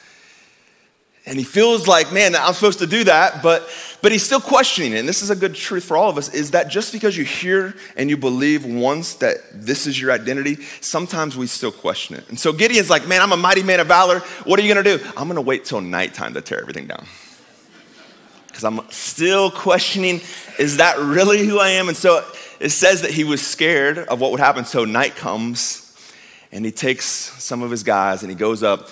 And 1.26 1.38
he 1.38 1.44
feels 1.44 1.88
like, 1.88 2.12
man, 2.12 2.36
I'm 2.36 2.54
supposed 2.54 2.80
to 2.80 2.88
do 2.88 3.04
that, 3.04 3.44
but, 3.44 3.70
but 4.02 4.12
he's 4.12 4.24
still 4.24 4.40
questioning 4.40 4.94
it. 4.94 5.00
And 5.00 5.08
this 5.08 5.22
is 5.22 5.30
a 5.30 5.36
good 5.36 5.54
truth 5.54 5.84
for 5.84 5.96
all 5.96 6.10
of 6.10 6.18
us 6.18 6.34
is 6.34 6.52
that 6.52 6.70
just 6.70 6.92
because 6.92 7.16
you 7.16 7.24
hear 7.24 7.76
and 7.96 8.10
you 8.10 8.18
believe 8.18 8.66
once 8.66 9.16
that 9.16 9.38
this 9.54 9.86
is 9.86 10.00
your 10.00 10.12
identity, 10.12 10.56
sometimes 10.82 11.38
we 11.38 11.46
still 11.46 11.72
question 11.72 12.16
it. 12.16 12.28
And 12.30 12.40
so 12.40 12.52
Gideon's 12.52 12.90
like, 12.90 13.08
man, 13.08 13.22
I'm 13.22 13.32
a 13.32 13.38
mighty 13.38 13.62
man 13.64 13.80
of 13.80 13.88
valor. 13.88 14.20
What 14.46 14.60
are 14.60 14.64
you 14.64 14.74
going 14.74 14.84
to 14.84 14.98
do? 14.98 15.04
I'm 15.18 15.28
going 15.28 15.36
to 15.36 15.42
wait 15.42 15.66
till 15.66 15.82
nighttime 15.82 16.34
to 16.34 16.42
tear 16.42 16.62
everything 16.62 16.88
down. 16.88 17.06
Because 18.48 18.64
I'm 18.64 18.90
still 18.90 19.52
questioning, 19.52 20.22
is 20.58 20.78
that 20.78 20.98
really 20.98 21.46
who 21.46 21.60
I 21.60 21.70
am? 21.70 21.90
And 21.90 21.98
so 21.98 22.26
it 22.60 22.70
says 22.70 23.04
that 23.04 23.12
he 23.12 23.24
was 23.24 23.46
scared 23.46 24.00
of 24.00 24.20
what 24.20 24.32
would 24.32 24.40
happen. 24.40 24.66
So 24.66 24.84
night 24.86 25.16
comes 25.16 25.86
and 26.52 26.66
he 26.66 26.72
takes 26.72 27.06
some 27.06 27.62
of 27.62 27.70
his 27.70 27.84
guys 27.84 28.24
and 28.24 28.32
he 28.32 28.36
goes 28.36 28.64
up 28.64 28.90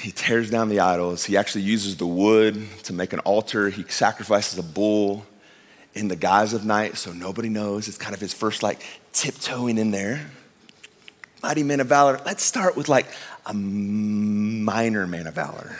He 0.00 0.10
tears 0.10 0.50
down 0.50 0.68
the 0.68 0.80
idols. 0.80 1.24
He 1.24 1.36
actually 1.36 1.62
uses 1.62 1.96
the 1.96 2.06
wood 2.06 2.66
to 2.84 2.92
make 2.92 3.12
an 3.12 3.18
altar. 3.20 3.68
He 3.68 3.84
sacrifices 3.84 4.58
a 4.58 4.62
bull 4.62 5.26
in 5.94 6.08
the 6.08 6.16
guise 6.16 6.52
of 6.52 6.64
night 6.64 6.96
so 6.96 7.12
nobody 7.12 7.48
knows. 7.48 7.86
It's 7.86 7.98
kind 7.98 8.14
of 8.14 8.20
his 8.20 8.32
first 8.32 8.62
like 8.62 8.82
tiptoeing 9.12 9.78
in 9.78 9.90
there. 9.90 10.30
Mighty 11.42 11.62
man 11.62 11.80
of 11.80 11.88
valor. 11.88 12.20
Let's 12.24 12.42
start 12.42 12.76
with 12.76 12.88
like 12.88 13.06
a 13.44 13.52
minor 13.52 15.06
man 15.06 15.26
of 15.26 15.34
valor. 15.34 15.76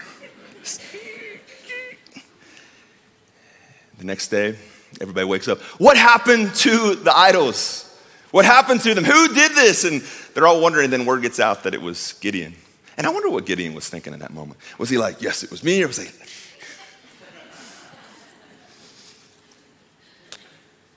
The 3.99 4.05
next 4.05 4.29
day, 4.29 4.59
everybody 5.01 5.25
wakes 5.25 5.49
up. 5.49 5.61
What 5.79 5.97
happened 5.97 6.55
to 6.57 6.95
the 6.97 7.17
idols? 7.17 7.91
What 8.33 8.45
happened 8.45 8.83
to 8.83 8.95
them? 8.95 9.05
Who 9.05 9.29
did 9.33 9.53
this? 9.53 9.85
And 9.85 10.03
they're 10.35 10.47
all 10.47 10.61
wondering. 10.61 10.85
And 10.85 10.93
then 10.93 11.07
word 11.07 11.23
gets 11.23 11.41
out 11.41 11.63
that 11.63 11.73
it 11.73 11.81
was 11.81 12.15
Gideon. 12.15 12.55
And 12.97 13.07
I 13.07 13.11
wonder 13.11 13.29
what 13.29 13.47
Gideon 13.47 13.75
was 13.75 13.89
thinking 13.89 14.13
in 14.13 14.21
that 14.21 14.33
moment. 14.33 14.59
Was 14.79 14.89
he 14.89 14.99
like, 14.99 15.21
yes, 15.21 15.43
it 15.43 15.51
was 15.51 15.65
me? 15.65 15.83
Or 15.83 15.89
was 15.89 15.99
he. 15.99 16.09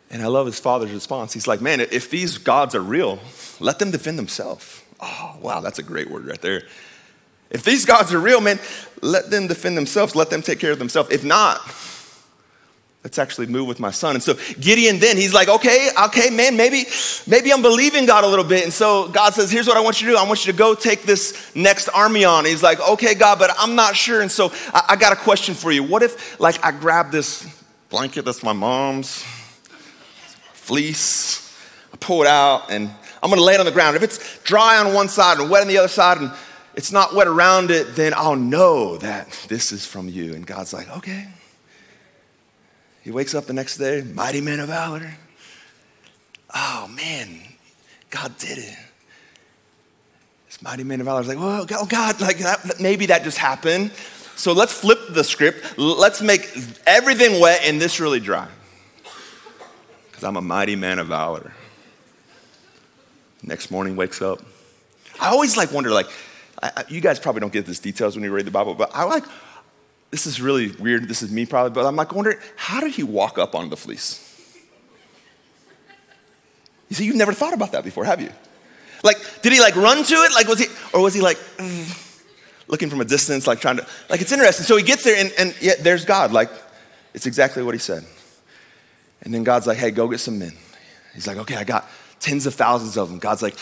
And 0.10 0.21
I 0.21 0.27
love 0.27 0.45
his 0.45 0.60
father's 0.60 0.91
response. 0.91 1.33
He's 1.33 1.47
like, 1.47 1.60
man, 1.60 1.81
if 1.81 2.10
these 2.10 2.38
gods 2.38 2.75
are 2.75 2.81
real, 2.81 3.19
let 3.60 3.79
them 3.79 3.91
defend 3.91 4.17
themselves. 4.17 4.81
Oh, 4.99 5.38
wow, 5.41 5.60
that's 5.60 5.79
a 5.79 5.83
great 5.83 6.10
word 6.10 6.25
right 6.25 6.41
there. 6.41 6.63
If 7.49 7.63
these 7.63 7.86
gods 7.86 8.13
are 8.13 8.19
real, 8.19 8.41
man, 8.41 8.60
let 9.01 9.29
them 9.29 9.47
defend 9.47 9.77
themselves. 9.77 10.15
Let 10.15 10.29
them 10.29 10.41
take 10.41 10.60
care 10.60 10.71
of 10.71 10.79
themselves. 10.79 11.12
If 11.12 11.23
not, 11.23 11.60
let's 13.08 13.17
actually 13.17 13.48
move 13.48 13.70
with 13.70 13.80
my 13.80 13.89
son. 13.89 14.15
And 14.15 14.22
so 14.22 14.34
Gideon 14.60 15.00
then, 15.00 15.15
he's 15.15 15.34
like, 15.34 15.48
okay, 15.48 15.91
okay, 16.08 16.30
man, 16.30 16.58
maybe, 16.58 16.84
maybe 17.26 17.54
I'm 17.54 17.62
believing 17.62 18.06
God 18.06 18.26
a 18.26 18.28
little 18.28 18.43
bit. 18.43 18.65
And 18.65 18.74
so 18.74 19.08
God 19.08 19.34
says, 19.34 19.50
here's 19.50 19.65
what 19.65 19.78
I 19.78 19.80
want 19.80 20.02
you 20.02 20.08
to 20.08 20.13
do. 20.13 20.20
I 20.20 20.28
want 20.28 20.46
you 20.46 20.52
to 20.52 20.58
go 20.58 20.76
take 20.76 21.04
this 21.04 21.56
next 21.56 21.88
army 21.88 22.26
on. 22.26 22.39
And 22.39 22.48
he's 22.48 22.62
like, 22.62 22.82
okay, 22.82 23.13
God, 23.13 23.39
but 23.39 23.50
I'm 23.58 23.76
not 23.76 23.96
sure. 23.96 24.20
And 24.20 24.30
so 24.30 24.52
I, 24.74 24.88
I 24.89 24.96
got 24.98 25.13
a 25.13 25.15
question 25.15 25.56
for 25.56 25.72
you. 25.72 25.84
What 25.84 26.04
if 26.04 26.38
like 26.38 26.62
I 26.65 26.72
grab 26.72 27.10
this 27.10 27.48
blanket 27.89 28.26
that's 28.26 28.43
my 28.43 28.52
mom's 28.52 29.24
fleece, 30.52 31.58
I 31.93 31.98
pull 32.02 32.24
it 32.24 32.28
out 32.28 32.70
and 32.70 32.89
I'm 33.24 33.30
gonna 33.30 33.41
lay 33.41 33.54
it 33.54 33.62
on 33.62 33.65
the 33.65 33.72
ground. 33.72 33.96
If 33.96 34.04
it's 34.04 34.39
dry 34.39 34.80
on 34.80 34.93
one 34.93 35.08
side 35.08 35.39
and 35.39 35.50
wet 35.50 35.62
on 35.62 35.70
the 35.70 35.78
other 35.78 35.88
side 35.88 36.17
and 36.17 36.30
it's 36.76 36.91
not 36.91 37.15
wet 37.15 37.28
around 37.28 37.72
it, 37.72 37.96
then 37.96 38.13
I'll 38.13 38.36
know 38.36 38.98
that 38.98 39.32
this 39.48 39.72
is 39.72 39.86
from 39.86 40.10
you. 40.10 40.34
And 40.34 40.46
God's 40.46 40.74
like, 40.74 40.89
okay. 40.98 41.28
He 43.08 43.12
wakes 43.12 43.34
up 43.34 43.46
the 43.46 43.54
next 43.54 43.78
day, 43.78 44.02
mighty 44.02 44.41
man 44.41 44.60
of 44.60 44.67
valor. 44.67 45.13
Oh 46.54 46.91
man, 46.93 47.39
God 48.10 48.38
did 48.38 48.58
it. 48.58 48.78
This 50.48 50.62
mighty 50.62 50.84
man 50.84 51.00
of 51.00 51.06
valor 51.06 51.22
is 51.22 51.30
like, 51.30 51.38
oh 51.39 51.86
God, 51.86 52.20
like 52.20 52.39
that, 52.39 52.82
maybe 52.82 53.06
that 53.06 53.24
just 53.24 53.38
happened. 53.38 53.93
So 54.36 54.52
let's 54.52 54.74
flip 54.74 55.00
the 55.12 55.24
script. 55.24 55.78
Let's 55.78 56.22
make 56.22 56.54
everything 56.86 57.39
wet 57.39 57.62
and 57.63 57.80
this 57.80 58.02
really 58.02 58.20
dry. 58.20 58.50
Because 60.10 60.26
I'm 60.26 60.36
a 60.36 60.41
mighty 60.41 60.76
man 60.76 61.00
of 61.00 61.08
valor. 61.08 61.54
Next 63.41 63.72
morning, 63.72 63.96
wakes 63.96 64.22
up. 64.22 64.41
I 65.17 65.30
always 65.30 65.56
like 65.56 65.72
wonder, 65.72 65.91
like, 65.91 66.10
I, 66.62 66.84
you 66.89 67.00
guys 67.00 67.22
probably 67.22 67.39
don't 67.39 67.54
get 67.54 67.65
these 67.65 67.80
details 67.80 68.17
when 68.17 68.26
you 68.26 68.34
read 68.34 68.46
the 68.46 68.52
Bible, 68.52 68.74
but 68.74 68.91
I 68.93 69.06
like 69.06 69.24
this 70.12 70.26
is 70.26 70.41
really 70.41 70.72
weird. 70.72 71.08
This 71.08 71.22
is 71.22 71.32
me 71.32 71.46
probably, 71.46 71.72
but 71.72 71.86
I'm 71.86 71.96
like 71.96 72.13
wondering, 72.13 72.38
how 72.56 72.80
did 72.80 72.93
he 72.93 73.04
walk 73.04 73.38
up 73.38 73.56
on 73.56 73.70
the 73.70 73.78
fleece? 73.78 74.24
You 76.89 76.96
see, 76.96 77.06
you've 77.06 77.15
never 77.15 77.34
thought 77.34 77.54
about 77.54 77.74
that 77.74 77.84
before, 77.84 78.06
have 78.06 78.22
you? 78.22 78.32
Like, 79.04 79.17
did 79.41 79.52
he 79.52 79.60
like 79.60 79.76
run 79.76 80.04
to 80.04 80.15
it? 80.15 80.34
Like, 80.34 80.48
was 80.48 80.60
he, 80.60 80.67
or 80.93 81.02
was 81.02 81.13
he 81.13 81.22
like 81.22 81.38
looking 82.67 82.89
from 82.89 83.02
a 83.02 83.06
distance, 83.06 83.46
like 83.46 83.60
trying 83.60 83.78
to, 83.78 83.88
like, 84.10 84.22
it's 84.22 84.32
interesting. 84.32 84.65
So 84.65 84.78
he 84.78 84.84
gets 84.84 85.04
there, 85.04 85.17
and, 85.17 85.34
and 85.38 85.56
yet 85.62 85.84
there's 85.84 86.06
God. 86.06 86.32
Like, 86.32 86.50
it's 87.13 87.26
exactly 87.26 87.63
what 87.63 87.76
he 87.76 87.80
said. 87.80 88.06
And 89.22 89.34
then 89.34 89.43
God's 89.43 89.67
like, 89.67 89.78
hey, 89.78 89.91
go 89.91 90.08
get 90.08 90.20
some 90.20 90.39
men. 90.39 90.54
He's 91.13 91.28
like, 91.28 91.38
okay, 91.38 91.56
I 91.56 91.63
got 91.63 91.89
tens 92.20 92.46
of 92.46 92.54
thousands 92.54 92.98
of 92.98 93.10
them. 93.10 93.20
God's 93.20 93.41
like, 93.41 93.56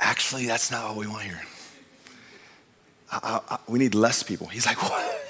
actually, 0.00 0.46
that's 0.46 0.70
not 0.70 0.88
what 0.88 0.96
we 0.96 1.06
want 1.06 1.22
here. 1.22 1.40
I, 3.10 3.18
I, 3.22 3.54
I, 3.54 3.58
we 3.68 3.78
need 3.78 3.94
less 3.94 4.22
people. 4.22 4.46
He's 4.46 4.66
like, 4.66 4.82
what? 4.82 5.21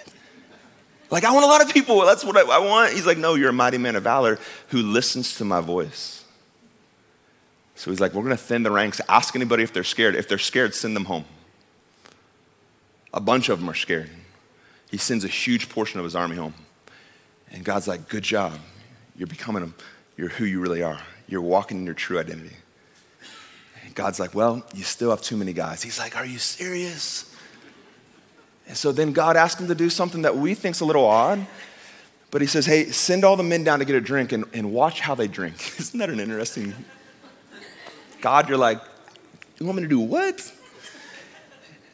Like, 1.13 1.25
I 1.25 1.31
want 1.31 1.45
a 1.45 1.49
lot 1.49 1.61
of 1.61 1.69
people. 1.69 2.01
That's 2.07 2.25
what 2.25 2.39
I, 2.39 2.41
I 2.41 2.59
want. 2.59 2.95
He's 2.95 3.05
like, 3.05 3.19
No, 3.19 3.35
you're 3.35 3.51
a 3.51 3.53
mighty 3.53 3.77
man 3.77 3.97
of 3.97 4.03
valor 4.03 4.39
who 4.69 4.79
listens 4.79 5.37
to 5.37 5.45
my 5.45 5.61
voice. 5.61 6.25
So 7.75 7.91
he's 7.91 8.01
like, 8.01 8.15
We're 8.15 8.23
going 8.23 8.35
to 8.35 8.43
thin 8.43 8.63
the 8.63 8.71
ranks. 8.71 8.99
Ask 9.11 9.37
anybody 9.37 9.63
if 9.63 9.75
they're 9.75 9.85
scared. 9.85 10.17
If 10.17 10.27
they're 10.27 10.39
scared, 10.39 10.75
send 10.75 10.97
them 10.97 11.05
home. 11.05 11.27
A 13.13 13.21
bunch 13.21 13.51
of 13.51 13.61
them 13.61 13.69
are 13.69 13.75
scared. 13.75 14.09
He 14.91 14.97
sends 14.97 15.23
a 15.23 15.29
huge 15.29 15.69
portion 15.69 16.01
of 16.01 16.05
his 16.05 16.17
army 16.17 16.37
home. 16.37 16.55
And 17.51 17.63
God's 17.63 17.87
like, 17.87 18.09
Good 18.09 18.25
job. 18.25 18.55
You're 19.15 19.29
becoming 19.29 19.61
them. 19.61 19.75
You're 20.17 20.31
who 20.31 20.47
you 20.47 20.61
really 20.61 20.83
are. 20.83 21.01
You're 21.29 21.43
walking 21.43 21.77
in 21.77 21.85
your 21.85 21.95
true 21.95 22.19
identity. 22.19 22.57
And 23.85 23.95
God's 23.95 24.19
like, 24.19 24.35
Well, 24.35 24.65
you 24.75 24.83
still 24.83 25.11
have 25.11 25.21
too 25.21 25.37
many 25.37 25.53
guys. 25.53 25.83
He's 25.83 25.99
like, 25.99 26.17
Are 26.17 26.25
you 26.25 26.39
serious? 26.39 27.32
And 28.67 28.77
so 28.77 28.93
then 28.93 29.13
God 29.13 29.37
asks 29.37 29.61
him 29.61 29.69
to 29.69 29.75
do 29.75 29.91
something 29.91 30.23
that 30.23 30.37
we 30.37 30.55
think's 30.55 30.81
a 30.81 30.85
little 30.85 31.05
odd. 31.05 31.47
But 32.31 32.41
he 32.41 32.47
says, 32.47 32.65
hey, 32.65 32.87
send 32.87 33.25
all 33.25 33.37
the 33.37 33.43
men 33.43 33.63
down 33.63 33.81
to 33.81 33.85
get 33.85 33.95
a 33.95 34.01
drink 34.01 34.33
and, 34.33 34.45
and 34.55 34.73
watch 34.73 35.01
how 35.01 35.15
they 35.15 35.29
drink. 35.29 35.57
Isn't 35.79 35.99
that 35.99 36.09
an 36.09 36.19
interesting? 36.19 36.75
God, 38.23 38.49
you're 38.49 38.59
like, 38.59 38.81
you 39.59 39.67
want 39.67 39.77
me 39.77 39.83
to 39.83 39.89
do 39.89 40.01
what? 40.01 40.51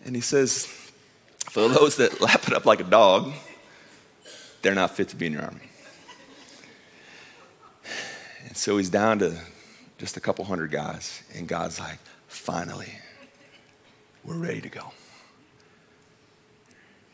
And 0.04 0.14
he 0.14 0.22
says, 0.22 0.66
for 1.50 1.68
those 1.68 1.96
that 1.96 2.20
lap 2.20 2.46
it 2.46 2.54
up 2.54 2.66
like 2.66 2.80
a 2.80 2.84
dog, 2.84 3.32
they're 4.62 4.74
not 4.74 4.92
fit 4.92 5.08
to 5.08 5.16
be 5.16 5.26
in 5.26 5.32
your 5.32 5.42
army. 5.42 5.68
And 8.46 8.56
so 8.56 8.78
he's 8.78 8.90
down 8.90 9.18
to 9.18 9.36
just 9.98 10.16
a 10.16 10.20
couple 10.20 10.44
hundred 10.44 10.70
guys. 10.70 11.22
And 11.34 11.48
God's 11.48 11.80
like, 11.80 11.98
finally, 12.28 12.92
we're 14.24 14.38
ready 14.38 14.60
to 14.60 14.68
go. 14.68 14.92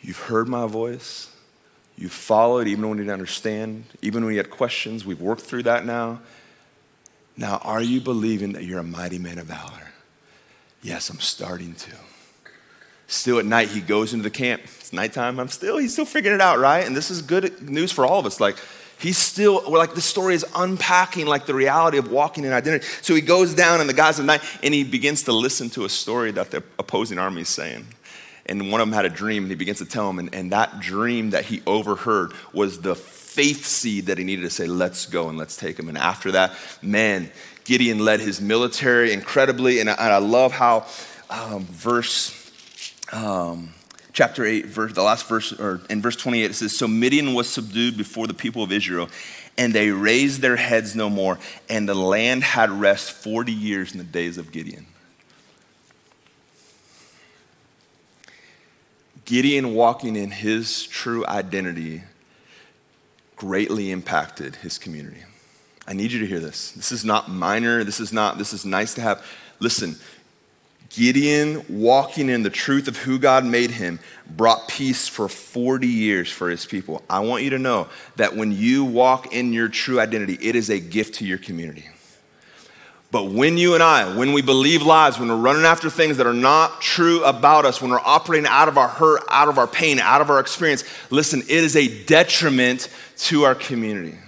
You've 0.04 0.18
heard 0.18 0.48
my 0.48 0.66
voice. 0.66 1.30
You've 1.96 2.12
followed 2.12 2.68
even 2.68 2.86
when 2.86 2.98
you 2.98 3.04
didn't 3.04 3.14
understand, 3.14 3.84
even 4.02 4.22
when 4.22 4.34
you 4.34 4.38
had 4.38 4.50
questions. 4.50 5.06
We've 5.06 5.20
worked 5.20 5.40
through 5.40 5.62
that 5.62 5.86
now. 5.86 6.20
Now, 7.38 7.56
are 7.62 7.80
you 7.80 8.02
believing 8.02 8.52
that 8.52 8.64
you're 8.64 8.80
a 8.80 8.84
mighty 8.84 9.18
man 9.18 9.38
of 9.38 9.46
valor? 9.46 9.92
Yes, 10.82 11.08
I'm 11.08 11.20
starting 11.20 11.74
to. 11.74 11.90
Still 13.06 13.38
at 13.38 13.46
night, 13.46 13.68
he 13.68 13.80
goes 13.80 14.12
into 14.12 14.24
the 14.24 14.30
camp. 14.30 14.62
It's 14.64 14.92
nighttime. 14.92 15.40
I'm 15.40 15.48
still, 15.48 15.78
he's 15.78 15.94
still 15.94 16.04
figuring 16.04 16.34
it 16.34 16.42
out, 16.42 16.58
right? 16.58 16.86
And 16.86 16.94
this 16.94 17.10
is 17.10 17.22
good 17.22 17.62
news 17.68 17.90
for 17.90 18.04
all 18.04 18.20
of 18.20 18.26
us. 18.26 18.40
Like, 18.40 18.58
he's 18.98 19.16
still, 19.16 19.62
we're 19.70 19.78
like, 19.78 19.94
the 19.94 20.02
story 20.02 20.34
is 20.34 20.44
unpacking 20.54 21.26
like 21.26 21.46
the 21.46 21.54
reality 21.54 21.96
of 21.96 22.10
walking 22.10 22.44
in 22.44 22.52
identity. 22.52 22.86
So 23.00 23.14
he 23.14 23.22
goes 23.22 23.54
down 23.54 23.80
in 23.80 23.86
the 23.86 23.94
guise 23.94 24.18
of 24.18 24.26
night 24.26 24.42
and 24.62 24.74
he 24.74 24.84
begins 24.84 25.22
to 25.24 25.32
listen 25.32 25.70
to 25.70 25.86
a 25.86 25.88
story 25.88 26.30
that 26.32 26.50
the 26.50 26.62
opposing 26.78 27.18
army 27.18 27.42
is 27.42 27.48
saying 27.48 27.86
and 28.46 28.70
one 28.70 28.80
of 28.80 28.87
them 28.87 28.94
had 28.94 29.04
a 29.04 29.11
dream 29.11 29.44
and 29.44 29.50
he 29.50 29.57
begins 29.57 29.78
to 29.78 29.87
tell 29.87 30.09
him 30.11 30.18
and, 30.18 30.35
and 30.35 30.52
that 30.52 30.80
dream 30.80 31.30
that 31.30 31.44
he 31.44 31.62
overheard 31.66 32.33
was 32.52 32.80
the 32.80 32.94
faith 32.94 33.64
seed 33.64 34.07
that 34.07 34.18
he 34.18 34.24
needed 34.24 34.42
to 34.42 34.50
say 34.50 34.66
let's 34.66 35.07
go 35.07 35.28
and 35.28 35.37
let's 35.37 35.57
take 35.57 35.78
him. 35.78 35.88
And 35.88 35.98
after 35.98 36.33
that 36.33 36.52
man 36.83 37.30
gideon 37.64 37.98
led 37.98 38.20
his 38.20 38.40
military 38.40 39.12
incredibly 39.12 39.80
and 39.80 39.90
i, 39.90 39.94
and 39.94 40.12
I 40.12 40.18
love 40.18 40.52
how 40.52 40.87
um, 41.30 41.64
verse 41.64 42.40
um, 43.12 43.74
chapter 44.12 44.44
8 44.44 44.66
verse 44.66 44.92
the 44.92 45.02
last 45.02 45.26
verse 45.26 45.52
or 45.52 45.80
in 45.90 46.00
verse 46.00 46.16
28 46.16 46.50
it 46.50 46.54
says 46.54 46.76
so 46.76 46.87
midian 46.87 47.35
was 47.35 47.48
subdued 47.48 47.96
before 47.96 48.26
the 48.26 48.35
people 48.35 48.62
of 48.62 48.70
israel 48.70 49.09
and 49.57 49.72
they 49.72 49.90
raised 49.90 50.40
their 50.40 50.57
heads 50.57 50.94
no 50.94 51.09
more 51.09 51.38
and 51.68 51.88
the 51.88 51.94
land 51.94 52.44
had 52.44 52.70
rest 52.70 53.12
40 53.12 53.52
years 53.52 53.92
in 53.92 53.98
the 53.98 54.04
days 54.04 54.38
of 54.38 54.52
gideon 54.52 54.87
Gideon 59.25 59.75
walking 59.75 60.16
in 60.16 60.31
his 60.31 60.87
true 60.87 61.27
identity 61.27 62.03
greatly 63.37 63.91
impacted 63.91 64.57
his 64.57 64.79
community. 64.79 65.22
I 65.87 65.93
need 65.93 66.12
you 66.12 66.20
to 66.20 66.27
hear 66.27 66.41
this. 66.41 66.72
This 66.72 66.93
is 66.93 67.05
not 67.05 67.31
minor. 67.31 67.85
This 67.85 68.01
is 68.01 68.12
not, 68.12 68.39
this 68.39 68.53
is 68.53 68.64
nice 68.64 68.95
to 68.95 69.01
have. 69.01 69.25
Listen, 69.61 69.97
Gideon 70.89 71.64
walking 71.68 72.29
in 72.29 72.43
the 72.43 72.51
truth 72.51 72.87
of 72.87 72.97
who 72.97 73.18
God 73.18 73.45
made 73.45 73.72
him 73.72 73.99
brought 74.31 74.68
peace 74.68 75.09
for 75.09 75.29
40 75.29 75.87
years 75.87 76.31
for 76.31 76.49
his 76.49 76.64
people. 76.64 77.03
I 77.11 77.20
want 77.20 77.43
you 77.43 77.51
to 77.51 77.59
know 77.59 77.89
that 78.16 78.37
when 78.37 78.53
you 78.53 78.85
walk 78.85 79.35
in 79.35 79.53
your 79.53 79.68
true 79.68 80.01
identity, 80.01 80.39
it 80.41 80.55
is 80.55 80.70
a 80.70 80.79
gift 80.79 81.16
to 81.16 81.27
your 81.27 81.39
community. 81.39 81.87
But 83.14 83.26
when 83.26 83.56
you 83.56 83.74
and 83.74 83.82
I, 83.82 84.12
when 84.16 84.32
we 84.32 84.42
believe 84.42 84.82
lies, 84.82 85.20
when 85.20 85.28
we're 85.28 85.36
running 85.36 85.64
after 85.64 85.88
things 85.88 86.16
that 86.16 86.26
are 86.26 86.34
not 86.34 86.80
true 86.80 87.22
about 87.22 87.64
us, 87.64 87.80
when 87.80 87.92
we're 87.92 88.00
operating 88.04 88.48
out 88.48 88.66
of 88.66 88.76
our 88.76 88.88
hurt, 88.88 89.22
out 89.30 89.46
of 89.46 89.56
our 89.56 89.68
pain, 89.68 90.00
out 90.00 90.20
of 90.20 90.30
our 90.30 90.40
experience, 90.40 90.82
listen, 91.10 91.40
it 91.42 91.48
is 91.48 91.76
a 91.76 92.04
detriment 92.06 92.88
to 93.18 93.44
our 93.44 93.54
community. 93.54 94.18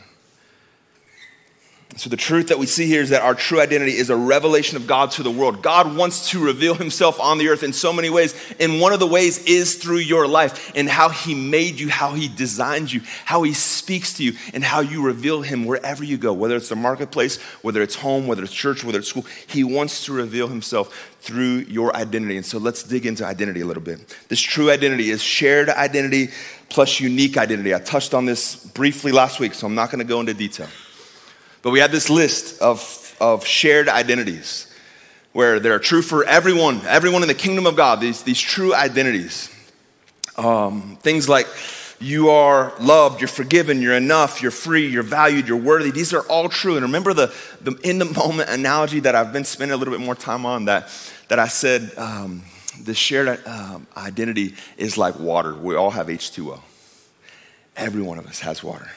So, 1.99 2.11
the 2.11 2.17
truth 2.19 2.49
that 2.49 2.59
we 2.59 2.67
see 2.67 2.87
here 2.87 3.01
is 3.01 3.09
that 3.09 3.23
our 3.23 3.35
true 3.35 3.59
identity 3.59 3.97
is 3.97 4.11
a 4.11 4.17
revelation 4.17 4.77
of 4.77 4.87
God 4.87 5.13
to 5.13 5.23
the 5.23 5.31
world. 5.31 5.63
God 5.63 5.97
wants 5.97 6.29
to 6.31 6.45
reveal 6.45 6.75
himself 6.75 7.19
on 7.19 7.39
the 7.39 7.49
earth 7.49 7.63
in 7.63 7.73
so 7.73 7.91
many 7.91 8.11
ways. 8.11 8.35
And 8.61 8.83
one 8.83 8.93
of 8.93 9.01
the 9.01 9.07
ways 9.07 9.43
is 9.47 9.77
through 9.77 9.99
your 9.99 10.29
life 10.29 10.73
and 10.77 10.91
how 10.91 11.09
he 11.09 11.35
made 11.35 11.81
you, 11.81 11.89
how 11.89 12.13
he 12.13 12.29
designed 12.29 12.93
you, 12.93 13.01
how 13.25 13.45
he 13.45 13.55
speaks 13.55 14.13
to 14.15 14.25
you, 14.25 14.35
and 14.53 14.63
how 14.63 14.81
you 14.81 15.03
reveal 15.03 15.41
him 15.41 15.65
wherever 15.65 16.05
you 16.05 16.19
go, 16.19 16.35
whether 16.35 16.57
it's 16.57 16.69
the 16.69 16.77
marketplace, 16.77 17.41
whether 17.63 17.81
it's 17.81 17.95
home, 17.95 18.27
whether 18.27 18.43
it's 18.43 18.53
church, 18.53 18.85
whether 18.85 18.99
it's 18.99 19.09
school. 19.09 19.25
He 19.47 19.65
wants 19.65 20.05
to 20.05 20.13
reveal 20.13 20.49
himself 20.49 21.15
through 21.21 21.65
your 21.67 21.97
identity. 21.97 22.37
And 22.37 22.45
so, 22.45 22.59
let's 22.59 22.83
dig 22.83 23.07
into 23.07 23.25
identity 23.25 23.63
a 23.63 23.67
little 23.67 23.83
bit. 23.83 24.15
This 24.29 24.41
true 24.41 24.71
identity 24.71 25.09
is 25.09 25.23
shared 25.23 25.71
identity 25.71 26.29
plus 26.69 27.01
unique 27.01 27.39
identity. 27.39 27.75
I 27.75 27.79
touched 27.79 28.13
on 28.13 28.27
this 28.27 28.57
briefly 28.67 29.13
last 29.13 29.41
week, 29.41 29.55
so 29.55 29.67
I'm 29.67 29.75
not 29.75 29.91
going 29.91 30.01
to 30.01 30.05
go 30.05 30.21
into 30.21 30.35
detail. 30.35 30.69
But 31.67 31.73
we 31.73 31.81
have 31.81 31.91
this 31.91 32.09
list 32.09 32.63
of, 32.63 33.17
of 33.21 33.45
shared 33.45 33.89
identities 33.89 34.73
where 35.33 35.59
they're 35.59 35.81
true 35.81 36.01
for 36.01 36.23
everyone, 36.23 36.81
everyone 36.87 37.23
in 37.23 37.29
the 37.29 37.35
kingdom 37.35 37.67
of 37.67 37.75
God, 37.75 38.01
these, 38.01 38.23
these 38.23 38.41
true 38.41 38.73
identities. 38.73 39.53
Um, 40.37 40.97
things 41.03 41.29
like 41.29 41.49
you 41.99 42.31
are 42.31 42.73
loved, 42.79 43.21
you're 43.21 43.27
forgiven, 43.27 43.83
you're 43.83 43.97
enough, 43.97 44.43
you're 44.43 44.53
free, 44.53 44.87
you're 44.87 45.03
valued, 45.03 45.49
you're 45.49 45.57
worthy. 45.57 45.91
These 45.91 46.15
are 46.15 46.23
all 46.29 46.49
true. 46.49 46.77
And 46.77 46.85
remember 46.85 47.13
the, 47.13 47.35
the 47.61 47.73
in 47.83 47.99
the 47.99 48.05
moment 48.17 48.49
analogy 48.49 49.01
that 49.01 49.17
I've 49.17 49.33
been 49.33 49.45
spending 49.45 49.75
a 49.75 49.77
little 49.77 49.93
bit 49.93 50.07
more 50.07 50.15
time 50.15 50.47
on 50.47 50.67
that, 50.67 50.89
that 51.27 51.41
I 51.41 51.49
said 51.49 51.91
um, 51.99 52.45
the 52.81 52.95
shared 52.95 53.45
um, 53.45 53.89
identity 53.97 54.55
is 54.77 54.97
like 54.97 55.19
water. 55.19 55.53
We 55.53 55.75
all 55.75 55.91
have 55.91 56.07
H2O. 56.07 56.61
Every 57.77 58.03
one 58.03 58.21
of 58.21 58.27
us 58.29 58.39
has 58.39 58.63
water. 58.63 58.89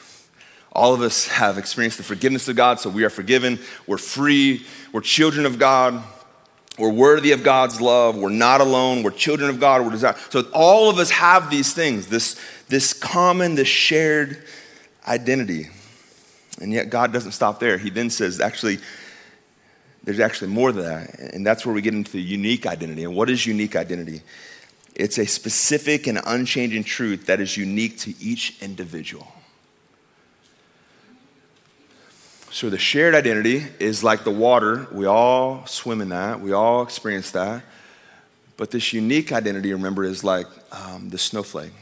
All 0.80 0.94
of 0.94 1.02
us 1.02 1.26
have 1.26 1.58
experienced 1.58 1.98
the 1.98 2.04
forgiveness 2.04 2.48
of 2.48 2.56
God, 2.56 2.80
so 2.80 2.88
we 2.88 3.04
are 3.04 3.10
forgiven, 3.10 3.58
we're 3.86 3.98
free, 3.98 4.64
we're 4.92 5.02
children 5.02 5.44
of 5.44 5.58
God, 5.58 6.02
we're 6.78 6.88
worthy 6.88 7.32
of 7.32 7.42
God's 7.42 7.82
love, 7.82 8.16
we're 8.16 8.30
not 8.30 8.62
alone, 8.62 9.02
we're 9.02 9.10
children 9.10 9.50
of 9.50 9.60
God, 9.60 9.82
we're 9.82 9.90
desired. 9.90 10.16
So 10.30 10.40
all 10.54 10.88
of 10.88 10.98
us 10.98 11.10
have 11.10 11.50
these 11.50 11.74
things, 11.74 12.06
this, 12.06 12.40
this 12.68 12.94
common, 12.94 13.56
this 13.56 13.68
shared 13.68 14.42
identity. 15.06 15.68
And 16.62 16.72
yet 16.72 16.88
God 16.88 17.12
doesn't 17.12 17.32
stop 17.32 17.60
there. 17.60 17.76
He 17.76 17.90
then 17.90 18.08
says, 18.08 18.40
actually, 18.40 18.78
there's 20.02 20.18
actually 20.18 20.48
more 20.48 20.72
than 20.72 20.84
that. 20.84 21.34
And 21.34 21.46
that's 21.46 21.66
where 21.66 21.74
we 21.74 21.82
get 21.82 21.92
into 21.92 22.12
the 22.12 22.22
unique 22.22 22.66
identity. 22.66 23.04
And 23.04 23.14
what 23.14 23.28
is 23.28 23.44
unique 23.44 23.76
identity? 23.76 24.22
It's 24.94 25.18
a 25.18 25.26
specific 25.26 26.06
and 26.06 26.18
unchanging 26.24 26.84
truth 26.84 27.26
that 27.26 27.38
is 27.38 27.58
unique 27.58 27.98
to 27.98 28.14
each 28.18 28.62
individual. 28.62 29.30
So 32.52 32.68
the 32.68 32.78
shared 32.78 33.14
identity 33.14 33.64
is 33.78 34.02
like 34.02 34.24
the 34.24 34.32
water. 34.32 34.88
We 34.90 35.06
all 35.06 35.64
swim 35.66 36.00
in 36.00 36.08
that, 36.08 36.40
we 36.40 36.52
all 36.52 36.82
experience 36.82 37.30
that. 37.30 37.62
But 38.56 38.72
this 38.72 38.92
unique 38.92 39.32
identity, 39.32 39.72
remember, 39.72 40.04
is 40.04 40.24
like 40.24 40.46
um, 40.72 41.08
the 41.08 41.16
snowflake. 41.16 41.72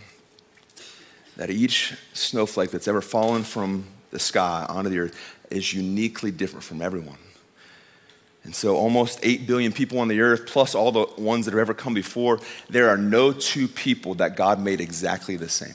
That 1.36 1.50
each 1.50 1.94
snowflake 2.12 2.70
that's 2.70 2.86
ever 2.86 3.00
fallen 3.00 3.42
from 3.44 3.84
the 4.10 4.18
sky 4.18 4.64
onto 4.68 4.90
the 4.90 4.98
earth 4.98 5.36
is 5.50 5.72
uniquely 5.72 6.30
different 6.30 6.64
from 6.64 6.82
everyone. 6.82 7.18
And 8.44 8.54
so, 8.54 8.76
almost 8.76 9.18
8 9.22 9.46
billion 9.46 9.72
people 9.72 9.98
on 9.98 10.08
the 10.08 10.20
earth, 10.20 10.46
plus 10.46 10.74
all 10.74 10.92
the 10.92 11.06
ones 11.18 11.46
that 11.46 11.52
have 11.52 11.60
ever 11.60 11.74
come 11.74 11.94
before, 11.94 12.40
there 12.70 12.88
are 12.88 12.96
no 12.96 13.32
two 13.32 13.68
people 13.68 14.14
that 14.16 14.36
God 14.36 14.60
made 14.60 14.80
exactly 14.80 15.36
the 15.36 15.48
same. 15.48 15.74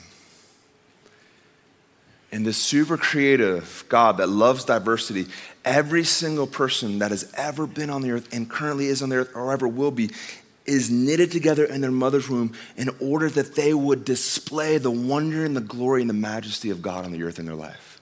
And 2.34 2.44
this 2.44 2.58
super 2.58 2.98
creative 2.98 3.86
God 3.90 4.18
that 4.18 4.28
loves 4.28 4.66
diversity, 4.66 5.28
every 5.64 6.04
single 6.04 6.48
person 6.48 6.98
that 6.98 7.12
has 7.12 7.32
ever 7.38 7.68
been 7.68 7.92
on 7.92 8.02
the 8.02 8.10
earth 8.10 8.34
and 8.34 8.50
currently 8.50 8.88
is 8.88 9.04
on 9.04 9.10
the 9.10 9.18
earth 9.18 9.36
or 9.36 9.54
ever 9.54 9.68
will 9.68 9.92
be 9.92 10.10
is 10.66 10.90
knitted 10.90 11.30
together 11.32 11.64
in 11.64 11.82
their 11.82 11.92
mother's 11.92 12.28
womb 12.28 12.54
in 12.76 12.90
order 13.00 13.30
that 13.30 13.54
they 13.54 13.72
would 13.72 14.04
display 14.04 14.80
the 14.80 14.90
wonder 14.90 15.46
and 15.46 15.56
the 15.56 15.62
glory 15.62 16.02
and 16.02 16.10
the 16.10 16.16
majesty 16.16 16.72
of 16.72 16.82
God 16.82 17.06
on 17.06 17.12
the 17.12 17.22
earth 17.22 17.38
in 17.38 17.46
their 17.46 17.54
life. 17.54 18.02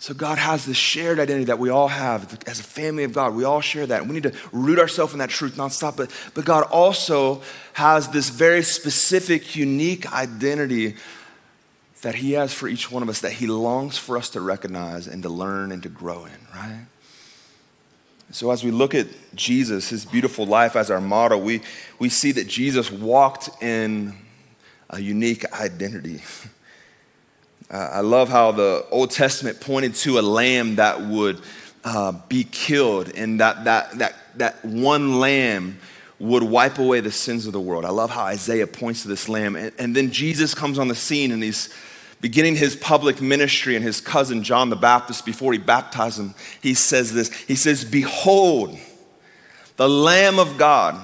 So, 0.00 0.14
God 0.14 0.36
has 0.36 0.66
this 0.66 0.76
shared 0.76 1.20
identity 1.20 1.44
that 1.44 1.60
we 1.60 1.70
all 1.70 1.88
have 1.88 2.40
as 2.48 2.58
a 2.58 2.64
family 2.64 3.04
of 3.04 3.12
God. 3.12 3.36
We 3.36 3.44
all 3.44 3.60
share 3.60 3.86
that. 3.86 4.04
We 4.04 4.14
need 4.14 4.24
to 4.24 4.34
root 4.50 4.80
ourselves 4.80 5.12
in 5.12 5.20
that 5.20 5.30
truth 5.30 5.54
nonstop. 5.54 5.96
But, 5.96 6.10
but 6.34 6.44
God 6.44 6.64
also 6.64 7.40
has 7.74 8.08
this 8.08 8.30
very 8.30 8.64
specific, 8.64 9.54
unique 9.54 10.12
identity 10.12 10.96
that 12.04 12.14
He 12.14 12.32
has 12.32 12.54
for 12.54 12.68
each 12.68 12.90
one 12.90 13.02
of 13.02 13.08
us 13.08 13.20
that 13.20 13.32
He 13.32 13.46
longs 13.46 13.98
for 13.98 14.16
us 14.16 14.30
to 14.30 14.40
recognize 14.40 15.06
and 15.06 15.22
to 15.22 15.28
learn 15.28 15.72
and 15.72 15.82
to 15.82 15.88
grow 15.88 16.26
in, 16.26 16.38
right? 16.54 16.86
So, 18.30 18.50
as 18.50 18.64
we 18.64 18.70
look 18.70 18.94
at 18.94 19.06
Jesus, 19.34 19.90
his 19.90 20.04
beautiful 20.04 20.46
life 20.46 20.76
as 20.76 20.90
our 20.90 21.00
model, 21.00 21.40
we, 21.40 21.60
we 21.98 22.08
see 22.08 22.32
that 22.32 22.48
Jesus 22.48 22.90
walked 22.90 23.62
in 23.62 24.14
a 24.90 25.00
unique 25.00 25.50
identity. 25.52 26.22
Uh, 27.70 27.88
I 27.94 28.00
love 28.00 28.28
how 28.28 28.52
the 28.52 28.84
Old 28.90 29.10
Testament 29.10 29.58
pointed 29.58 29.94
to 29.96 30.18
a 30.18 30.20
lamb 30.20 30.76
that 30.76 31.00
would 31.00 31.40
uh, 31.82 32.12
be 32.28 32.44
killed, 32.44 33.10
and 33.16 33.40
that, 33.40 33.64
that, 33.64 33.98
that, 33.98 34.14
that 34.36 34.64
one 34.64 35.18
lamb 35.18 35.78
would 36.18 36.42
wipe 36.42 36.78
away 36.78 37.00
the 37.00 37.10
sins 37.10 37.46
of 37.46 37.54
the 37.54 37.60
world. 37.60 37.86
I 37.86 37.88
love 37.88 38.10
how 38.10 38.24
Isaiah 38.24 38.66
points 38.66 39.02
to 39.02 39.08
this 39.08 39.30
lamb. 39.30 39.56
And, 39.56 39.72
and 39.78 39.96
then 39.96 40.10
Jesus 40.10 40.54
comes 40.54 40.78
on 40.78 40.88
the 40.88 40.94
scene, 40.94 41.32
and 41.32 41.42
he's 41.42 41.74
beginning 42.24 42.56
his 42.56 42.74
public 42.74 43.20
ministry 43.20 43.76
and 43.76 43.84
his 43.84 44.00
cousin 44.00 44.42
John 44.42 44.70
the 44.70 44.76
Baptist, 44.76 45.26
before 45.26 45.52
he 45.52 45.58
baptized 45.58 46.18
him, 46.18 46.34
he 46.62 46.72
says 46.72 47.12
this 47.12 47.30
He 47.42 47.54
says, 47.54 47.84
Behold, 47.84 48.78
the 49.76 49.90
Lamb 49.90 50.38
of 50.38 50.56
God 50.56 50.98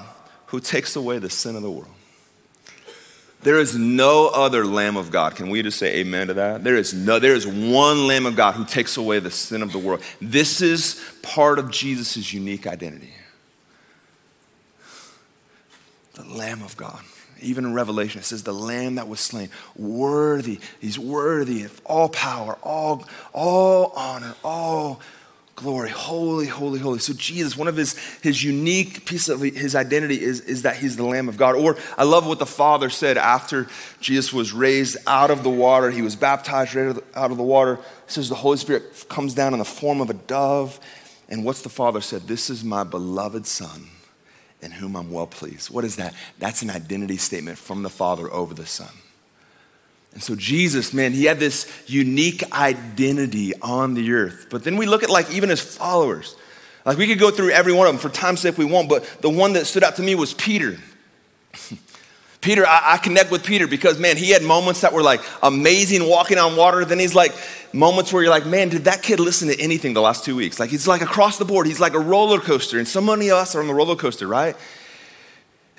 who 0.47 0.59
takes 0.59 0.95
away 0.95 1.19
the 1.19 1.29
sin 1.29 1.55
of 1.55 1.61
the 1.61 1.69
world. 1.69 1.93
There 3.41 3.59
is 3.59 3.75
no 3.75 4.29
other 4.29 4.65
Lamb 4.65 4.97
of 4.97 5.11
God. 5.11 5.35
Can 5.35 5.51
we 5.51 5.61
just 5.61 5.77
say 5.77 5.97
amen 5.97 6.25
to 6.25 6.33
that? 6.33 6.63
There 6.63 6.75
is 6.75 6.91
no, 6.91 7.19
there 7.19 7.35
is 7.35 7.45
one 7.45 8.07
Lamb 8.07 8.25
of 8.25 8.35
God 8.35 8.55
who 8.55 8.65
takes 8.65 8.97
away 8.97 9.19
the 9.19 9.29
sin 9.29 9.61
of 9.61 9.71
the 9.71 9.77
world. 9.77 10.01
This 10.21 10.59
is 10.59 10.99
part 11.21 11.59
of 11.59 11.69
Jesus' 11.69 12.33
unique 12.33 12.65
identity. 12.65 13.13
The 16.15 16.25
Lamb 16.25 16.63
of 16.63 16.75
God 16.77 17.03
even 17.41 17.65
in 17.65 17.73
Revelation, 17.73 18.19
it 18.19 18.23
says 18.23 18.43
the 18.43 18.53
lamb 18.53 18.95
that 18.95 19.07
was 19.07 19.19
slain, 19.19 19.49
worthy, 19.75 20.59
he's 20.79 20.97
worthy 20.97 21.63
of 21.63 21.81
all 21.85 22.09
power, 22.09 22.57
all, 22.63 23.05
all 23.33 23.93
honor, 23.95 24.35
all 24.43 25.01
glory, 25.55 25.89
holy, 25.89 26.47
holy, 26.47 26.79
holy. 26.79 26.99
So 26.99 27.13
Jesus, 27.13 27.55
one 27.55 27.67
of 27.67 27.75
his, 27.75 27.97
his 28.21 28.43
unique 28.43 29.05
piece 29.05 29.29
of 29.29 29.41
his 29.41 29.75
identity 29.75 30.21
is, 30.21 30.41
is 30.41 30.63
that 30.63 30.77
he's 30.77 30.97
the 30.97 31.03
Lamb 31.03 31.29
of 31.29 31.37
God. 31.37 31.55
Or 31.55 31.77
I 31.97 32.03
love 32.03 32.25
what 32.25 32.39
the 32.39 32.45
Father 32.45 32.89
said 32.89 33.17
after 33.17 33.67
Jesus 33.99 34.33
was 34.33 34.53
raised 34.53 34.97
out 35.05 35.29
of 35.29 35.43
the 35.43 35.49
water, 35.49 35.91
he 35.91 36.01
was 36.01 36.15
baptized 36.15 36.73
right 36.73 36.95
out 37.15 37.31
of 37.31 37.37
the 37.37 37.43
water. 37.43 37.73
It 37.73 37.81
says 38.07 38.27
the 38.27 38.35
Holy 38.35 38.57
Spirit 38.57 39.05
comes 39.07 39.33
down 39.35 39.53
in 39.53 39.59
the 39.59 39.65
form 39.65 40.01
of 40.01 40.09
a 40.09 40.15
dove. 40.15 40.79
And 41.29 41.45
what's 41.45 41.61
the 41.61 41.69
Father 41.69 42.01
said? 42.01 42.23
This 42.23 42.49
is 42.49 42.63
my 42.63 42.83
beloved 42.83 43.45
Son 43.45 43.87
in 44.61 44.71
whom 44.71 44.95
I'm 44.95 45.11
well 45.11 45.27
pleased. 45.27 45.69
What 45.69 45.83
is 45.83 45.95
that? 45.95 46.13
That's 46.39 46.61
an 46.61 46.69
identity 46.69 47.17
statement 47.17 47.57
from 47.57 47.83
the 47.83 47.89
Father 47.89 48.31
over 48.31 48.53
the 48.53 48.65
Son. 48.65 48.91
And 50.13 50.21
so 50.21 50.35
Jesus, 50.35 50.93
man, 50.93 51.13
he 51.13 51.25
had 51.25 51.39
this 51.39 51.71
unique 51.87 52.43
identity 52.51 53.53
on 53.61 53.93
the 53.93 54.11
earth. 54.11 54.47
But 54.49 54.63
then 54.63 54.75
we 54.77 54.85
look 54.85 55.03
at 55.03 55.09
like 55.09 55.31
even 55.31 55.49
his 55.49 55.61
followers. 55.61 56.35
Like 56.85 56.97
we 56.97 57.07
could 57.07 57.19
go 57.19 57.31
through 57.31 57.51
every 57.51 57.73
one 57.73 57.87
of 57.87 57.93
them 57.93 57.99
for 57.99 58.09
time's 58.15 58.41
sake 58.41 58.57
we 58.57 58.65
won't, 58.65 58.89
but 58.89 59.05
the 59.21 59.29
one 59.29 59.53
that 59.53 59.67
stood 59.67 59.83
out 59.83 59.95
to 59.97 60.01
me 60.01 60.15
was 60.15 60.33
Peter. 60.33 60.77
Peter, 62.41 62.65
I, 62.65 62.93
I, 62.93 62.97
connect 62.97 63.29
with 63.29 63.45
Peter 63.45 63.67
because, 63.67 63.99
man, 63.99 64.17
he 64.17 64.31
had 64.31 64.41
moments 64.41 64.81
that 64.81 64.93
were 64.93 65.03
like 65.03 65.21
amazing 65.43 66.07
walking 66.07 66.39
on 66.39 66.55
water. 66.55 66.83
Then 66.83 66.97
he's 66.97 67.13
like 67.13 67.35
moments 67.71 68.11
where 68.11 68.23
you're 68.23 68.31
like, 68.31 68.47
man, 68.47 68.69
did 68.69 68.85
that 68.85 69.03
kid 69.03 69.19
listen 69.19 69.47
to 69.49 69.59
anything 69.61 69.93
the 69.93 70.01
last 70.01 70.25
two 70.25 70.35
weeks? 70.35 70.59
Like, 70.59 70.71
he's 70.71 70.87
like 70.87 71.01
across 71.01 71.37
the 71.37 71.45
board. 71.45 71.67
He's 71.67 71.79
like 71.79 71.93
a 71.93 71.99
roller 71.99 72.39
coaster. 72.39 72.79
And 72.79 72.87
so 72.87 72.99
many 72.99 73.29
of 73.29 73.37
us 73.37 73.53
are 73.53 73.61
on 73.61 73.67
the 73.67 73.75
roller 73.75 73.95
coaster, 73.95 74.27
right? 74.27 74.55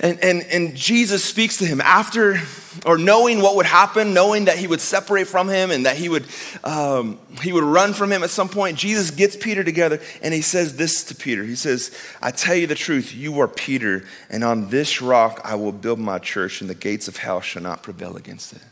And, 0.03 0.18
and, 0.18 0.42
and 0.50 0.74
Jesus 0.74 1.24
speaks 1.24 1.59
to 1.59 1.64
him 1.64 1.80
after, 1.80 2.40
or 2.84 2.98
knowing 2.98 3.40
what 3.40 3.55
would 3.55 3.66
happen, 3.66 4.12
knowing 4.12 4.46
that 4.46 4.59
he 4.59 4.66
would 4.66 4.80
separate 4.80 5.28
from 5.28 5.48
him 5.48 5.70
and 5.70 5.86
that 5.86 5.96
he 5.96 6.09
would, 6.09 6.26
um, 6.64 7.20
he 7.40 7.53
would 7.53 7.62
run 7.62 7.94
from 7.94 8.11
him 8.11 8.24
at 8.24 8.30
some 8.30 8.48
point. 8.48 8.76
Jesus 8.76 9.12
gets 9.12 9.36
Peter 9.36 9.62
together 9.62 10.00
and 10.20 10.34
he 10.34 10.42
says 10.42 10.74
this 10.74 11.05
to 11.05 11.14
Peter. 11.14 11.44
He 11.44 11.55
says, 11.55 11.96
I 12.20 12.32
tell 12.32 12.57
you 12.57 12.66
the 12.66 12.74
truth, 12.74 13.14
you 13.14 13.40
are 13.40 13.46
Peter, 13.46 14.05
and 14.28 14.42
on 14.42 14.70
this 14.70 15.00
rock 15.00 15.40
I 15.44 15.55
will 15.55 15.70
build 15.70 16.00
my 16.00 16.18
church, 16.18 16.61
and 16.61 16.68
the 16.68 16.74
gates 16.74 17.07
of 17.07 17.18
hell 17.18 17.40
shall 17.40 17.62
not 17.62 17.84
prevail 17.84 18.16
against 18.16 18.55
it. 18.55 18.62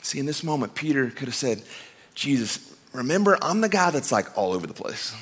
See, 0.00 0.18
in 0.18 0.24
this 0.24 0.42
moment, 0.42 0.74
Peter 0.74 1.10
could 1.10 1.28
have 1.28 1.34
said, 1.34 1.62
Jesus, 2.14 2.74
remember, 2.94 3.36
I'm 3.42 3.60
the 3.60 3.68
guy 3.68 3.90
that's 3.90 4.12
like 4.12 4.36
all 4.38 4.54
over 4.54 4.66
the 4.66 4.72
place. 4.72 5.14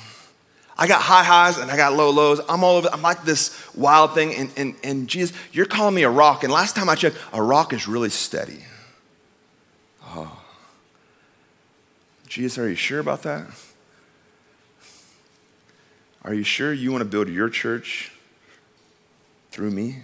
I 0.77 0.87
got 0.87 1.01
high 1.01 1.23
highs 1.23 1.57
and 1.57 1.69
I 1.69 1.77
got 1.77 1.93
low 1.93 2.09
lows. 2.09 2.41
I'm 2.49 2.63
all 2.63 2.77
over. 2.77 2.89
I'm 2.91 3.01
like 3.01 3.23
this 3.23 3.73
wild 3.75 4.13
thing. 4.13 4.33
And, 4.35 4.51
and, 4.57 4.75
and 4.83 5.07
Jesus, 5.07 5.35
you're 5.51 5.65
calling 5.65 5.93
me 5.93 6.03
a 6.03 6.09
rock. 6.09 6.43
And 6.43 6.51
last 6.51 6.75
time 6.75 6.89
I 6.89 6.95
checked, 6.95 7.17
a 7.31 7.41
rock 7.41 7.73
is 7.73 7.87
really 7.87 8.09
steady. 8.09 8.63
Oh. 10.05 10.39
Jesus, 12.27 12.57
are 12.57 12.67
you 12.67 12.75
sure 12.75 12.99
about 12.99 13.21
that? 13.23 13.45
Are 16.23 16.33
you 16.33 16.43
sure 16.43 16.73
you 16.73 16.91
want 16.91 17.01
to 17.01 17.09
build 17.09 17.27
your 17.27 17.49
church 17.49 18.11
through 19.51 19.71
me? 19.71 19.97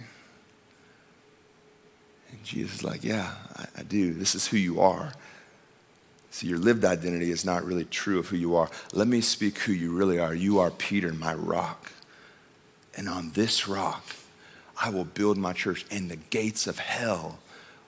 And 2.30 2.44
Jesus 2.44 2.76
is 2.76 2.84
like, 2.84 3.02
Yeah, 3.02 3.34
I, 3.56 3.66
I 3.78 3.82
do. 3.82 4.14
This 4.14 4.34
is 4.34 4.46
who 4.46 4.56
you 4.56 4.80
are. 4.80 5.12
See, 6.30 6.46
your 6.46 6.58
lived 6.58 6.84
identity 6.84 7.30
is 7.30 7.44
not 7.44 7.64
really 7.64 7.84
true 7.84 8.18
of 8.18 8.28
who 8.28 8.36
you 8.36 8.54
are. 8.54 8.70
Let 8.92 9.08
me 9.08 9.20
speak 9.20 9.58
who 9.58 9.72
you 9.72 9.90
really 9.92 10.18
are. 10.18 10.34
You 10.34 10.60
are 10.60 10.70
Peter, 10.70 11.12
my 11.12 11.34
rock. 11.34 11.92
And 12.96 13.08
on 13.08 13.30
this 13.32 13.66
rock, 13.68 14.04
I 14.80 14.90
will 14.90 15.04
build 15.04 15.36
my 15.36 15.52
church, 15.52 15.84
and 15.90 16.10
the 16.10 16.16
gates 16.16 16.66
of 16.66 16.78
hell 16.78 17.38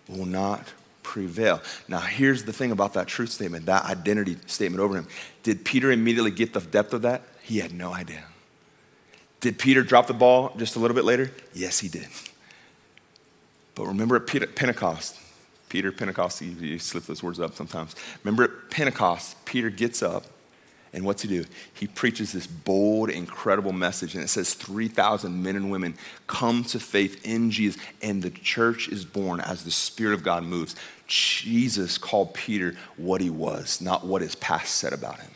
will 0.09 0.26
not 0.26 0.72
prevail. 1.03 1.61
Now, 1.88 2.01
here's 2.01 2.45
the 2.45 2.53
thing 2.53 2.72
about 2.72 2.95
that 2.95 3.07
truth 3.07 3.30
statement, 3.30 3.66
that 3.66 3.84
identity 3.84 4.36
statement 4.47 4.80
over 4.80 4.97
him. 4.97 5.07
Did 5.43 5.64
Peter 5.64 5.90
immediately 5.90 6.30
get 6.30 6.53
the 6.53 6.61
depth 6.61 6.93
of 6.93 7.03
that? 7.03 7.22
He 7.43 7.59
had 7.59 7.72
no 7.72 7.95
idea. 7.95 8.24
Did 9.40 9.59
Peter 9.59 9.82
drop 9.82 10.07
the 10.07 10.14
ball 10.14 10.55
just 10.57 10.76
a 10.76 10.78
little 10.78 10.95
bit 10.95 11.05
later? 11.05 11.32
Yes, 11.53 11.80
he 11.80 11.88
did. 11.88 12.09
But 13.74 13.86
remember 13.86 14.16
at 14.16 14.26
Pentecost, 14.55 15.18
Peter, 15.72 15.90
Pentecost, 15.90 16.42
you, 16.42 16.78
slip 16.78 17.04
those 17.04 17.22
words 17.22 17.40
up 17.40 17.54
sometimes. 17.54 17.96
Remember 18.24 18.44
at 18.44 18.70
Pentecost, 18.70 19.42
Peter 19.46 19.70
gets 19.70 20.02
up 20.02 20.26
and 20.92 21.02
what's 21.02 21.22
he 21.22 21.28
do? 21.28 21.46
He 21.72 21.86
preaches 21.86 22.32
this 22.32 22.46
bold, 22.46 23.08
incredible 23.08 23.72
message, 23.72 24.14
and 24.14 24.22
it 24.22 24.28
says 24.28 24.52
3,000 24.52 25.42
men 25.42 25.56
and 25.56 25.70
women 25.70 25.94
come 26.26 26.62
to 26.64 26.78
faith 26.78 27.24
in 27.24 27.50
Jesus, 27.50 27.80
and 28.02 28.22
the 28.22 28.28
church 28.28 28.90
is 28.90 29.06
born 29.06 29.40
as 29.40 29.64
the 29.64 29.70
Spirit 29.70 30.12
of 30.12 30.22
God 30.22 30.44
moves. 30.44 30.76
Jesus 31.06 31.96
called 31.96 32.34
Peter 32.34 32.76
what 32.98 33.22
he 33.22 33.30
was, 33.30 33.80
not 33.80 34.04
what 34.04 34.20
his 34.20 34.34
past 34.34 34.74
said 34.74 34.92
about 34.92 35.20
him. 35.20 35.30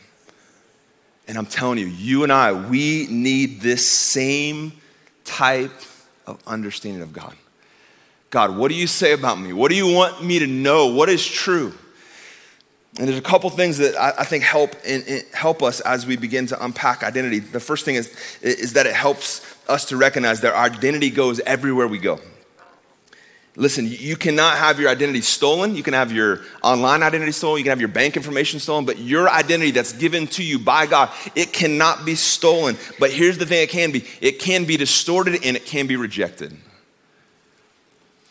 And 1.27 1.35
I'm 1.35 1.47
telling 1.47 1.79
you, 1.79 1.87
you 1.87 2.21
and 2.21 2.31
I, 2.31 2.51
we 2.51 3.07
need 3.09 3.61
this 3.61 3.91
same 3.91 4.73
type 5.25 5.73
of 6.27 6.37
understanding 6.45 7.01
of 7.01 7.11
God. 7.11 7.35
God, 8.29 8.57
what 8.57 8.69
do 8.69 8.75
you 8.75 8.87
say 8.87 9.13
about 9.13 9.39
me? 9.39 9.53
What 9.53 9.69
do 9.69 9.75
you 9.77 9.91
want 9.91 10.23
me 10.23 10.39
to 10.39 10.47
know? 10.47 10.87
What 10.87 11.09
is 11.09 11.25
true? 11.25 11.73
And 12.97 13.07
there's 13.07 13.19
a 13.19 13.21
couple 13.21 13.49
things 13.51 13.77
that 13.77 13.95
I, 13.95 14.21
I 14.21 14.23
think 14.25 14.43
help 14.43 14.75
in, 14.83 15.03
in, 15.03 15.21
help 15.33 15.61
us 15.61 15.79
as 15.81 16.05
we 16.05 16.17
begin 16.17 16.47
to 16.47 16.63
unpack 16.63 17.03
identity. 17.03 17.39
The 17.39 17.59
first 17.59 17.85
thing 17.85 17.95
is, 17.95 18.13
is 18.41 18.73
that 18.73 18.87
it 18.87 18.95
helps 18.95 19.45
us 19.69 19.85
to 19.85 19.97
recognize 19.97 20.41
that 20.41 20.53
our 20.53 20.65
identity 20.65 21.09
goes 21.09 21.39
everywhere 21.41 21.87
we 21.87 21.99
go. 21.99 22.19
Listen, 23.55 23.87
you 23.87 24.15
cannot 24.15 24.57
have 24.57 24.79
your 24.79 24.89
identity 24.89 25.21
stolen. 25.21 25.75
You 25.75 25.81
can 25.81 25.95
have 25.95 26.11
your 26.11 26.41
online 26.61 27.01
identity 27.01 27.31
stolen. 27.31 27.57
You 27.57 27.63
can 27.63 27.71
have 27.71 27.79
your 27.79 27.89
bank 27.89 28.15
information 28.15 28.59
stolen, 28.59 28.85
but 28.85 28.99
your 28.99 29.29
identity 29.29 29.71
that's 29.71 29.93
given 29.93 30.27
to 30.27 30.43
you 30.43 30.59
by 30.59 30.85
God, 30.85 31.09
it 31.33 31.53
cannot 31.53 32.05
be 32.05 32.13
stolen. 32.13 32.77
But 32.99 33.11
here's 33.11 33.39
the 33.39 33.47
thing 33.47 33.63
it 33.63 33.69
can 33.69 33.91
be 33.91 34.05
it 34.21 34.39
can 34.39 34.65
be 34.65 34.77
distorted 34.77 35.43
and 35.43 35.57
it 35.57 35.65
can 35.65 35.87
be 35.87 35.95
rejected. 35.95 36.55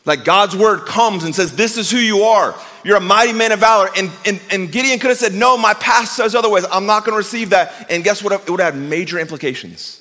Like 0.07 0.25
God's 0.25 0.57
word 0.57 0.87
comes 0.87 1.25
and 1.25 1.35
says, 1.35 1.55
This 1.55 1.77
is 1.77 1.91
who 1.91 1.99
you 1.99 2.23
are. 2.23 2.55
You're 2.85 2.97
a 2.97 3.01
mighty 3.01 3.33
man 3.33 3.53
of 3.53 3.59
valor. 3.59 3.91
And, 3.97 4.11
and, 4.25 4.41
and 4.51 4.71
Gideon 4.71 5.01
could 5.01 5.11
have 5.11 5.19
said, 5.19 5.35
No, 5.35 5.59
my 5.59 5.75
past 5.75 6.17
says 6.17 6.35
otherwise. 6.35 6.65
I'm 6.71 6.87
not 6.87 7.05
going 7.05 7.13
to 7.13 7.19
receive 7.19 7.51
that. 7.51 7.91
And 7.91 8.03
guess 8.05 8.23
what? 8.23 8.33
It 8.33 8.49
would 8.49 8.61
have 8.61 8.77
major 8.77 9.19
implications 9.19 10.01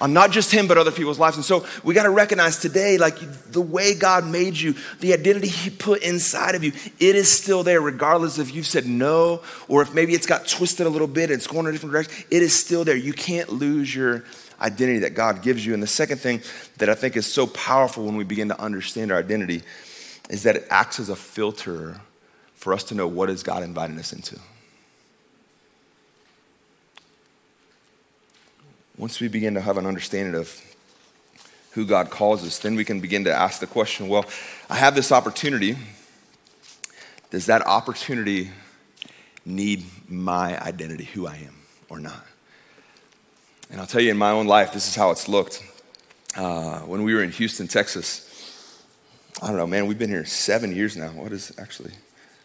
on 0.00 0.12
not 0.12 0.32
just 0.32 0.50
him, 0.50 0.66
but 0.66 0.76
other 0.76 0.90
people's 0.90 1.18
lives. 1.18 1.36
And 1.36 1.44
so 1.44 1.64
we 1.82 1.94
got 1.94 2.02
to 2.02 2.10
recognize 2.10 2.58
today, 2.58 2.98
like 2.98 3.16
the 3.52 3.60
way 3.60 3.94
God 3.94 4.26
made 4.26 4.56
you, 4.56 4.74
the 5.00 5.12
identity 5.12 5.48
He 5.48 5.70
put 5.70 6.02
inside 6.02 6.54
of 6.54 6.64
you, 6.64 6.72
it 6.98 7.16
is 7.16 7.30
still 7.30 7.62
there, 7.62 7.80
regardless 7.80 8.38
if 8.38 8.54
you've 8.54 8.66
said 8.66 8.86
no 8.86 9.42
or 9.68 9.82
if 9.82 9.94
maybe 9.94 10.12
it's 10.12 10.26
got 10.26 10.46
twisted 10.46 10.86
a 10.86 10.90
little 10.90 11.06
bit 11.06 11.30
and 11.30 11.34
it's 11.34 11.46
going 11.46 11.66
in 11.66 11.70
a 11.70 11.72
different 11.72 11.92
direction. 11.92 12.24
It 12.30 12.42
is 12.42 12.58
still 12.58 12.84
there. 12.84 12.96
You 12.96 13.12
can't 13.12 13.50
lose 13.50 13.94
your 13.94 14.24
identity 14.60 15.00
that 15.00 15.14
God 15.14 15.42
gives 15.42 15.64
you. 15.64 15.74
And 15.74 15.82
the 15.82 15.86
second 15.86 16.18
thing 16.18 16.42
that 16.78 16.88
I 16.88 16.94
think 16.94 17.16
is 17.16 17.26
so 17.26 17.46
powerful 17.46 18.04
when 18.04 18.16
we 18.16 18.24
begin 18.24 18.48
to 18.48 18.60
understand 18.60 19.12
our 19.12 19.18
identity 19.18 19.62
is 20.30 20.42
that 20.44 20.56
it 20.56 20.66
acts 20.70 21.00
as 21.00 21.08
a 21.08 21.16
filter 21.16 22.00
for 22.54 22.72
us 22.72 22.84
to 22.84 22.94
know 22.94 23.06
what 23.06 23.28
is 23.28 23.42
God 23.42 23.62
inviting 23.62 23.98
us 23.98 24.12
into. 24.12 24.38
Once 28.96 29.20
we 29.20 29.28
begin 29.28 29.54
to 29.54 29.60
have 29.60 29.76
an 29.76 29.86
understanding 29.86 30.34
of 30.34 30.60
who 31.72 31.84
God 31.84 32.10
calls 32.10 32.44
us, 32.46 32.60
then 32.60 32.76
we 32.76 32.84
can 32.84 33.00
begin 33.00 33.24
to 33.24 33.32
ask 33.32 33.60
the 33.60 33.66
question 33.66 34.08
well, 34.08 34.24
I 34.70 34.76
have 34.76 34.94
this 34.94 35.10
opportunity. 35.10 35.76
Does 37.30 37.46
that 37.46 37.66
opportunity 37.66 38.50
need 39.44 39.84
my 40.08 40.58
identity, 40.62 41.04
who 41.04 41.26
I 41.26 41.36
am, 41.36 41.56
or 41.88 41.98
not? 41.98 42.24
And 43.74 43.80
I'll 43.80 43.88
tell 43.88 44.00
you 44.00 44.12
in 44.12 44.16
my 44.16 44.30
own 44.30 44.46
life, 44.46 44.72
this 44.72 44.86
is 44.86 44.94
how 44.94 45.10
it's 45.10 45.28
looked. 45.28 45.60
Uh, 46.36 46.78
when 46.82 47.02
we 47.02 47.12
were 47.12 47.24
in 47.24 47.32
Houston, 47.32 47.66
Texas, 47.66 48.80
I 49.42 49.48
don't 49.48 49.56
know, 49.56 49.66
man, 49.66 49.88
we've 49.88 49.98
been 49.98 50.10
here 50.10 50.24
seven 50.24 50.72
years 50.72 50.96
now. 50.96 51.08
What 51.08 51.32
is 51.32 51.52
actually, 51.58 51.90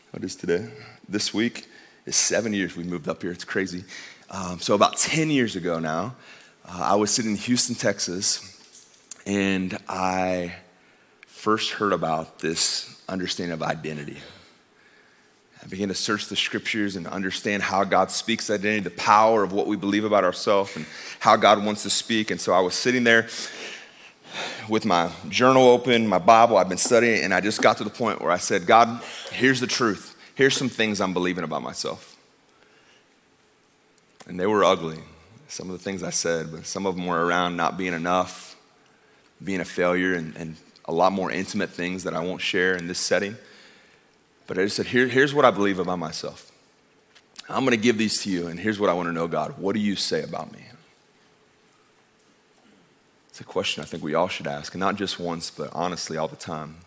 what 0.09 0.23
is 0.23 0.35
today? 0.35 0.71
This 1.07 1.31
week 1.31 1.67
is 2.07 2.15
seven 2.15 2.51
years 2.51 2.75
we 2.75 2.83
moved 2.83 3.07
up 3.07 3.21
here. 3.21 3.31
It's 3.31 3.43
crazy. 3.43 3.83
Um, 4.31 4.59
so, 4.59 4.73
about 4.73 4.97
10 4.97 5.29
years 5.29 5.55
ago 5.55 5.77
now, 5.77 6.15
uh, 6.65 6.81
I 6.81 6.95
was 6.95 7.11
sitting 7.11 7.29
in 7.29 7.37
Houston, 7.37 7.75
Texas, 7.75 8.59
and 9.27 9.77
I 9.87 10.55
first 11.27 11.73
heard 11.73 11.93
about 11.93 12.39
this 12.39 13.03
understanding 13.07 13.53
of 13.53 13.61
identity. 13.61 14.17
Began 15.69 15.89
to 15.89 15.93
search 15.93 16.27
the 16.27 16.35
scriptures 16.35 16.95
and 16.95 17.05
understand 17.05 17.61
how 17.61 17.83
God 17.83 18.09
speaks 18.09 18.49
identity, 18.49 18.79
the 18.79 18.89
power 18.89 19.43
of 19.43 19.53
what 19.53 19.67
we 19.67 19.75
believe 19.75 20.03
about 20.03 20.23
ourselves, 20.23 20.75
and 20.75 20.85
how 21.19 21.35
God 21.35 21.63
wants 21.63 21.83
to 21.83 21.91
speak. 21.91 22.31
And 22.31 22.41
so 22.41 22.53
I 22.53 22.59
was 22.59 22.73
sitting 22.73 23.03
there 23.03 23.27
with 24.67 24.85
my 24.85 25.11
journal 25.29 25.67
open, 25.69 26.07
my 26.07 26.17
Bible, 26.17 26.57
I've 26.57 26.69
been 26.69 26.77
studying, 26.77 27.23
and 27.23 27.33
I 27.33 27.41
just 27.41 27.61
got 27.61 27.77
to 27.77 27.83
the 27.83 27.89
point 27.89 28.21
where 28.21 28.31
I 28.31 28.37
said, 28.37 28.65
God, 28.65 29.01
here's 29.31 29.59
the 29.59 29.67
truth. 29.67 30.15
Here's 30.35 30.55
some 30.55 30.69
things 30.69 31.01
I'm 31.01 31.13
believing 31.13 31.43
about 31.43 31.61
myself. 31.61 32.17
And 34.27 34.39
they 34.39 34.47
were 34.47 34.63
ugly, 34.63 34.99
some 35.47 35.69
of 35.69 35.77
the 35.77 35.83
things 35.83 36.03
I 36.03 36.11
said, 36.11 36.51
but 36.51 36.65
some 36.65 36.85
of 36.85 36.95
them 36.95 37.07
were 37.07 37.25
around 37.25 37.57
not 37.57 37.77
being 37.77 37.93
enough, 37.93 38.55
being 39.43 39.59
a 39.59 39.65
failure, 39.65 40.13
and, 40.13 40.35
and 40.35 40.55
a 40.85 40.93
lot 40.93 41.11
more 41.11 41.31
intimate 41.31 41.69
things 41.69 42.03
that 42.03 42.13
I 42.13 42.19
won't 42.19 42.41
share 42.41 42.75
in 42.75 42.87
this 42.87 42.99
setting. 42.99 43.35
But 44.49 44.57
I 44.57 44.63
just 44.63 44.77
said, 44.77 44.87
Here, 44.87 45.07
here's 45.07 45.31
what 45.31 45.45
I 45.45 45.51
believe 45.51 45.77
about 45.77 45.99
myself. 45.99 46.51
I'm 47.47 47.65
going 47.65 47.77
to 47.77 47.81
give 47.81 47.99
these 47.99 48.23
to 48.23 48.31
you, 48.31 48.47
and 48.47 48.59
here's 48.59 48.79
what 48.79 48.89
I 48.89 48.93
want 48.93 49.07
to 49.07 49.13
know, 49.13 49.27
God. 49.27 49.59
What 49.59 49.75
do 49.75 49.79
you 49.79 49.95
say 49.95 50.23
about 50.23 50.51
me? 50.51 50.65
It's 53.29 53.39
a 53.39 53.43
question 53.43 53.83
I 53.83 53.85
think 53.85 54.03
we 54.03 54.15
all 54.15 54.27
should 54.27 54.47
ask, 54.47 54.73
and 54.73 54.79
not 54.79 54.95
just 54.95 55.19
once, 55.19 55.51
but 55.51 55.69
honestly, 55.71 56.17
all 56.17 56.27
the 56.27 56.35
time. 56.35 56.77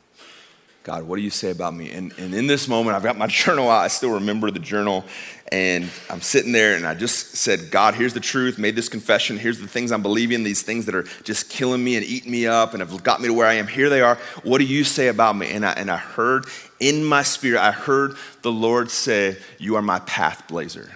God, 0.83 1.05
what 1.05 1.15
do 1.15 1.23
you 1.23 1.31
say 1.31 1.53
about 1.53 1.75
me? 1.75 1.93
And, 1.93 2.13
and 2.19 2.35
in 2.35 2.49
this 2.49 2.67
moment, 2.67 2.97
I've 2.97 3.05
got 3.05 3.17
my 3.17 3.27
journal 3.29 3.71
out. 3.71 3.85
I 3.85 3.89
still 3.89 4.15
remember 4.15 4.51
the 4.51 4.59
journal. 4.59 5.05
And 5.53 5.89
I'm 6.09 6.23
sitting 6.23 6.51
there 6.51 6.77
and 6.77 6.87
I 6.87 6.95
just 6.95 7.37
said, 7.37 7.71
God, 7.71 7.95
here's 7.95 8.15
the 8.15 8.21
truth, 8.21 8.59
made 8.59 8.75
this 8.75 8.89
confession. 8.89 9.37
Here's 9.37 9.59
the 9.59 9.69
things 9.69 9.93
I'm 9.93 10.03
believing, 10.03 10.43
these 10.43 10.63
things 10.63 10.87
that 10.87 10.95
are 10.95 11.05
just 11.25 11.51
killing 11.51 11.85
me 11.85 11.97
and 11.97 12.05
eating 12.05 12.33
me 12.33 12.47
up 12.47 12.73
and 12.73 12.81
have 12.81 13.05
got 13.05 13.21
me 13.21 13.29
to 13.29 13.35
where 13.35 13.47
I 13.47 13.55
am. 13.55 13.67
Here 13.67 13.91
they 13.91 14.01
are. 14.01 14.17
What 14.45 14.59
do 14.59 14.65
you 14.65 14.83
say 14.83 15.09
about 15.09 15.37
me? 15.37 15.51
And 15.51 15.67
I, 15.67 15.73
and 15.73 15.91
I 15.91 15.99
heard 15.99 16.47
in 16.83 17.05
my 17.05 17.23
spirit, 17.23 17.61
I 17.61 17.71
heard 17.71 18.17
the 18.43 18.53
Lord 18.53 18.91
say, 18.91 19.37
You 19.59 19.77
are 19.77 19.83
my 19.83 20.01
path 20.01 20.47
blazer. 20.49 20.91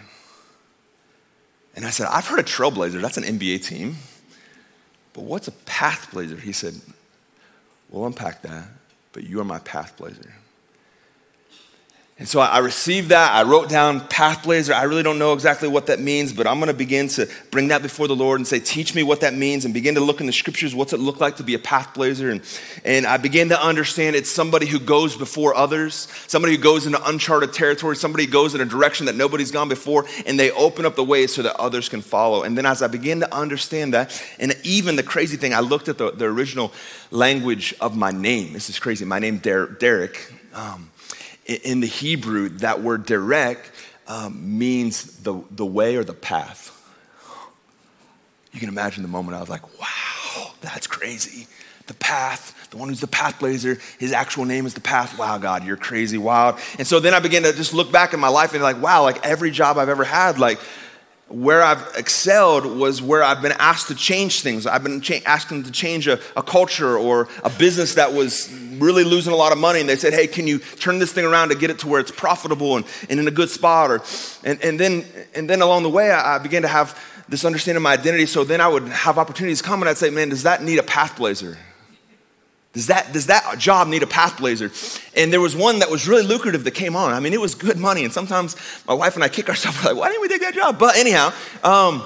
And 1.75 1.87
I 1.87 1.91
said, 1.91 2.09
I've 2.11 2.27
heard 2.27 2.39
of 2.39 2.47
Trailblazer. 2.47 3.01
That's 3.01 3.19
an 3.19 3.25
NBA 3.25 3.65
team. 3.65 3.97
But 5.13 5.25
what's 5.25 5.49
a 5.49 5.53
path 5.53 6.11
blazer? 6.11 6.37
He 6.37 6.53
said, 6.53 6.75
We'll 7.91 8.07
unpack 8.07 8.43
that 8.43 8.69
but 9.17 9.25
you 9.25 9.41
are 9.41 9.45
my 9.45 9.59
path 9.61 9.97
blazer. 9.97 10.31
And 12.19 12.27
so 12.27 12.41
I 12.41 12.61
received 12.61 13.11
that. 13.11 13.35
I 13.35 13.43
wrote 13.43 13.69
down 13.69 14.01
path 14.09 14.43
blazer. 14.45 14.73
I 14.73 14.85
really 14.85 15.03
don't 15.03 15.19
know 15.19 15.35
exactly 15.35 15.69
what 15.69 15.89
that 15.89 16.01
means, 16.01 16.33
but 16.33 16.47
I'm 16.47 16.59
going 16.59 16.69
to 16.69 16.75
begin 16.75 17.09
to 17.09 17.29
bring 17.51 17.69
that 17.69 17.83
before 17.83 18.09
the 18.09 18.17
Lord 18.17 18.41
and 18.41 18.47
say, 18.47 18.59
teach 18.59 18.95
me 18.95 19.03
what 19.03 19.21
that 19.21 19.35
means 19.35 19.67
and 19.67 19.75
begin 19.75 19.97
to 19.97 20.01
look 20.01 20.23
in 20.23 20.27
the 20.27 20.33
scriptures. 20.33 20.75
What's 20.75 20.95
it 20.95 21.01
look 21.01 21.21
like 21.21 21.37
to 21.37 21.43
be 21.43 21.53
a 21.53 21.59
path 21.59 21.93
blazer? 21.93 22.31
And, 22.31 22.41
and 22.87 23.07
I 23.07 23.19
begin 23.19 23.51
to 23.51 23.63
understand 23.63 24.17
it's 24.17 24.31
somebody 24.31 24.65
who 24.65 24.81
goes 24.81 25.15
before 25.15 25.55
others, 25.55 26.09
somebody 26.27 26.57
who 26.57 26.63
goes 26.63 26.87
into 26.87 27.07
uncharted 27.07 27.53
territory, 27.53 27.97
somebody 27.97 28.25
who 28.25 28.33
goes 28.33 28.55
in 28.55 28.63
a 28.63 28.65
direction 28.65 29.05
that 29.07 29.15
nobody's 29.15 29.51
gone 29.51 29.69
before, 29.69 30.07
and 30.25 30.41
they 30.41 30.51
open 30.53 30.87
up 30.87 30.97
the 30.97 31.05
way 31.05 31.27
so 31.27 31.43
that 31.43 31.55
others 31.57 31.91
can 31.91 32.01
follow. 32.01 32.45
And 32.45 32.57
then 32.57 32.65
as 32.65 32.81
I 32.81 32.87
begin 32.87 33.21
to 33.21 33.35
understand 33.35 33.93
that, 33.93 34.25
and 34.39 34.57
even 34.63 34.97
the 34.97 35.03
crazy 35.03 35.37
thing, 35.37 35.53
I 35.53 35.61
looked 35.61 35.91
at 35.91 35.99
the, 35.99 36.13
the 36.13 36.25
original 36.25 36.73
language 37.11 37.75
of 37.79 37.95
my 37.95 38.11
name. 38.11 38.55
This 38.55 38.71
is 38.71 38.79
crazy. 38.79 39.05
My 39.05 39.19
name, 39.19 39.37
Derek. 39.37 40.33
Um, 40.55 40.91
in 41.47 41.81
the 41.81 41.87
Hebrew, 41.87 42.49
that 42.49 42.83
word 42.83 43.07
derech 43.07 43.59
um, 44.09 44.59
means 44.59 45.19
the, 45.23 45.43
the 45.51 45.67
way 45.67 45.97
or 45.97 46.05
the 46.05 46.15
path. 46.15 46.73
You 48.53 48.61
can 48.61 48.69
imagine 48.69 49.03
the 49.03 49.09
moment 49.09 49.37
I 49.37 49.41
was 49.41 49.49
like, 49.49 49.81
wow, 49.81 50.53
that's 50.61 50.87
crazy. 50.87 51.47
the 51.87 51.95
path, 51.95 52.71
the 52.71 52.77
one 52.77 52.89
who's 52.89 53.01
the 53.01 53.07
path 53.07 53.39
blazer. 53.39 53.79
His 53.99 54.13
actual 54.13 54.45
name 54.45 54.67
is 54.67 54.75
the 54.75 54.81
path. 54.81 55.19
Wow, 55.19 55.39
God, 55.39 55.65
you're 55.65 55.77
crazy, 55.77 56.19
wild. 56.19 56.59
And 56.79 56.87
so 56.87 57.01
then 57.01 57.15
I 57.15 57.21
began 57.21 57.43
to 57.43 57.53
just 57.53 57.75
look 57.75 57.93
back 57.93 58.13
in 58.13 58.21
my 58.21 58.29
life 58.29 58.55
and 58.55 58.63
like, 58.63 58.81
wow, 58.81 59.03
like 59.03 59.25
every 59.25 59.51
job 59.51 59.79
I've 59.79 59.89
ever 59.89 60.05
had, 60.05 60.39
like 60.39 60.59
where 61.29 61.63
I've 61.63 61.85
excelled 61.97 62.65
was 62.65 63.03
where 63.03 63.23
I've 63.23 63.43
been 63.43 63.55
asked 63.59 63.89
to 63.89 63.95
change 63.95 64.43
things. 64.43 64.67
I've 64.67 64.85
been 64.85 65.01
cha- 65.01 65.25
asking 65.27 65.65
to 65.65 65.73
change 65.73 66.07
a, 66.07 66.21
a, 66.37 66.43
culture 66.43 66.97
or 66.97 67.29
a 67.43 67.51
business 67.51 67.95
that 67.95 68.13
was 68.13 68.49
really 68.79 69.05
losing 69.05 69.33
a 69.33 69.37
lot 69.37 69.53
of 69.53 69.59
money. 69.59 69.81
And 69.81 69.89
they 69.89 69.97
said, 69.97 70.13
hey, 70.13 70.27
can 70.27 70.47
you 70.47 70.59
turn 70.59 70.99
this 70.99 71.13
thing 71.13 71.25
around 71.25 71.51
to 71.51 71.55
get 71.55 71.71
it 71.71 71.79
to 71.81 71.89
where 71.89 72.01
it's 72.01 72.11
profitable 72.11 72.77
and, 72.77 72.87
and 73.11 73.21
in 73.21 73.29
a 73.29 73.31
good 73.31 73.51
spot? 73.51 73.91
Or, 73.91 74.03
and, 74.45 74.63
and, 74.63 74.79
then, 74.79 75.05
and 75.35 75.49
then 75.49 75.63
along 75.63 75.83
the 75.83 75.91
way, 75.91 76.11
I, 76.11 76.37
I 76.37 76.39
began 76.39 76.63
to 76.63 76.69
have 76.69 76.99
this 77.29 77.45
understanding 77.45 77.77
of 77.77 77.83
my 77.83 77.93
identity. 77.93 78.27
So 78.27 78.45
then 78.45 78.61
I 78.61 78.69
would 78.69 78.85
have 78.89 79.19
opportunities 79.19 79.63
come 79.63 79.83
and 79.83 79.89
I'd 79.89 79.99
say, 79.99 80.11
man, 80.11 80.29
does 80.29 80.45
that 80.45 80.63
need 80.63 80.79
a 80.79 80.83
path 80.83 81.17
blazer? 81.17 81.59
Does 82.77 82.89
that, 82.89 83.15
does 83.15 83.27
that 83.29 83.59
job 83.59 83.89
need 83.89 84.03
a 84.03 84.07
path 84.07 84.37
blazer? 84.37 84.71
And 85.17 85.33
there 85.33 85.41
was 85.41 85.57
one 85.57 85.79
that 85.79 85.91
was 85.91 86.07
really 86.07 86.23
lucrative 86.23 86.65
that 86.65 86.73
came 86.73 86.95
on. 86.95 87.15
I 87.15 87.21
mean, 87.21 87.33
it 87.33 87.41
was 87.41 87.55
good 87.55 87.79
money. 87.79 88.05
And 88.05 88.13
sometimes 88.13 88.55
my 88.87 88.93
wife 88.93 89.15
and 89.15 89.25
I 89.25 89.31
kick 89.31 89.49
ourselves 89.49 89.83
like, 89.85 89.97
why 89.97 90.09
didn't 90.09 90.21
we 90.21 90.29
take 90.29 90.43
that 90.43 90.55
job? 90.55 90.79
But 90.79 90.97
anyhow, 90.97 91.33
um, 91.65 92.01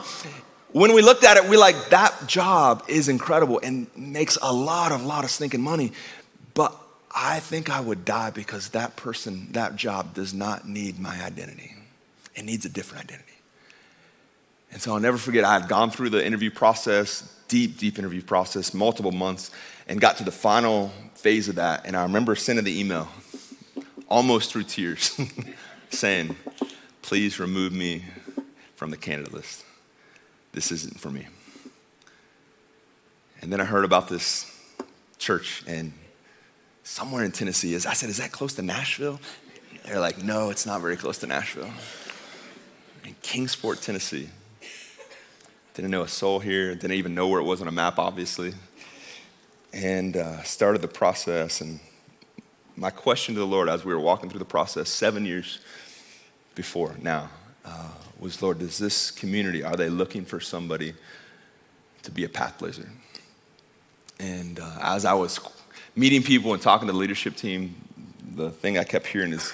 when 0.70 0.94
we 0.94 1.02
looked 1.02 1.24
at 1.24 1.36
it, 1.36 1.48
we 1.48 1.56
like, 1.56 1.90
that 1.90 2.28
job 2.28 2.84
is 2.86 3.08
incredible 3.08 3.58
and 3.60 3.88
makes 3.96 4.38
a 4.40 4.52
lot 4.52 4.92
of, 4.92 5.04
lot 5.04 5.24
of 5.24 5.30
stinking 5.30 5.60
money. 5.60 5.90
I 7.10 7.40
think 7.40 7.70
I 7.70 7.80
would 7.80 8.04
die 8.04 8.30
because 8.30 8.70
that 8.70 8.96
person, 8.96 9.48
that 9.52 9.76
job 9.76 10.14
does 10.14 10.32
not 10.32 10.68
need 10.68 10.98
my 10.98 11.22
identity. 11.24 11.74
It 12.34 12.44
needs 12.44 12.64
a 12.64 12.68
different 12.68 13.04
identity. 13.04 13.32
And 14.72 14.80
so 14.80 14.92
I'll 14.92 15.00
never 15.00 15.18
forget, 15.18 15.44
I 15.44 15.58
had 15.58 15.68
gone 15.68 15.90
through 15.90 16.10
the 16.10 16.24
interview 16.24 16.50
process, 16.50 17.34
deep, 17.48 17.78
deep 17.78 17.98
interview 17.98 18.22
process, 18.22 18.72
multiple 18.72 19.10
months, 19.10 19.50
and 19.88 20.00
got 20.00 20.18
to 20.18 20.24
the 20.24 20.30
final 20.30 20.92
phase 21.14 21.48
of 21.48 21.56
that. 21.56 21.84
And 21.84 21.96
I 21.96 22.04
remember 22.04 22.36
sending 22.36 22.64
the 22.64 22.78
email, 22.78 23.08
almost 24.08 24.52
through 24.52 24.64
tears, 24.64 25.18
saying, 25.90 26.36
Please 27.02 27.40
remove 27.40 27.72
me 27.72 28.04
from 28.76 28.90
the 28.90 28.96
candidate 28.96 29.32
list. 29.32 29.64
This 30.52 30.70
isn't 30.70 31.00
for 31.00 31.10
me. 31.10 31.26
And 33.42 33.52
then 33.52 33.60
I 33.60 33.64
heard 33.64 33.84
about 33.84 34.08
this 34.08 34.46
church 35.18 35.64
and 35.66 35.92
somewhere 36.90 37.22
in 37.24 37.30
Tennessee. 37.30 37.74
is. 37.74 37.86
I 37.86 37.92
said, 37.92 38.10
Is 38.10 38.16
that 38.16 38.32
close 38.32 38.54
to 38.54 38.62
Nashville? 38.62 39.20
They're 39.84 40.00
like, 40.00 40.22
No, 40.22 40.50
it's 40.50 40.66
not 40.66 40.80
very 40.80 40.96
close 40.96 41.18
to 41.18 41.26
Nashville. 41.26 41.70
In 43.04 43.14
Kingsport, 43.22 43.80
Tennessee. 43.80 44.28
Didn't 45.74 45.92
know 45.92 46.02
a 46.02 46.08
soul 46.08 46.40
here, 46.40 46.74
didn't 46.74 46.94
even 46.94 47.14
know 47.14 47.28
where 47.28 47.40
it 47.40 47.44
was 47.44 47.60
on 47.60 47.68
a 47.68 47.72
map, 47.72 47.98
obviously. 47.98 48.54
And 49.72 50.16
uh, 50.16 50.42
started 50.42 50.82
the 50.82 50.88
process. 50.88 51.60
And 51.60 51.78
my 52.76 52.90
question 52.90 53.34
to 53.34 53.40
the 53.40 53.46
Lord 53.46 53.68
as 53.68 53.84
we 53.84 53.94
were 53.94 54.00
walking 54.00 54.28
through 54.28 54.40
the 54.40 54.44
process 54.44 54.88
seven 54.88 55.24
years 55.24 55.60
before 56.56 56.96
now 57.00 57.30
uh, 57.64 57.88
was 58.18 58.42
Lord, 58.42 58.58
does 58.58 58.78
this 58.78 59.12
community, 59.12 59.62
are 59.62 59.76
they 59.76 59.88
looking 59.88 60.24
for 60.24 60.40
somebody 60.40 60.94
to 62.02 62.10
be 62.10 62.24
a 62.24 62.28
path 62.28 62.58
blazer? 62.58 62.88
And 64.18 64.58
uh, 64.58 64.78
as 64.82 65.04
I 65.04 65.14
was 65.14 65.38
meeting 65.94 66.22
people 66.22 66.52
and 66.52 66.62
talking 66.62 66.86
to 66.86 66.92
the 66.92 66.98
leadership 66.98 67.36
team, 67.36 67.74
the 68.34 68.50
thing 68.50 68.78
I 68.78 68.84
kept 68.84 69.06
hearing 69.06 69.32
is, 69.32 69.52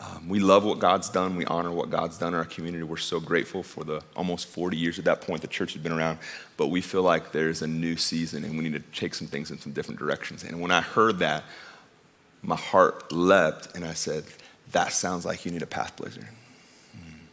um, 0.00 0.28
we 0.28 0.40
love 0.40 0.64
what 0.64 0.80
God's 0.80 1.08
done. 1.08 1.36
We 1.36 1.44
honor 1.44 1.70
what 1.70 1.90
God's 1.90 2.18
done 2.18 2.34
in 2.34 2.38
our 2.38 2.44
community. 2.44 2.82
We're 2.82 2.96
so 2.96 3.20
grateful 3.20 3.62
for 3.62 3.84
the 3.84 4.02
almost 4.16 4.48
40 4.48 4.76
years 4.76 4.98
at 4.98 5.04
that 5.04 5.20
point 5.20 5.42
the 5.42 5.46
church 5.48 5.74
has 5.74 5.82
been 5.82 5.92
around. 5.92 6.18
But 6.56 6.68
we 6.68 6.80
feel 6.80 7.02
like 7.02 7.30
there's 7.30 7.62
a 7.62 7.68
new 7.68 7.96
season 7.96 8.42
and 8.44 8.56
we 8.56 8.64
need 8.64 8.72
to 8.72 8.98
take 8.98 9.14
some 9.14 9.28
things 9.28 9.52
in 9.52 9.58
some 9.58 9.72
different 9.72 10.00
directions. 10.00 10.42
And 10.42 10.60
when 10.60 10.72
I 10.72 10.80
heard 10.80 11.20
that, 11.20 11.44
my 12.42 12.56
heart 12.56 13.12
leapt 13.12 13.76
and 13.76 13.84
I 13.84 13.94
said, 13.94 14.24
That 14.72 14.92
sounds 14.92 15.24
like 15.24 15.44
you 15.44 15.52
need 15.52 15.62
a 15.62 15.66
path 15.66 15.96
blazer. 15.96 16.28
Hmm. 16.92 17.26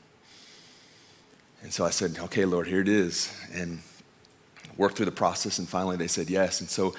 And 1.63 1.73
so 1.73 1.85
I 1.85 1.89
said, 1.89 2.19
Okay, 2.19 2.45
Lord, 2.45 2.67
here 2.67 2.81
it 2.81 2.89
is. 2.89 3.33
And 3.51 3.79
worked 4.77 4.95
through 4.95 5.05
the 5.07 5.11
process 5.11 5.59
and 5.59 5.67
finally 5.67 5.97
they 5.97 6.07
said 6.07 6.29
yes. 6.29 6.61
And 6.61 6.69
so 6.69 6.93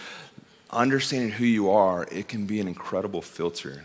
understanding 0.72 1.30
who 1.30 1.44
you 1.44 1.70
are, 1.70 2.06
it 2.10 2.28
can 2.28 2.46
be 2.46 2.60
an 2.60 2.68
incredible 2.68 3.22
filter 3.22 3.84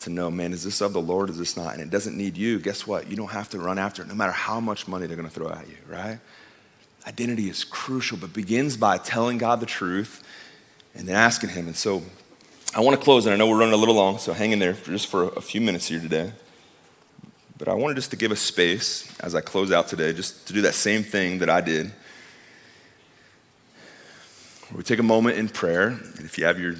to 0.00 0.10
know, 0.10 0.30
man, 0.30 0.52
is 0.52 0.64
this 0.64 0.80
of 0.80 0.92
the 0.92 1.00
Lord? 1.00 1.30
Is 1.30 1.38
this 1.38 1.56
not? 1.56 1.74
And 1.74 1.82
it 1.82 1.90
doesn't 1.90 2.16
need 2.16 2.36
you. 2.36 2.58
Guess 2.58 2.86
what? 2.86 3.08
You 3.08 3.16
don't 3.16 3.30
have 3.30 3.50
to 3.50 3.58
run 3.58 3.78
after 3.78 4.02
it, 4.02 4.08
no 4.08 4.14
matter 4.14 4.32
how 4.32 4.58
much 4.58 4.88
money 4.88 5.06
they're 5.06 5.16
going 5.16 5.28
to 5.28 5.34
throw 5.34 5.50
at 5.50 5.68
you, 5.68 5.76
right? 5.88 6.18
Identity 7.06 7.48
is 7.48 7.64
crucial, 7.64 8.16
but 8.16 8.32
begins 8.32 8.76
by 8.76 8.98
telling 8.98 9.38
God 9.38 9.60
the 9.60 9.66
truth 9.66 10.22
and 10.94 11.06
then 11.06 11.16
asking 11.16 11.50
Him. 11.50 11.66
And 11.66 11.76
so 11.76 12.02
I 12.74 12.80
want 12.80 12.98
to 12.98 13.04
close, 13.04 13.26
and 13.26 13.34
I 13.34 13.36
know 13.36 13.48
we're 13.48 13.58
running 13.58 13.74
a 13.74 13.78
little 13.78 13.94
long, 13.94 14.18
so 14.18 14.32
hang 14.32 14.52
in 14.52 14.58
there 14.58 14.74
for 14.74 14.90
just 14.90 15.06
for 15.06 15.24
a 15.34 15.40
few 15.40 15.60
minutes 15.60 15.88
here 15.88 16.00
today. 16.00 16.32
But 17.58 17.68
I 17.68 17.74
wanted 17.74 17.96
just 17.96 18.10
to 18.12 18.16
give 18.16 18.32
a 18.32 18.36
space 18.36 19.14
as 19.20 19.34
I 19.34 19.42
close 19.42 19.70
out 19.70 19.88
today, 19.88 20.14
just 20.14 20.46
to 20.46 20.54
do 20.54 20.62
that 20.62 20.74
same 20.74 21.02
thing 21.02 21.40
that 21.40 21.50
I 21.50 21.60
did. 21.60 21.92
We 24.74 24.84
take 24.84 25.00
a 25.00 25.04
moment 25.04 25.36
in 25.36 25.48
prayer, 25.48 25.88
and 25.88 26.20
if 26.20 26.38
you 26.38 26.44
have 26.44 26.60
your 26.60 26.76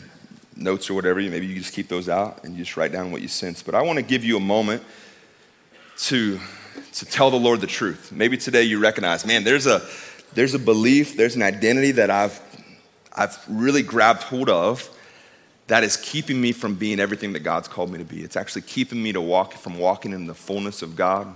notes 0.55 0.88
or 0.88 0.95
whatever, 0.95 1.20
maybe 1.20 1.47
you 1.47 1.59
just 1.59 1.74
keep 1.74 1.88
those 1.88 2.09
out 2.09 2.45
and 2.45 2.55
you 2.55 2.64
just 2.64 2.76
write 2.76 2.93
down 2.93 3.11
what 3.11 3.20
you 3.20 3.28
sense. 3.28 3.62
But 3.62 3.74
I 3.74 3.82
want 3.82 3.99
to 3.99 4.05
give 4.05 4.24
you 4.24 4.36
a 4.36 4.41
moment 4.41 4.82
to, 6.03 6.38
to 6.95 7.05
tell 7.07 7.30
the 7.30 7.36
Lord 7.36 7.61
the 7.61 7.66
truth. 7.66 8.12
Maybe 8.12 8.36
today 8.36 8.62
you 8.62 8.78
recognize, 8.78 9.26
man, 9.26 9.43
there's 9.43 9.66
a, 9.66 9.82
there's 10.34 10.55
a 10.55 10.59
belief, 10.59 11.16
there's 11.16 11.34
an 11.34 11.43
identity 11.43 11.91
that 11.93 12.11
I've, 12.11 12.41
I've 13.12 13.36
really 13.49 13.82
grabbed 13.82 14.22
hold 14.22 14.49
of 14.49 14.88
that 15.66 15.82
is 15.82 15.97
keeping 15.97 16.41
me 16.41 16.53
from 16.53 16.76
being 16.76 17.01
everything 17.01 17.32
that 17.32 17.41
God's 17.41 17.66
called 17.66 17.91
me 17.91 17.99
to 17.99 18.05
be. 18.05 18.22
It's 18.22 18.36
actually 18.36 18.62
keeping 18.62 19.03
me 19.03 19.12
to 19.12 19.20
walk 19.20 19.55
from 19.55 19.78
walking 19.78 20.12
in 20.12 20.26
the 20.26 20.34
fullness 20.34 20.82
of 20.82 20.95
God. 20.95 21.34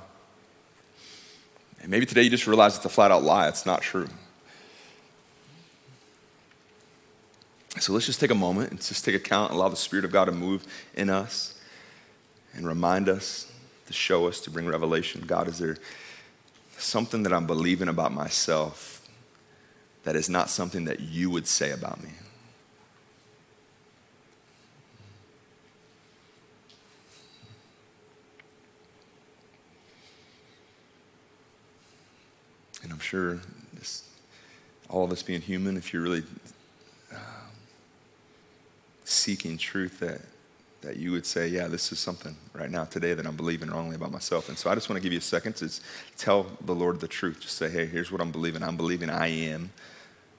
And 1.81 1.91
maybe 1.91 2.07
today 2.07 2.23
you 2.23 2.31
just 2.31 2.47
realize 2.47 2.77
it's 2.77 2.85
a 2.85 2.89
flat 2.89 3.11
out 3.11 3.25
lie. 3.25 3.49
It's 3.49 3.67
not 3.67 3.83
true. 3.83 4.09
So 7.81 7.93
let's 7.93 8.07
just 8.07 8.21
take 8.21 8.31
a 8.31 8.37
moment 8.37 8.71
and 8.71 8.81
just 8.81 9.05
take 9.05 9.15
account, 9.15 9.51
and 9.51 9.59
allow 9.59 9.69
the 9.69 9.77
Spirit 9.77 10.05
of 10.05 10.13
God 10.13 10.27
to 10.27 10.33
move 10.33 10.65
in 10.95 11.11
us 11.11 11.61
and 12.55 12.67
remind 12.67 13.09
us, 13.09 13.53
to 13.87 13.93
show 13.93 14.27
us, 14.27 14.41
to 14.41 14.51
bring 14.51 14.67
revelation. 14.67 15.23
God, 15.27 15.49
is 15.49 15.59
there 15.59 15.77
something 16.79 17.25
that 17.25 17.33
I'm 17.33 17.47
believing 17.47 17.89
about 17.89 18.13
myself 18.13 19.07
that 20.05 20.17
is 20.17 20.31
not 20.31 20.49
something 20.49 20.85
that 20.85 21.01
you 21.01 21.31
would 21.31 21.47
say 21.47 21.73
about 21.73 22.03
me? 22.03 22.11
And 32.83 32.93
I'm 32.93 33.01
sure 33.01 33.41
this, 33.73 34.09
all 34.89 35.05
of 35.05 35.11
us 35.11 35.23
being 35.23 35.41
human, 35.41 35.77
if 35.77 35.93
you're 35.93 36.03
really 36.03 36.23
seeking 39.05 39.57
truth 39.59 40.01
that, 40.01 40.21
that 40.81 40.97
you 40.97 41.13
would 41.13 41.27
say, 41.27 41.49
yeah, 41.49 41.69
this 41.69 41.93
is 41.93 41.99
something 41.99 42.37
right 42.53 42.71
now, 42.71 42.85
today, 42.85 43.15
that 43.15 43.27
I'm 43.27 43.37
believing 43.37 43.71
wrongly 43.71 43.97
about 43.97 44.13
myself. 44.13 44.49
And 44.49 44.59
so 44.59 44.71
I 44.71 44.75
just 44.75 44.89
want 44.89 44.99
to 44.99 45.03
give 45.03 45.13
you 45.13 45.19
a 45.19 45.23
second 45.23 45.57
to 45.57 45.71
tell 46.17 46.47
the 46.65 46.75
Lord 46.75 47.01
the 47.01 47.09
truth. 47.09 47.41
Just 47.41 47.57
say, 47.57 47.69
hey, 47.69 47.87
here's 47.87 48.11
what 48.11 48.21
I'm 48.21 48.33
believing. 48.33 48.63
I'm 48.63 48.77
believing 48.77 49.11
I 49.11 49.29
am, 49.29 49.71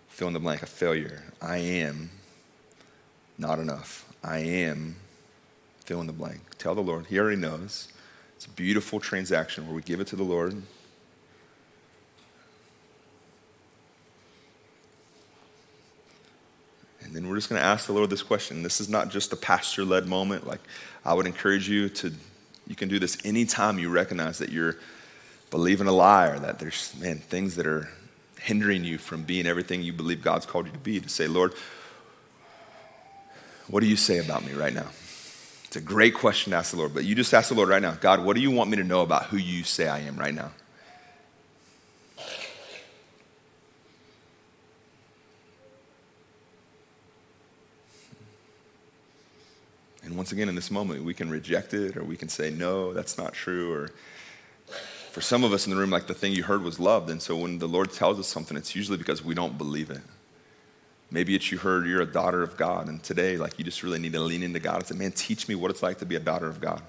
fill 0.10 0.28
in 0.28 0.34
the 0.34 0.40
blank, 0.40 0.62
a 0.62 0.66
failure. 0.66 1.24
I 1.42 1.58
am 1.58 2.10
not 3.38 3.60
enough. 3.60 4.12
I 4.24 4.40
am, 4.40 4.96
fill 5.84 6.02
in 6.02 6.08
the 6.08 6.14
blank. 6.14 6.42
Tell 6.58 6.76
the 6.76 6.82
Lord. 6.82 7.06
He 7.08 7.20
already 7.20 7.38
knows. 7.38 7.90
It's 8.36 8.46
a 8.46 8.50
beautiful 8.50 9.00
transaction 9.00 9.66
where 9.66 9.76
we 9.76 9.82
give 9.82 10.00
it 10.00 10.08
to 10.08 10.16
the 10.16 10.24
Lord 10.24 10.62
then 17.16 17.30
we're 17.30 17.36
just 17.36 17.50
going 17.50 17.62
to 17.62 17.66
ask 17.66 17.88
the 17.88 17.94
Lord 17.94 18.10
this 18.10 18.24
question. 18.24 18.64
This 18.64 18.82
is 18.82 18.90
not 18.90 19.10
just 19.10 19.32
a 19.32 19.36
pastor 19.36 19.86
led 19.86 20.08
moment. 20.08 20.46
Like, 20.46 20.62
I 21.06 21.14
would 21.14 21.26
encourage 21.26 21.70
you 21.70 21.90
to, 21.90 22.12
you 22.68 22.76
can 22.76 22.90
do 22.90 23.00
this 23.00 23.18
anytime 23.24 23.80
you 23.80 23.90
recognize 23.90 24.40
that 24.40 24.52
you're 24.52 24.76
believing 25.52 25.88
a 25.88 25.92
lie 25.92 26.28
or 26.28 26.40
that 26.40 26.60
there's, 26.60 26.94
man, 27.00 27.20
things 27.20 27.56
that 27.56 27.66
are 27.66 27.90
hindering 28.42 28.84
you 28.84 28.98
from 28.98 29.24
being 29.24 29.48
everything 29.48 29.82
you 29.82 29.94
believe 29.94 30.22
God's 30.22 30.46
called 30.46 30.66
you 30.66 30.72
to 30.72 30.78
be. 30.78 31.00
To 31.00 31.10
say, 31.10 31.28
Lord, 31.28 31.54
what 33.68 33.80
do 33.80 33.88
you 33.88 33.96
say 33.96 34.20
about 34.20 34.46
me 34.46 34.54
right 34.54 34.74
now? 34.74 34.88
It's 35.64 35.76
a 35.76 35.82
great 35.82 36.14
question 36.14 36.52
to 36.52 36.58
ask 36.58 36.72
the 36.72 36.78
Lord, 36.78 36.94
but 36.94 37.06
you 37.06 37.16
just 37.16 37.34
ask 37.34 37.50
the 37.50 37.56
Lord 37.56 37.70
right 37.70 37.82
now 37.82 37.92
God, 37.92 38.24
what 38.24 38.36
do 38.36 38.42
you 38.42 38.52
want 38.52 38.70
me 38.70 38.78
to 38.78 38.84
know 38.84 39.02
about 39.02 39.26
who 39.26 39.38
you 39.38 39.64
say 39.64 39.88
I 39.88 40.00
am 40.00 40.16
right 40.16 40.34
now? 40.34 40.52
Once 50.16 50.32
again, 50.32 50.50
in 50.50 50.56
this 50.56 50.72
moment, 50.72 51.04
we 51.04 51.14
can 51.14 51.30
reject 51.30 51.74
it 51.74 51.98
or 51.98 52.04
we 52.04 52.16
can 52.16 52.30
say, 52.30 52.50
no, 52.50 52.94
that's 52.94 53.18
not 53.18 53.34
true. 53.34 53.74
Or 53.74 53.92
for 55.12 55.22
some 55.22 55.44
of 55.44 55.54
us 55.54 55.66
in 55.66 55.72
the 55.72 55.78
room, 55.78 55.90
like 55.90 56.08
the 56.08 56.14
thing 56.14 56.34
you 56.34 56.44
heard 56.44 56.64
was 56.64 56.80
loved. 56.80 57.10
And 57.10 57.22
so 57.22 57.36
when 57.36 57.60
the 57.60 57.68
Lord 57.68 57.92
tells 57.92 58.20
us 58.20 58.28
something, 58.28 58.56
it's 58.58 58.76
usually 58.76 58.98
because 58.98 59.24
we 59.24 59.36
don't 59.36 59.58
believe 59.58 59.90
it. 59.90 60.02
Maybe 61.12 61.36
it's 61.36 61.52
you 61.52 61.58
heard 61.58 61.86
you're 61.86 62.02
a 62.02 62.06
daughter 62.06 62.42
of 62.42 62.58
God, 62.58 62.88
and 62.88 63.02
today, 63.02 63.38
like, 63.38 63.60
you 63.60 63.64
just 63.64 63.84
really 63.84 64.00
need 64.00 64.14
to 64.14 64.20
lean 64.20 64.42
into 64.42 64.60
God 64.60 64.78
and 64.78 64.88
say, 64.88 64.96
man, 64.96 65.12
teach 65.12 65.48
me 65.48 65.54
what 65.54 65.70
it's 65.70 65.84
like 65.84 66.00
to 66.00 66.06
be 66.06 66.16
a 66.16 66.20
daughter 66.20 66.48
of 66.48 66.60
God. 66.60 66.82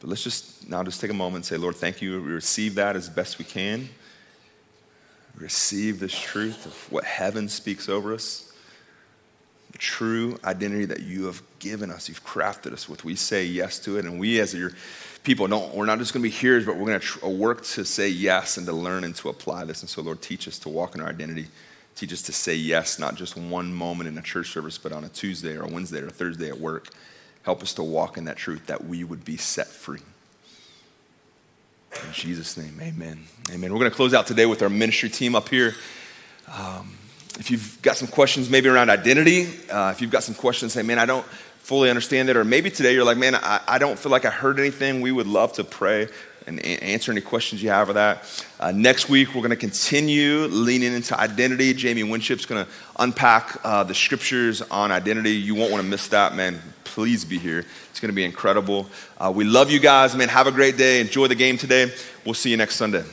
But 0.00 0.10
let's 0.10 0.22
just 0.22 0.68
now 0.68 0.82
just 0.84 1.00
take 1.00 1.10
a 1.10 1.14
moment 1.14 1.36
and 1.36 1.46
say, 1.46 1.56
Lord, 1.56 1.74
thank 1.76 2.02
you. 2.02 2.22
We 2.22 2.32
receive 2.32 2.74
that 2.76 2.96
as 2.96 3.08
best 3.08 3.38
we 3.38 3.44
can. 3.44 3.88
Receive 5.36 6.00
this 6.00 6.16
truth 6.16 6.66
of 6.66 6.92
what 6.92 7.04
heaven 7.04 7.48
speaks 7.48 7.88
over 7.88 8.12
us, 8.12 8.47
true 9.76 10.38
identity 10.44 10.86
that 10.86 11.00
you 11.00 11.26
have 11.26 11.42
given 11.58 11.90
us, 11.90 12.08
you've 12.08 12.24
crafted 12.24 12.72
us 12.72 12.88
with. 12.88 13.04
We 13.04 13.14
say 13.14 13.44
yes 13.44 13.78
to 13.80 13.98
it, 13.98 14.04
and 14.04 14.18
we 14.18 14.40
as 14.40 14.54
your 14.54 14.72
people 15.22 15.46
don't. 15.46 15.74
We're 15.74 15.86
not 15.86 15.98
just 15.98 16.12
going 16.12 16.22
to 16.22 16.28
be 16.28 16.34
hearers, 16.34 16.64
but 16.64 16.76
we're 16.76 16.86
going 16.86 17.00
to 17.00 17.06
tr- 17.06 17.26
work 17.26 17.64
to 17.64 17.84
say 17.84 18.08
yes 18.08 18.56
and 18.56 18.66
to 18.66 18.72
learn 18.72 19.04
and 19.04 19.14
to 19.16 19.28
apply 19.28 19.64
this. 19.64 19.82
And 19.82 19.90
so, 19.90 20.02
Lord, 20.02 20.22
teach 20.22 20.48
us 20.48 20.58
to 20.60 20.68
walk 20.68 20.94
in 20.94 21.00
our 21.00 21.08
identity. 21.08 21.48
Teach 21.94 22.12
us 22.12 22.22
to 22.22 22.32
say 22.32 22.54
yes, 22.54 22.98
not 22.98 23.16
just 23.16 23.36
one 23.36 23.72
moment 23.72 24.08
in 24.08 24.16
a 24.16 24.22
church 24.22 24.50
service, 24.52 24.78
but 24.78 24.92
on 24.92 25.04
a 25.04 25.08
Tuesday 25.08 25.56
or 25.56 25.64
a 25.64 25.68
Wednesday 25.68 26.00
or 26.00 26.06
a 26.06 26.10
Thursday 26.10 26.48
at 26.48 26.58
work. 26.58 26.88
Help 27.42 27.62
us 27.62 27.74
to 27.74 27.82
walk 27.82 28.16
in 28.16 28.24
that 28.24 28.36
truth 28.36 28.66
that 28.66 28.84
we 28.84 29.04
would 29.04 29.24
be 29.24 29.36
set 29.36 29.66
free. 29.66 30.00
In 31.92 32.12
Jesus' 32.12 32.56
name, 32.56 32.78
amen. 32.80 33.24
Amen. 33.50 33.72
We're 33.72 33.78
going 33.80 33.90
to 33.90 33.96
close 33.96 34.14
out 34.14 34.26
today 34.26 34.46
with 34.46 34.62
our 34.62 34.68
ministry 34.68 35.08
team 35.08 35.34
up 35.34 35.48
here. 35.48 35.74
Um, 36.46 36.96
if 37.38 37.50
you've 37.50 37.80
got 37.82 37.96
some 37.96 38.08
questions 38.08 38.50
maybe 38.50 38.68
around 38.68 38.90
identity, 38.90 39.48
uh, 39.70 39.92
if 39.94 40.00
you've 40.00 40.10
got 40.10 40.22
some 40.22 40.34
questions, 40.34 40.72
say, 40.72 40.82
man, 40.82 40.98
I 40.98 41.06
don't 41.06 41.24
fully 41.58 41.90
understand 41.90 42.28
it, 42.28 42.36
or 42.36 42.44
maybe 42.44 42.70
today 42.70 42.94
you're 42.94 43.04
like, 43.04 43.18
man, 43.18 43.34
I, 43.34 43.60
I 43.66 43.78
don't 43.78 43.98
feel 43.98 44.10
like 44.10 44.24
I 44.24 44.30
heard 44.30 44.58
anything, 44.58 45.00
we 45.00 45.12
would 45.12 45.26
love 45.26 45.52
to 45.54 45.64
pray 45.64 46.08
and 46.46 46.64
answer 46.64 47.12
any 47.12 47.20
questions 47.20 47.62
you 47.62 47.68
have 47.68 47.90
of 47.90 47.96
that. 47.96 48.24
Uh, 48.58 48.72
next 48.72 49.08
week, 49.08 49.34
we're 49.34 49.42
going 49.42 49.50
to 49.50 49.56
continue 49.56 50.46
leaning 50.46 50.94
into 50.94 51.18
identity. 51.18 51.74
Jamie 51.74 52.04
Winship's 52.04 52.46
going 52.46 52.64
to 52.64 52.70
unpack 52.98 53.58
uh, 53.64 53.84
the 53.84 53.94
scriptures 53.94 54.62
on 54.62 54.90
identity. 54.90 55.32
You 55.32 55.54
won't 55.54 55.70
want 55.70 55.84
to 55.84 55.88
miss 55.88 56.08
that, 56.08 56.34
man. 56.34 56.60
Please 56.84 57.24
be 57.24 57.38
here. 57.38 57.66
It's 57.90 58.00
going 58.00 58.08
to 58.08 58.16
be 58.16 58.24
incredible. 58.24 58.86
Uh, 59.18 59.30
we 59.34 59.44
love 59.44 59.70
you 59.70 59.78
guys, 59.78 60.16
man. 60.16 60.28
Have 60.30 60.46
a 60.46 60.52
great 60.52 60.78
day. 60.78 61.00
Enjoy 61.00 61.26
the 61.26 61.34
game 61.34 61.58
today. 61.58 61.92
We'll 62.24 62.34
see 62.34 62.50
you 62.50 62.56
next 62.56 62.76
Sunday. 62.76 63.04